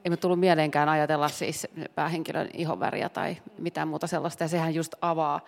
Ei 0.04 0.10
mä 0.10 0.16
tullut 0.16 0.40
mieleenkään 0.40 0.88
ajatella 0.88 1.28
siis 1.28 1.66
päähenkilön 1.94 2.48
ihonväriä 2.54 3.08
tai 3.08 3.36
mitään 3.58 3.88
muuta 3.88 4.06
sellaista. 4.06 4.44
Ja 4.44 4.48
sehän 4.48 4.74
just 4.74 4.94
avaa, 5.00 5.40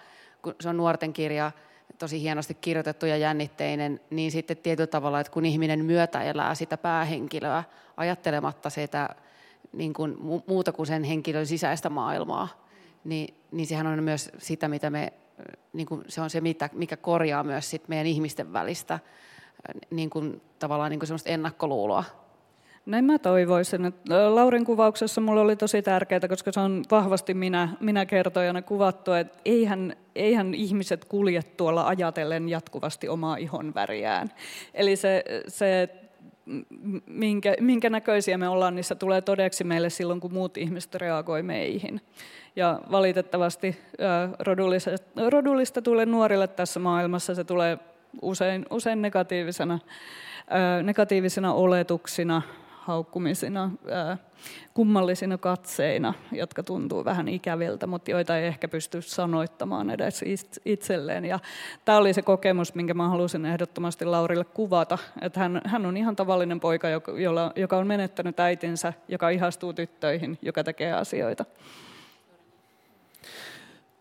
kun 0.42 0.54
se 0.60 0.68
on 0.68 0.76
nuorten 0.76 1.12
kirja, 1.12 1.52
tosi 1.98 2.20
hienosti 2.20 2.54
kirjoitettu 2.54 3.06
ja 3.06 3.16
jännitteinen, 3.16 4.00
niin 4.10 4.30
sitten 4.30 4.56
tietyllä 4.56 4.86
tavalla, 4.86 5.20
että 5.20 5.32
kun 5.32 5.44
ihminen 5.44 5.84
myötä 5.84 6.22
elää 6.22 6.54
sitä 6.54 6.76
päähenkilöä 6.76 7.64
ajattelematta 7.96 8.70
sitä 8.70 9.08
niin 9.72 9.92
kuin 9.92 10.16
muuta 10.46 10.72
kuin 10.72 10.86
sen 10.86 11.04
henkilön 11.04 11.46
sisäistä 11.46 11.90
maailmaa, 11.90 12.48
niin, 13.04 13.34
niin 13.50 13.66
sehän 13.66 13.86
on 13.86 14.02
myös 14.02 14.30
sitä, 14.38 14.68
mitä 14.68 14.90
me, 14.90 15.12
niin 15.72 15.86
kuin 15.86 16.04
se 16.08 16.20
on 16.20 16.30
se, 16.30 16.40
mitä, 16.40 16.70
mikä 16.72 16.96
korjaa 16.96 17.44
myös 17.44 17.70
sit 17.70 17.88
meidän 17.88 18.06
ihmisten 18.06 18.52
välistä 18.52 18.98
niin 19.90 20.10
kuin, 20.10 20.40
tavallaan 20.58 20.90
niin 20.90 21.00
kuin 21.00 21.06
semmoista 21.06 21.30
ennakkoluuloa. 21.30 22.04
Näin 22.86 23.04
mä 23.04 23.18
toivoisin. 23.18 23.84
Että 23.84 24.34
Laurin 24.34 24.64
kuvauksessa 24.64 25.20
mulle 25.20 25.40
oli 25.40 25.56
tosi 25.56 25.82
tärkeää, 25.82 26.28
koska 26.28 26.52
se 26.52 26.60
on 26.60 26.82
vahvasti 26.90 27.34
minä, 27.34 27.68
minä 27.80 28.06
kertojana 28.06 28.62
kuvattu, 28.62 29.12
että 29.12 29.38
eihän, 29.44 29.96
eihän 30.14 30.54
ihmiset 30.54 31.04
kulje 31.04 31.42
tuolla 31.42 31.86
ajatellen 31.86 32.48
jatkuvasti 32.48 33.08
omaa 33.08 33.36
ihon 33.36 33.74
väriään. 33.74 34.30
Eli 34.74 34.96
se, 34.96 35.24
se 35.48 35.88
minkä, 37.06 37.54
minkä 37.60 37.90
näköisiä 37.90 38.38
me 38.38 38.48
ollaan, 38.48 38.74
niin 38.74 38.84
se 38.84 38.94
tulee 38.94 39.20
todeksi 39.20 39.64
meille 39.64 39.90
silloin, 39.90 40.20
kun 40.20 40.32
muut 40.32 40.56
ihmiset 40.56 40.94
reagoi 40.94 41.42
meihin. 41.42 42.00
Ja 42.56 42.80
valitettavasti 42.90 43.78
rodullista 45.16 45.82
tulee 45.82 46.06
nuorille 46.06 46.48
tässä 46.48 46.80
maailmassa, 46.80 47.34
se 47.34 47.44
tulee 47.44 47.78
usein, 48.22 48.66
usein 48.70 49.02
negatiivisena, 49.02 49.78
negatiivisena 50.82 51.52
oletuksina, 51.52 52.42
haukkumisina, 52.90 53.70
kummallisina 54.74 55.38
katseina, 55.38 56.14
jotka 56.32 56.62
tuntuu 56.62 57.04
vähän 57.04 57.28
ikäviltä, 57.28 57.86
mutta 57.86 58.10
joita 58.10 58.38
ei 58.38 58.46
ehkä 58.46 58.68
pysty 58.68 59.02
sanoittamaan 59.02 59.90
edes 59.90 60.24
itselleen. 60.64 61.24
Ja 61.24 61.38
tämä 61.84 61.98
oli 61.98 62.12
se 62.12 62.22
kokemus, 62.22 62.74
minkä 62.74 62.94
mä 62.94 63.08
halusin 63.08 63.46
ehdottomasti 63.46 64.04
Laurille 64.04 64.44
kuvata, 64.44 64.98
että 65.22 65.40
hän, 65.40 65.60
hän 65.64 65.86
on 65.86 65.96
ihan 65.96 66.16
tavallinen 66.16 66.60
poika, 66.60 66.88
joka, 66.88 67.12
joka 67.56 67.76
on 67.76 67.86
menettänyt 67.86 68.40
äitinsä, 68.40 68.92
joka 69.08 69.28
ihastuu 69.28 69.72
tyttöihin, 69.72 70.38
joka 70.42 70.64
tekee 70.64 70.92
asioita. 70.92 71.44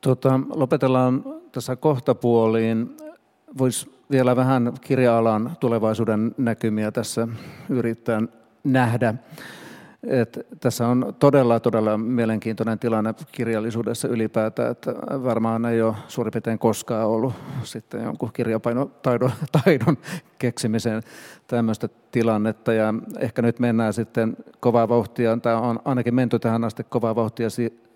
Tota, 0.01 0.39
lopetellaan 0.55 1.23
tässä 1.51 1.75
kohtapuoliin. 1.75 2.97
Voisi 3.57 3.99
vielä 4.11 4.35
vähän 4.35 4.73
kirja-alan 4.81 5.57
tulevaisuuden 5.59 6.35
näkymiä 6.37 6.91
tässä 6.91 7.27
yrittää 7.69 8.21
nähdä. 8.63 9.13
Et 10.07 10.39
tässä 10.59 10.87
on 10.87 11.15
todella, 11.19 11.59
todella 11.59 11.97
mielenkiintoinen 11.97 12.79
tilanne 12.79 13.13
kirjallisuudessa 13.31 14.07
ylipäätään, 14.07 14.71
että 14.71 14.93
varmaan 15.23 15.65
ei 15.65 15.81
ole 15.81 15.95
suurin 16.07 16.31
piirtein 16.31 16.59
koskaan 16.59 17.07
ollut 17.07 17.33
sitten 17.63 18.03
jonkun 18.03 18.33
kirjapainotaidon 18.33 19.31
taidon 19.63 19.97
keksimiseen 20.39 21.03
tämmöistä 21.47 21.89
tilannetta. 22.11 22.73
Ja 22.73 22.93
ehkä 23.19 23.41
nyt 23.41 23.59
mennään 23.59 23.93
sitten 23.93 24.37
kovaa 24.59 24.89
vauhtia, 24.89 25.37
tai 25.37 25.55
on 25.55 25.79
ainakin 25.85 26.15
menty 26.15 26.39
tähän 26.39 26.63
asti 26.63 26.83
kovaa 26.83 27.15
vauhtia 27.15 27.47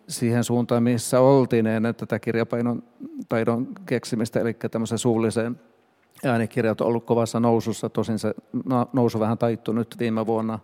siihen 0.07 0.43
suuntaan, 0.43 0.83
missä 0.83 1.19
oltiin 1.19 1.67
ennen 1.67 1.95
tätä 1.95 2.19
kirjapainon 2.19 2.83
taidon 3.29 3.67
keksimistä, 3.85 4.39
eli 4.39 4.53
tämmöisen 4.53 4.97
suullisen 4.97 5.59
äänikirjat 6.25 6.81
on 6.81 6.87
ollut 6.87 7.05
kovassa 7.05 7.39
nousussa, 7.39 7.89
tosin 7.89 8.19
se 8.19 8.33
nousu 8.93 9.19
vähän 9.19 9.37
taittu 9.37 9.71
nyt 9.71 9.95
viime 9.99 10.25
vuonna 10.25 10.59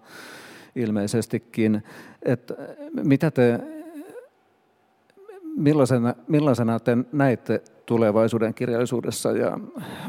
ilmeisestikin. 0.75 1.83
Et 2.23 2.51
mitä 3.03 3.31
te, 3.31 3.59
millaisena, 5.55 6.13
millaisena 6.27 6.79
te 6.79 6.97
näette 7.11 7.63
tulevaisuuden 7.85 8.53
kirjallisuudessa 8.53 9.31
ja 9.31 9.59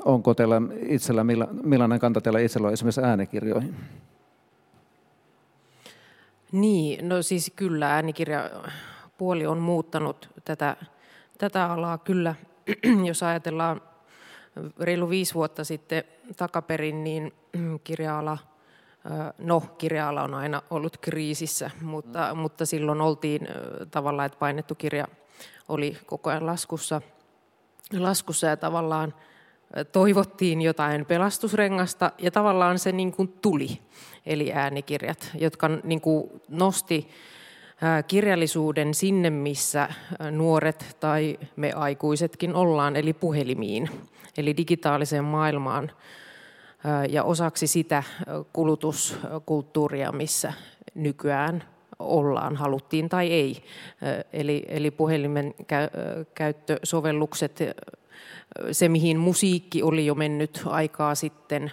onko 0.05 0.35
teillä 0.35 0.63
itsellä, 0.89 1.25
millainen 1.63 2.01
kanta 2.01 2.21
teillä 2.21 2.41
itsellä 2.41 2.67
on 2.67 2.73
esimerkiksi 2.73 3.01
äänikirjoihin? 3.01 3.75
Niin, 6.53 7.09
no 7.09 7.23
siis 7.23 7.53
kyllä 7.57 7.95
äänikirja 7.95 8.51
puoli 9.19 9.47
on 9.47 9.59
muuttanut 9.59 10.31
tätä, 10.45 10.77
tätä 11.39 11.73
alaa 11.73 11.99
kyllä, 11.99 12.35
jos 13.09 13.23
ajatellaan 13.23 13.81
reilu 14.81 15.11
viisi 15.11 15.35
vuotta 15.35 15.65
sitten 15.65 16.05
takaperin, 16.37 17.05
niin 17.05 17.33
kirja-ala, 17.85 18.39
no 19.39 19.61
kirja-ala 19.61 20.23
on 20.23 20.35
aina 20.35 20.63
ollut 20.71 20.97
kriisissä, 20.97 21.71
mutta, 21.83 22.35
mutta 22.35 22.67
silloin 22.67 23.01
oltiin 23.01 23.49
tavallaan, 23.91 24.27
että 24.27 24.39
painettu 24.39 24.75
kirja 24.75 25.09
oli 25.69 25.97
koko 26.07 26.31
ajan 26.31 26.47
laskussa, 26.47 27.01
laskussa 27.99 28.47
ja 28.47 28.57
tavallaan 28.57 29.15
toivottiin 29.93 30.63
jotain 30.63 31.07
pelastusrengasta 31.07 32.13
ja 32.19 32.31
tavallaan 32.31 32.79
se 32.79 32.93
niin 32.93 33.13
kuin 33.13 33.29
tuli, 33.29 33.79
eli 34.27 34.53
äänikirjat, 34.53 35.31
jotka 35.35 35.69
niin 35.69 36.01
kuin 36.01 36.31
nosti 36.49 37.09
kirjallisuuden 38.07 38.95
sinne, 38.95 39.31
missä 39.31 39.89
nuoret 40.31 40.97
tai 41.01 41.39
me 41.57 41.73
aikuisetkin 41.73 42.55
ollaan, 42.55 42.97
eli 42.97 43.13
puhelimiin, 43.13 43.91
eli 44.37 44.57
digitaaliseen 44.57 45.25
maailmaan 45.25 45.91
ja 47.09 47.25
osaksi 47.25 47.67
sitä 47.67 48.03
kulutuskulttuuria, 48.53 50.13
missä 50.13 50.53
nykyään 50.95 51.65
ollaan, 51.99 52.57
haluttiin 52.57 53.09
tai 53.09 53.33
ei. 53.33 53.65
Eli, 54.33 54.65
eli 54.69 54.91
puhelimen 54.91 55.55
käyttösovellukset, 56.35 57.59
se 58.73 58.89
mihin 58.89 59.19
musiikki 59.19 59.83
oli 59.83 60.07
jo 60.07 60.15
mennyt 60.15 60.63
aikaa 60.67 61.15
sitten, 61.15 61.71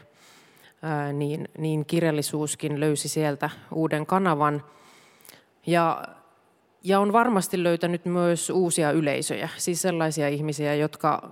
niin, 1.14 1.50
niin 1.58 1.86
kirjallisuuskin 1.86 2.80
löysi 2.80 3.08
sieltä 3.10 3.50
uuden 3.72 4.06
kanavan– 4.06 4.64
ja, 5.68 6.04
ja 6.84 7.00
on 7.00 7.14
varmasti 7.14 7.64
löytänyt 7.64 8.06
myös 8.06 8.50
uusia 8.50 8.92
yleisöjä, 8.92 9.50
siis 9.58 9.82
sellaisia 9.82 10.28
ihmisiä, 10.28 10.76
jotka 10.76 11.32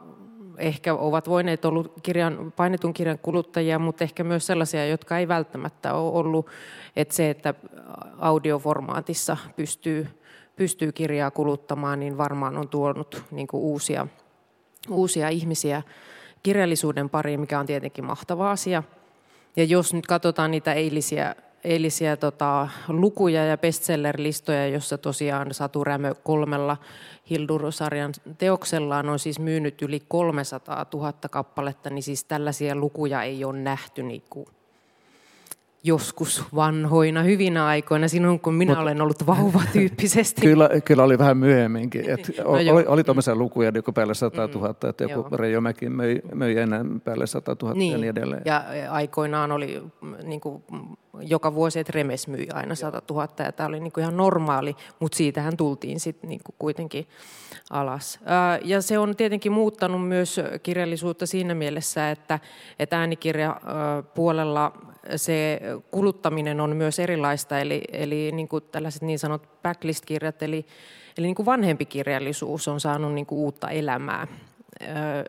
ehkä 0.58 0.94
ovat 0.94 1.30
voineet 1.30 1.66
olla 1.66 1.90
kirjan, 2.04 2.54
painetun 2.56 2.94
kirjan 2.94 3.20
kuluttajia, 3.20 3.80
mutta 3.80 4.04
ehkä 4.04 4.24
myös 4.24 4.46
sellaisia, 4.46 4.88
jotka 4.88 5.18
ei 5.18 5.28
välttämättä 5.28 5.94
ole 5.94 6.20
ollut, 6.20 6.48
että 6.96 7.16
se, 7.16 7.30
että 7.30 7.54
audioformaatissa 8.20 9.38
pystyy, 9.56 10.08
pystyy 10.56 10.92
kirjaa 10.92 11.32
kuluttamaan, 11.32 12.00
niin 12.00 12.18
varmaan 12.18 12.58
on 12.58 12.70
tuonut 12.70 13.24
niin 13.32 13.48
uusia, 13.54 14.08
uusia 14.90 15.30
ihmisiä 15.30 15.82
kirjallisuuden 16.44 17.10
pariin, 17.10 17.40
mikä 17.40 17.60
on 17.60 17.66
tietenkin 17.66 18.06
mahtava 18.06 18.52
asia. 18.52 18.84
Ja 19.56 19.64
jos 19.64 19.94
nyt 19.94 20.08
katsotaan 20.08 20.52
niitä 20.52 20.74
eilisiä 20.74 21.36
eilisiä 21.66 22.18
tota, 22.18 22.70
lukuja 22.88 23.46
ja 23.46 23.58
bestseller-listoja, 23.58 24.68
jossa 24.68 24.98
tosiaan 24.98 25.54
Satu 25.54 25.84
Rämö 25.84 26.14
kolmella 26.24 26.78
Hildur-sarjan 27.30 28.14
teoksellaan 28.38 29.10
on 29.10 29.20
siis 29.20 29.40
myynyt 29.40 29.82
yli 29.82 30.04
300 30.08 30.86
000 30.94 31.14
kappaletta, 31.32 31.90
niin 31.90 32.04
siis 32.04 32.24
tällaisia 32.24 32.76
lukuja 32.76 33.24
ei 33.24 33.46
ole 33.46 33.58
nähty 33.58 34.04
niin 34.04 34.24
kuin 34.30 34.48
joskus 35.86 36.44
vanhoina, 36.56 37.24
hyvinä 37.24 37.66
aikoina, 37.66 38.08
sinun 38.08 38.40
kun 38.40 38.54
minä 38.54 38.72
Mut, 38.72 38.82
olen 38.82 39.02
ollut 39.02 39.28
vauva 39.28 39.62
tyyppisesti. 39.74 40.42
Kyllä, 40.42 40.70
kyllä 40.86 41.04
oli 41.04 41.18
vähän 41.18 41.38
myöhemminkin. 41.38 42.10
Et 42.10 42.32
no 42.38 42.44
oli, 42.46 42.70
oli, 42.70 42.86
oli 42.88 43.04
tuommoisia 43.04 43.36
lukuja 43.36 43.72
niin 43.72 43.84
päälle 43.94 44.14
100 44.14 44.48
000, 44.48 44.68
mm, 44.68 44.90
että 44.90 45.04
joku 45.04 45.38
Reijomäki 45.38 45.90
möi, 45.90 46.22
möi 46.34 46.58
ennen 46.58 47.02
päälle 47.02 47.28
100 47.28 47.56
000 47.62 47.76
niin, 47.76 47.92
ja 47.92 47.98
niin 47.98 48.10
edelleen. 48.10 48.42
Ja 48.46 48.64
aikoinaan 48.90 49.52
oli 49.52 49.84
niin 50.24 50.42
kuin, 50.42 50.64
joka 51.20 51.56
vuosi, 51.56 51.80
että 51.80 51.92
Remes 51.96 52.28
myi 52.28 52.48
aina 52.54 52.76
100 52.76 53.02
000 53.10 53.28
ja 53.40 53.52
tämä 53.52 53.68
oli 53.68 53.80
niin 53.80 53.92
kuin 53.92 54.02
ihan 54.02 54.18
normaali, 54.18 54.76
mutta 55.00 55.16
siitähän 55.18 55.58
tultiin 55.58 56.00
sitten 56.00 56.30
niin 56.30 56.42
kuin 56.46 56.56
kuitenkin 56.60 57.08
alas. 57.70 58.20
Ja 58.64 58.82
se 58.82 59.00
on 59.00 59.16
tietenkin 59.16 59.52
muuttanut 59.52 60.08
myös 60.08 60.42
kirjallisuutta 60.64 61.26
siinä 61.26 61.56
mielessä, 61.56 62.12
että, 62.12 62.40
että 62.80 63.00
äänikirja 63.00 63.62
puolella 64.14 64.72
se 65.16 65.62
kuluttaminen 65.92 66.62
on 66.62 66.76
myös 66.76 67.00
erilaista, 67.00 67.60
eli, 67.60 67.82
eli 67.92 68.32
niin 68.32 68.48
kuin 68.48 68.64
tällaiset 68.72 69.02
niin 69.02 69.20
sanot 69.20 69.50
backlist-kirjat, 69.64 70.44
eli, 70.44 70.66
eli 71.18 71.28
niin 71.28 71.36
kuin 71.36 71.46
vanhempi 71.46 71.86
kirjallisuus 71.86 72.68
on 72.68 72.80
saanut 72.80 73.14
niin 73.14 73.26
kuin 73.26 73.40
uutta 73.40 73.70
elämää. 73.70 74.28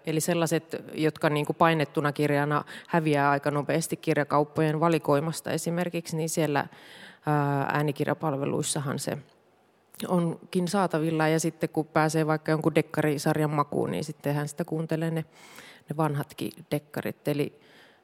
Eli 0.06 0.20
sellaiset, 0.20 0.82
jotka 0.94 1.30
niin 1.30 1.46
kuin 1.46 1.56
painettuna 1.56 2.12
kirjana 2.12 2.64
häviää 2.88 3.30
aika 3.30 3.50
nopeasti 3.50 3.96
kirjakauppojen 3.96 4.80
valikoimasta 4.80 5.50
esimerkiksi, 5.50 6.16
niin 6.16 6.28
siellä 6.28 6.66
äänikirjapalveluissahan 7.72 8.98
se 8.98 9.18
onkin 10.08 10.68
saatavilla. 10.68 11.28
Ja 11.28 11.40
sitten 11.40 11.68
kun 11.68 11.86
pääsee 11.86 12.26
vaikka 12.26 12.50
jonkun 12.50 12.74
dekkarisarjan 12.74 13.50
makuun, 13.50 13.90
niin 13.90 14.04
sittenhän 14.04 14.48
sitä 14.48 14.64
kuuntelee 14.64 15.10
ne, 15.10 15.24
ne 15.88 15.96
vanhatkin 15.96 16.52
dekkarit. 16.70 17.28
Eli 17.28 17.60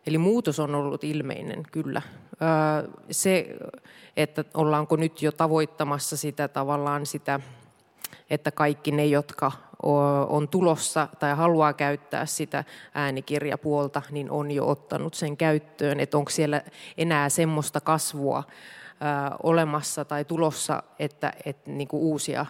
Eli 0.07 0.19
muutos 0.19 0.61
on 0.61 0.75
ollut 0.75 1.05
ilmeinen, 1.05 1.63
kyllä. 1.73 2.03
Se, 3.11 3.57
että 4.17 4.45
ollaanko 4.55 4.97
nyt 4.97 5.23
jo 5.23 5.33
tavoittamassa 5.33 6.17
sitä 6.17 6.49
tavallaan 6.49 7.07
sitä, 7.07 7.41
että 8.31 8.51
kaikki 8.51 8.91
ne, 8.91 9.07
jotka 9.07 9.53
on 10.29 10.49
tulossa 10.49 11.09
tai 11.19 11.35
haluaa 11.35 11.73
käyttää 11.73 12.27
sitä 12.27 12.65
äänikirjapuolta, 12.95 14.03
niin 14.11 14.31
on 14.31 14.51
jo 14.51 14.69
ottanut 14.69 15.15
sen 15.15 15.37
käyttöön. 15.37 16.01
Että 16.01 16.19
onko 16.19 16.31
siellä 16.31 16.63
enää 16.99 17.29
semmoista 17.29 17.81
kasvua 17.81 18.45
olemassa 19.43 20.05
tai 20.05 20.25
tulossa, 20.25 20.83
että, 20.99 21.33
että 21.47 21.71
niin 21.71 21.89
kuin 21.89 22.03
uusia 22.03 22.47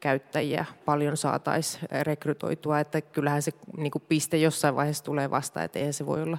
käyttäjiä 0.00 0.64
paljon 0.84 1.16
saataisiin 1.16 1.82
rekrytoitua, 2.02 2.80
että 2.80 3.00
kyllähän 3.00 3.42
se 3.42 3.52
niin 3.76 3.90
kuin 3.90 4.04
piste 4.08 4.36
jossain 4.36 4.76
vaiheessa 4.76 5.04
tulee 5.04 5.30
vasta, 5.30 5.62
että 5.62 5.78
eihän 5.78 5.92
se 5.92 6.06
voi 6.06 6.22
olla 6.22 6.38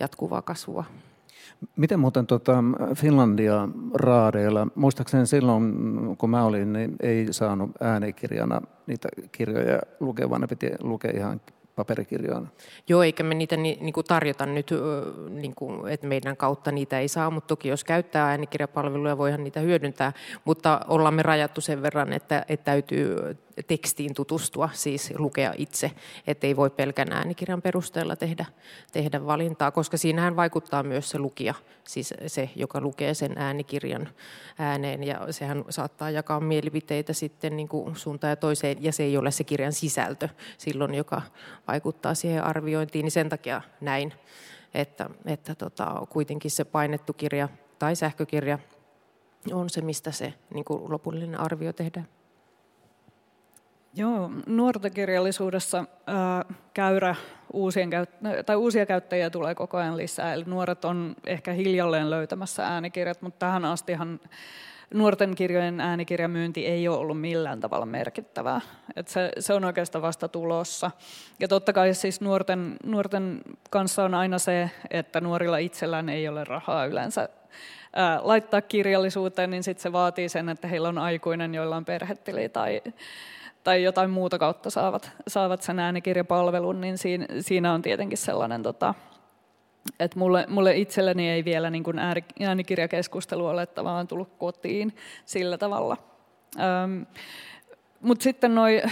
jatkuvaa 0.00 0.42
kasvua. 0.42 0.84
Miten 1.76 2.00
muuten 2.00 2.26
tuota 2.26 2.64
Finlandia 2.94 3.68
raadeilla, 3.94 4.66
muistaakseni 4.74 5.26
silloin 5.26 5.74
kun 6.18 6.30
mä 6.30 6.44
olin, 6.44 6.72
niin 6.72 6.96
ei 7.00 7.26
saanut 7.30 7.70
äänikirjana 7.80 8.60
niitä 8.86 9.08
kirjoja 9.32 9.78
lukea, 10.00 10.30
vaan 10.30 10.40
ne 10.40 10.46
piti 10.46 10.70
lukea 10.80 11.12
ihan 11.14 11.40
paperikirjoina. 11.76 12.46
Joo, 12.88 13.02
eikä 13.02 13.22
me 13.22 13.34
niitä 13.34 13.56
ni, 13.56 13.78
niin 13.80 13.92
kuin 13.92 14.04
tarjota 14.04 14.46
nyt, 14.46 14.70
niin 15.30 15.54
kuin, 15.54 15.88
että 15.88 16.06
meidän 16.06 16.36
kautta 16.36 16.72
niitä 16.72 16.98
ei 16.98 17.08
saa, 17.08 17.30
mutta 17.30 17.48
toki 17.48 17.68
jos 17.68 17.84
käyttää 17.84 18.26
äänikirjapalveluja, 18.26 19.18
voihan 19.18 19.44
niitä 19.44 19.60
hyödyntää, 19.60 20.12
mutta 20.44 20.80
ollaan 20.88 21.14
me 21.14 21.22
rajattu 21.22 21.60
sen 21.60 21.82
verran, 21.82 22.12
että, 22.12 22.44
että 22.48 22.64
täytyy 22.64 23.16
tekstiin 23.66 24.14
tutustua, 24.14 24.68
siis 24.72 25.12
lukea 25.18 25.54
itse, 25.56 25.90
että 26.26 26.46
ei 26.46 26.56
voi 26.56 26.70
pelkän 26.70 27.12
äänikirjan 27.12 27.62
perusteella 27.62 28.16
tehdä, 28.16 28.46
tehdä 28.92 29.26
valintaa, 29.26 29.70
koska 29.70 29.96
siinähän 29.96 30.36
vaikuttaa 30.36 30.82
myös 30.82 31.10
se 31.10 31.18
lukija, 31.18 31.54
siis 31.84 32.14
se, 32.26 32.50
joka 32.56 32.80
lukee 32.80 33.14
sen 33.14 33.38
äänikirjan 33.38 34.08
ääneen, 34.58 35.04
ja 35.04 35.26
sehän 35.30 35.64
saattaa 35.70 36.10
jakaa 36.10 36.40
mielipiteitä 36.40 37.12
sitten 37.12 37.56
niin 37.56 37.68
kuin 37.68 37.96
suuntaan 37.96 38.30
ja 38.30 38.36
toiseen, 38.36 38.82
ja 38.82 38.92
se 38.92 39.02
ei 39.02 39.16
ole 39.16 39.30
se 39.30 39.44
kirjan 39.44 39.72
sisältö 39.72 40.28
silloin, 40.58 40.94
joka 40.94 41.22
vaikuttaa 41.68 42.14
siihen 42.14 42.44
arviointiin, 42.44 43.02
niin 43.02 43.10
sen 43.10 43.28
takia 43.28 43.62
näin, 43.80 44.12
että, 44.74 45.10
että 45.24 45.54
tota, 45.54 46.06
kuitenkin 46.10 46.50
se 46.50 46.64
painettu 46.64 47.12
kirja 47.12 47.48
tai 47.78 47.96
sähkökirja 47.96 48.58
on 49.52 49.70
se, 49.70 49.80
mistä 49.80 50.10
se 50.10 50.34
niin 50.54 50.64
kuin 50.64 50.92
lopullinen 50.92 51.40
arvio 51.40 51.72
tehdään. 51.72 52.08
Joo, 53.94 54.30
nuortekirjallisuudessa 54.46 55.84
ää, 56.06 56.44
käyrä 56.74 57.14
uusien 57.52 57.90
tai 58.46 58.56
uusia 58.56 58.86
käyttäjiä 58.86 59.30
tulee 59.30 59.54
koko 59.54 59.76
ajan 59.76 59.96
lisää. 59.96 60.34
Eli 60.34 60.44
nuoret 60.46 60.84
on 60.84 61.16
ehkä 61.26 61.52
hiljalleen 61.52 62.10
löytämässä 62.10 62.66
äänikirjat, 62.66 63.22
mutta 63.22 63.46
tähän 63.46 63.64
astihan 63.64 64.20
nuorten 64.94 65.34
kirjojen 65.34 65.80
äänikirjamyynti 65.80 66.66
ei 66.66 66.88
ole 66.88 66.96
ollut 66.96 67.20
millään 67.20 67.60
tavalla 67.60 67.86
merkittävää. 67.86 68.60
Et 68.96 69.08
se, 69.08 69.32
se 69.38 69.54
on 69.54 69.64
oikeastaan 69.64 70.02
vasta 70.02 70.28
tulossa. 70.28 70.90
Ja 71.40 71.48
totta 71.48 71.72
kai 71.72 71.94
siis 71.94 72.20
nuorten, 72.20 72.76
nuorten 72.84 73.40
kanssa 73.70 74.04
on 74.04 74.14
aina 74.14 74.38
se, 74.38 74.70
että 74.90 75.20
nuorilla 75.20 75.58
itsellään 75.58 76.08
ei 76.08 76.28
ole 76.28 76.44
rahaa 76.44 76.86
yleensä 76.86 77.28
laittaa 78.22 78.60
kirjallisuuteen, 78.60 79.50
niin 79.50 79.62
sitten 79.62 79.82
se 79.82 79.92
vaatii 79.92 80.28
sen, 80.28 80.48
että 80.48 80.68
heillä 80.68 80.88
on 80.88 80.98
aikuinen, 80.98 81.54
joilla 81.54 81.76
on 81.76 81.84
perhetili 81.84 82.48
tai 82.48 82.82
tai 83.64 83.82
jotain 83.82 84.10
muuta 84.10 84.38
kautta 84.38 84.70
saavat, 84.70 85.10
saavat 85.28 85.62
sen 85.62 85.78
äänikirjapalvelun, 85.78 86.80
niin 86.80 86.98
siinä, 86.98 87.26
siinä 87.40 87.72
on 87.72 87.82
tietenkin 87.82 88.18
sellainen, 88.18 88.62
tota, 88.62 88.94
että 90.00 90.18
mulle, 90.18 90.46
mulle 90.48 90.76
itselleni 90.76 91.30
ei 91.30 91.44
vielä 91.44 91.70
niin 91.70 91.84
kuin 91.84 91.98
äänikirjakeskustelu 92.40 93.46
ole 93.46 93.66
tavallaan 93.66 94.06
tullut 94.06 94.32
kotiin 94.38 94.96
sillä 95.24 95.58
tavalla. 95.58 95.96
Öm, 96.84 97.06
mutta 98.00 98.22
sitten 98.22 98.54
noi, 98.54 98.82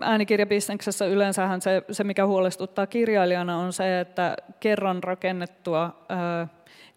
äänikirjabisneksessä 0.00 1.06
yleensähän 1.06 1.60
se, 1.60 1.82
se, 1.90 2.04
mikä 2.04 2.26
huolestuttaa 2.26 2.86
kirjailijana, 2.86 3.58
on 3.58 3.72
se, 3.72 4.00
että 4.00 4.36
kerran 4.60 5.02
rakennettua 5.02 6.06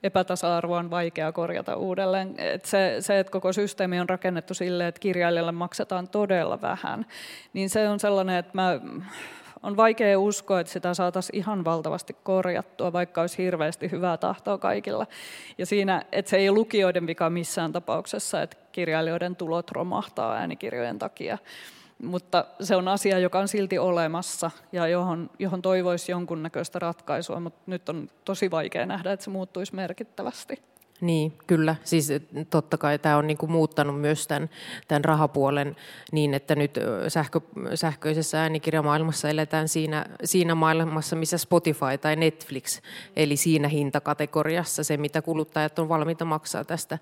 epätasa-arvoa 0.03 0.79
on 0.79 0.89
vaikea 0.89 1.31
korjata 1.31 1.75
uudelleen. 1.75 2.35
Et 2.37 2.65
se, 2.65 2.95
se, 2.99 3.19
että 3.19 3.31
koko 3.31 3.53
systeemi 3.53 3.99
on 3.99 4.09
rakennettu 4.09 4.53
sille, 4.53 4.87
että 4.87 4.99
kirjailijalle 4.99 5.51
maksetaan 5.51 6.07
todella 6.07 6.61
vähän, 6.61 7.05
niin 7.53 7.69
se 7.69 7.89
on 7.89 7.99
sellainen, 7.99 8.35
että 8.35 8.51
mä, 8.53 8.79
on 9.63 9.77
vaikea 9.77 10.19
uskoa, 10.19 10.59
että 10.59 10.73
sitä 10.73 10.93
saataisiin 10.93 11.37
ihan 11.37 11.65
valtavasti 11.65 12.15
korjattua, 12.23 12.93
vaikka 12.93 13.21
olisi 13.21 13.37
hirveästi 13.37 13.91
hyvää 13.91 14.17
tahtoa 14.17 14.57
kaikilla. 14.57 15.07
Ja 15.57 15.65
siinä, 15.65 16.05
että 16.11 16.29
se 16.29 16.37
ei 16.37 16.49
ole 16.49 16.57
lukijoiden 16.57 17.07
vika 17.07 17.29
missään 17.29 17.71
tapauksessa, 17.71 18.41
että 18.41 18.57
kirjailijoiden 18.71 19.35
tulot 19.35 19.71
romahtaa 19.71 20.35
äänikirjojen 20.35 20.99
takia 20.99 21.37
mutta 22.03 22.45
se 22.61 22.75
on 22.75 22.87
asia, 22.87 23.19
joka 23.19 23.39
on 23.39 23.47
silti 23.47 23.77
olemassa 23.77 24.51
ja 24.71 24.87
johon, 24.87 25.29
johon 25.39 25.61
toivoisi 25.61 26.11
jonkunnäköistä 26.11 26.79
ratkaisua, 26.79 27.39
mutta 27.39 27.61
nyt 27.65 27.89
on 27.89 28.09
tosi 28.25 28.51
vaikea 28.51 28.85
nähdä, 28.85 29.11
että 29.11 29.23
se 29.23 29.29
muuttuisi 29.29 29.75
merkittävästi. 29.75 30.61
Niin, 31.01 31.33
kyllä. 31.47 31.75
Siis 31.83 32.09
totta 32.49 32.77
kai 32.77 32.99
tämä 32.99 33.17
on 33.17 33.27
niinku 33.27 33.47
muuttanut 33.47 34.01
myös 34.01 34.27
tämän, 34.27 34.49
tämän 34.87 35.05
rahapuolen 35.05 35.75
niin, 36.11 36.33
että 36.33 36.55
nyt 36.55 36.79
sähkö, 37.07 37.41
sähköisessä 37.75 38.41
äänikirjamaailmassa 38.41 39.29
eletään 39.29 39.67
siinä, 39.67 40.05
siinä 40.23 40.55
maailmassa, 40.55 41.15
missä 41.15 41.37
Spotify 41.37 41.97
tai 42.01 42.15
Netflix, 42.15 42.81
eli 43.15 43.37
siinä 43.37 43.67
hintakategoriassa 43.67 44.83
se, 44.83 44.97
mitä 44.97 45.21
kuluttajat 45.21 45.79
on 45.79 45.89
valmiita 45.89 46.25
maksaa 46.25 46.63
tästä, 46.63 46.99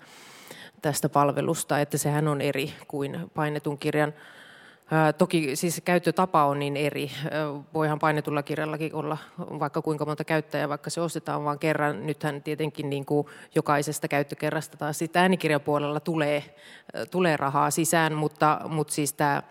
tästä 0.82 1.08
palvelusta, 1.08 1.80
että 1.80 1.98
sehän 1.98 2.28
on 2.28 2.40
eri 2.40 2.72
kuin 2.88 3.30
painetun 3.34 3.78
kirjan 3.78 4.14
Toki 5.18 5.56
siis 5.56 5.82
käyttötapa 5.84 6.44
on 6.44 6.58
niin 6.58 6.76
eri. 6.76 7.10
Voihan 7.74 7.98
painetulla 7.98 8.42
kirjallakin 8.42 8.94
olla 8.94 9.18
vaikka 9.38 9.82
kuinka 9.82 10.04
monta 10.04 10.24
käyttäjää, 10.24 10.68
vaikka 10.68 10.90
se 10.90 11.00
ostetaan 11.00 11.44
vain 11.44 11.58
kerran. 11.58 12.06
Nythän 12.06 12.42
tietenkin 12.42 12.90
niin 12.90 13.04
kuin 13.04 13.26
jokaisesta 13.54 14.08
käyttökerrasta 14.08 14.76
taas 14.76 14.98
sitten 14.98 15.22
äänikirjapuolella 15.22 16.00
tulee, 16.00 16.54
tulee 17.10 17.36
rahaa 17.36 17.70
sisään, 17.70 18.12
mutta, 18.12 18.60
mutta 18.68 18.94
siis 18.94 19.12
tämä 19.12 19.42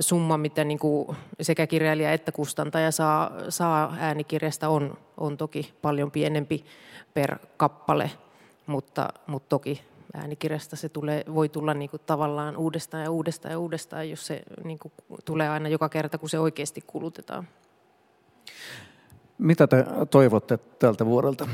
summa, 0.00 0.38
mitä 0.38 0.64
niin 0.64 0.78
kuin 0.78 1.16
sekä 1.40 1.66
kirjailija 1.66 2.12
että 2.12 2.32
kustantaja 2.32 2.90
saa, 2.90 3.30
saa 3.48 3.96
äänikirjasta 3.98 4.68
on, 4.68 4.98
on 5.16 5.36
toki 5.36 5.72
paljon 5.82 6.10
pienempi 6.10 6.64
per 7.14 7.38
kappale, 7.56 8.10
mutta, 8.66 9.08
mutta 9.26 9.48
toki 9.48 9.82
äänikirjasta 10.14 10.76
se 10.76 10.88
tulee, 10.88 11.24
voi 11.34 11.48
tulla 11.48 11.74
niin 11.74 11.90
kuin 11.90 12.02
tavallaan 12.06 12.56
uudestaan 12.56 13.02
ja 13.02 13.10
uudestaan 13.10 13.52
ja 13.52 13.58
uudestaan, 13.58 14.10
jos 14.10 14.26
se 14.26 14.42
niin 14.64 14.78
kuin 14.78 14.92
tulee 15.24 15.48
aina 15.48 15.68
joka 15.68 15.88
kerta, 15.88 16.18
kun 16.18 16.28
se 16.28 16.38
oikeasti 16.38 16.84
kulutetaan. 16.86 17.48
Mitä 19.38 19.66
te 19.66 19.84
toivotte 20.10 20.56
tältä 20.56 21.06
vuodelta? 21.06 21.48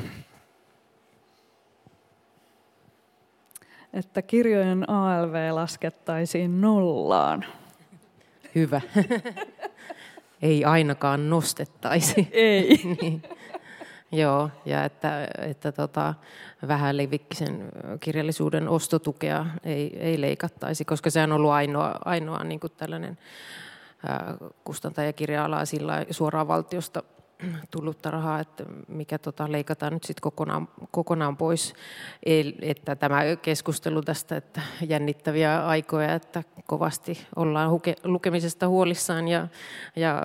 Että 3.92 4.22
kirjojen 4.22 4.90
ALV 4.90 5.50
laskettaisiin 5.52 6.60
nollaan. 6.60 7.44
Hyvä. 8.54 8.80
Ei 10.42 10.64
ainakaan 10.64 11.30
nostettaisi. 11.30 12.28
Ei. 12.32 12.80
niin. 13.02 13.22
Joo, 14.14 14.50
ja 14.64 14.84
että, 14.84 15.28
että 15.38 15.72
tota, 15.72 16.14
vähän 16.68 16.96
levikkisen 16.96 17.68
kirjallisuuden 18.00 18.68
ostotukea 18.68 19.46
ei, 19.64 19.96
ei 20.00 20.20
leikattaisi, 20.20 20.84
koska 20.84 21.10
se 21.10 21.22
on 21.22 21.32
ollut 21.32 21.50
ainoa, 21.50 21.98
ainoa 22.04 22.44
niin 22.44 22.60
kuin 22.60 22.72
tällainen 22.76 23.18
kustantajakirja-ala 24.64 25.64
sillä 25.64 26.06
suoraan 26.10 26.48
valtiosta 26.48 27.02
tullutta 27.70 28.10
rahaa, 28.10 28.40
että 28.40 28.64
mikä 28.88 29.18
tota 29.18 29.52
leikataan 29.52 29.92
nyt 29.92 30.04
sitten 30.04 30.22
kokonaan, 30.22 30.68
kokonaan 30.90 31.36
pois. 31.36 31.74
Eli, 32.26 32.56
että 32.62 32.96
tämä 32.96 33.20
keskustelu 33.42 34.02
tästä, 34.02 34.36
että 34.36 34.60
jännittäviä 34.88 35.66
aikoja, 35.66 36.14
että 36.14 36.42
kovasti 36.66 37.26
ollaan 37.36 37.70
huke, 37.70 37.96
lukemisesta 38.04 38.68
huolissaan 38.68 39.28
ja, 39.28 39.48
ja, 39.96 40.22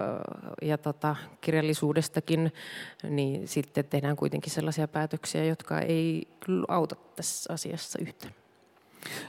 ja 0.61 0.77
tota, 0.77 1.15
kirjallisuudestakin, 1.41 2.53
niin 3.09 3.47
sitten 3.47 3.85
tehdään 3.85 4.15
kuitenkin 4.15 4.53
sellaisia 4.53 4.87
päätöksiä, 4.87 5.45
jotka 5.45 5.79
ei 5.79 6.27
auta 6.67 6.95
tässä 7.15 7.53
asiassa 7.53 7.99
yhtään. 8.01 8.33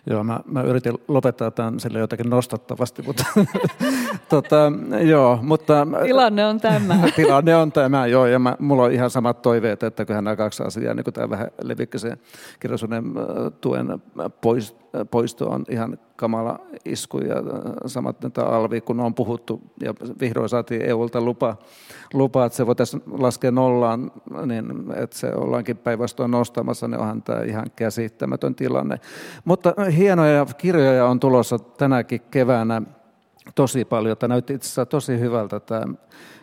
Joo, 0.06 0.24
mä, 0.24 0.40
mä 0.44 0.62
yritin 0.62 0.94
lopettaa 1.08 1.50
tämän 1.50 1.80
sille 1.80 1.98
jotakin 1.98 2.30
nostattavasti, 2.30 3.02
mutta, 3.02 3.24
tota, 4.28 4.72
joo, 5.02 5.38
mutta... 5.42 5.86
Tilanne 6.02 6.46
on 6.46 6.60
tämä. 6.60 6.98
tilanne 7.16 7.56
on 7.56 7.72
tämä, 7.72 8.06
joo, 8.06 8.26
ja 8.26 8.38
mä, 8.38 8.56
mulla 8.58 8.82
on 8.82 8.92
ihan 8.92 9.10
samat 9.10 9.42
toiveet, 9.42 9.82
että 9.82 10.04
kyllähän 10.04 10.24
nämä 10.24 10.36
kaksi 10.36 10.62
asiaa, 10.62 10.94
niin 10.94 11.04
kuin 11.04 11.14
tämä 11.14 11.30
vähän 11.30 11.48
levikkäisen 11.62 12.18
kirjallisuuden 12.60 13.04
tuen 13.60 14.02
poisto 15.10 15.48
on 15.50 15.64
ihan 15.68 15.98
kamala 16.16 16.58
isku 16.84 17.18
ja 17.18 17.36
samat 17.86 18.16
tämä 18.32 18.48
alvi, 18.48 18.80
kun 18.80 19.00
on 19.00 19.14
puhuttu 19.14 19.60
ja 19.80 19.94
vihdoin 20.20 20.48
saatiin 20.48 20.82
EUlta 20.82 21.20
lupa, 21.20 21.56
lupa 22.12 22.44
että 22.44 22.56
se 22.56 22.66
voitaisiin 22.66 23.02
laskea 23.06 23.50
nollaan, 23.50 24.12
niin 24.46 24.64
että 24.96 25.18
se 25.18 25.32
ollaankin 25.34 25.76
päinvastoin 25.76 26.30
nostamassa, 26.30 26.88
niin 26.88 27.00
onhan 27.00 27.22
tämä 27.22 27.42
ihan 27.42 27.66
käsittämätön 27.76 28.54
tilanne. 28.54 29.00
Mutta 29.44 29.74
hienoja 29.96 30.46
kirjoja 30.58 31.06
on 31.06 31.20
tulossa 31.20 31.58
tänäkin 31.58 32.20
keväänä 32.30 32.82
tosi 33.54 33.84
paljon. 33.84 34.16
Tämä 34.16 34.34
näytti 34.34 34.54
itse 34.54 34.66
asiassa 34.66 34.86
tosi 34.86 35.20
hyvältä 35.20 35.60
tämä 35.60 35.84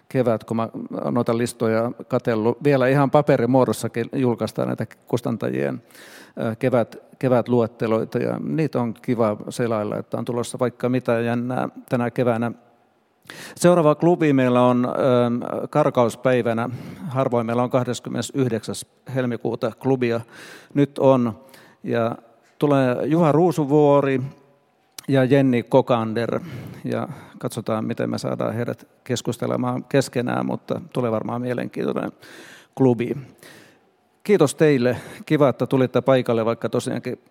kevät, 0.09 0.43
kun 0.43 0.57
mä 0.57 0.69
noita 1.11 1.37
listoja 1.37 1.91
katsellut. 2.07 2.63
Vielä 2.63 2.87
ihan 2.87 3.11
paperimuodossakin 3.11 4.05
julkaistaan 4.13 4.67
näitä 4.67 4.85
kustantajien 5.07 5.81
kevät, 6.59 6.95
kevätluetteloita 7.19 8.17
ja 8.17 8.39
niitä 8.39 8.81
on 8.81 8.93
kiva 8.93 9.37
selailla, 9.49 9.97
että 9.97 10.17
on 10.17 10.25
tulossa 10.25 10.59
vaikka 10.59 10.89
mitä 10.89 11.19
jännää 11.19 11.69
tänä 11.89 12.11
keväänä. 12.11 12.51
Seuraava 13.55 13.95
klubi 13.95 14.33
meillä 14.33 14.61
on 14.61 14.87
karkauspäivänä, 15.69 16.69
harvoin 17.07 17.45
meillä 17.45 17.63
on 17.63 17.69
29. 17.69 18.75
helmikuuta 19.15 19.71
klubia, 19.79 20.21
nyt 20.73 20.99
on, 20.99 21.39
ja 21.83 22.15
tulee 22.59 22.95
Juha 23.05 23.31
Ruusuvuori 23.31 24.21
ja 25.07 25.23
Jenni 25.23 25.63
Kokander, 25.63 26.39
ja 26.83 27.07
katsotaan 27.39 27.85
miten 27.85 28.09
me 28.09 28.17
saadaan 28.17 28.53
heidät 28.53 28.87
keskustelemaan 29.03 29.83
keskenään, 29.83 30.45
mutta 30.45 30.81
tulee 30.93 31.11
varmaan 31.11 31.41
mielenkiintoinen 31.41 32.11
klubi. 32.75 33.17
Kiitos 34.27 34.55
teille. 34.55 34.97
Kiva, 35.25 35.49
että 35.49 35.67
tulitte 35.67 36.01
paikalle, 36.01 36.45
vaikka 36.45 36.69
tosiaankin 36.69 37.21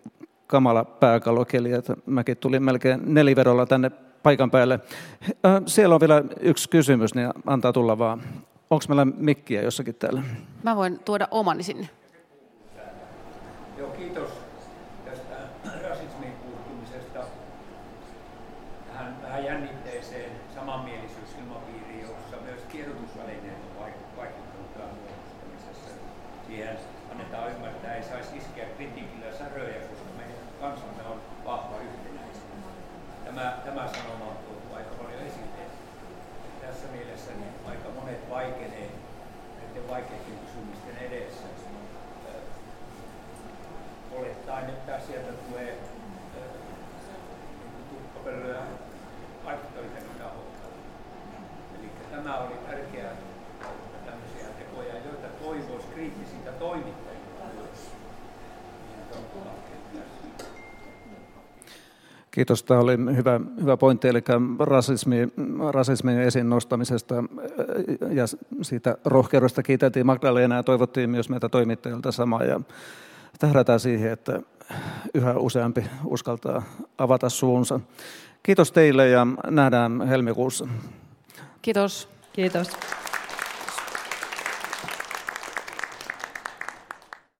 kamala 0.47 0.85
pääkalokeli. 0.85 1.71
Että 1.71 1.95
mäkin 2.05 2.37
tulin 2.37 2.63
melkein 2.63 3.01
nelivedolla 3.13 3.65
tänne 3.65 3.91
paikan 4.23 4.51
päälle. 4.51 4.79
Siellä 5.65 5.95
on 5.95 6.01
vielä 6.01 6.23
yksi 6.39 6.69
kysymys, 6.69 7.15
niin 7.15 7.29
antaa 7.45 7.73
tulla 7.73 7.97
vaan. 7.97 8.21
Onko 8.69 8.85
meillä 8.87 9.05
mikkiä 9.05 9.61
jossakin 9.61 9.95
täällä? 9.95 10.23
Mä 10.63 10.75
voin 10.75 10.99
tuoda 10.99 11.27
omani 11.31 11.63
sinne. 11.63 11.89
Joo, 13.77 13.89
kiitos 13.89 14.29
tästä 15.05 15.35
rasismin 15.89 16.31
puuttumisesta 16.31 17.19
tähän 18.87 19.17
vähän 19.23 19.45
jännitteeseen 19.45 20.31
samanmielisyys-ilmapiiriin, 20.55 22.01
jossa 22.01 22.37
myös 22.45 22.61
tiedotusvälineet 22.71 23.57
on 23.69 23.85
vaikuttanut 24.17 24.73
tämän 24.73 24.89
muodostamisessa. 24.89 25.89
Siihen 26.47 26.77
annetaan 27.11 27.51
ymmärtää, 27.51 27.95
ei 27.95 28.03
saisi 28.03 28.37
iskeä 28.37 28.65
kritiikillä 28.75 29.37
säröjä, 29.37 29.79
koska 29.89 30.09
meidän 30.17 30.37
kansamme 30.61 31.03
on 31.11 31.19
vahva 31.45 31.75
yhtenäistä. 31.87 32.47
Tämä, 33.25 33.57
tämä 33.65 33.89
sanoma 33.93 34.25
on 34.31 34.37
tuotu 34.45 34.75
aika 34.75 34.95
paljon 35.03 35.21
esille. 35.27 35.63
Tässä 36.61 36.87
mielessä 36.95 37.31
niin 37.31 37.53
aika 37.69 37.89
monet 37.99 38.29
vaikenee 38.29 38.89
näiden 39.59 39.89
vaikeiden 39.89 40.39
kysymysten 40.45 40.97
edessä. 41.07 41.47
Olettaen, 44.11 44.69
että 44.69 44.99
sieltä 45.07 45.31
tulee 45.31 45.77
niin 47.75 47.85
tuppapöllöä 47.89 48.61
vaikuttavitakin 49.45 50.17
taholta. 50.19 50.67
Eli 51.79 51.89
tämä 52.11 52.37
oli 52.37 52.55
tärkeää 52.67 53.13
tämmöisiä 54.05 54.47
tekoja, 54.59 54.93
joita 54.93 55.27
toivoisi 55.43 55.87
kriittisiltä 55.93 56.51
toimittajilta 56.51 57.17
Kiitos. 62.37 62.63
Tämä 62.63 62.79
oli 62.79 62.97
hyvä, 63.15 63.39
hyvä 63.61 63.77
pointti, 63.77 64.07
eli 64.07 64.23
rasismi, 64.59 65.27
rasismin 65.71 66.19
esiin 66.19 66.49
nostamisesta 66.49 67.15
ja 68.11 68.25
siitä 68.61 68.97
rohkeudesta 69.05 69.63
kiiteltiin 69.63 70.05
Magdalena 70.05 70.55
ja 70.55 70.63
toivottiin 70.63 71.09
myös 71.09 71.29
meitä 71.29 71.49
toimittajilta 71.49 72.11
samaa. 72.11 72.43
Ja 72.43 72.61
tähdätään 73.39 73.79
siihen, 73.79 74.11
että 74.11 74.41
yhä 75.13 75.33
useampi 75.33 75.85
uskaltaa 76.05 76.63
avata 76.97 77.29
suunsa. 77.29 77.79
Kiitos 78.43 78.71
teille 78.71 79.09
ja 79.09 79.27
nähdään 79.49 80.07
helmikuussa. 80.07 80.67
Kiitos. 81.61 82.09
Kiitos. 82.33 82.69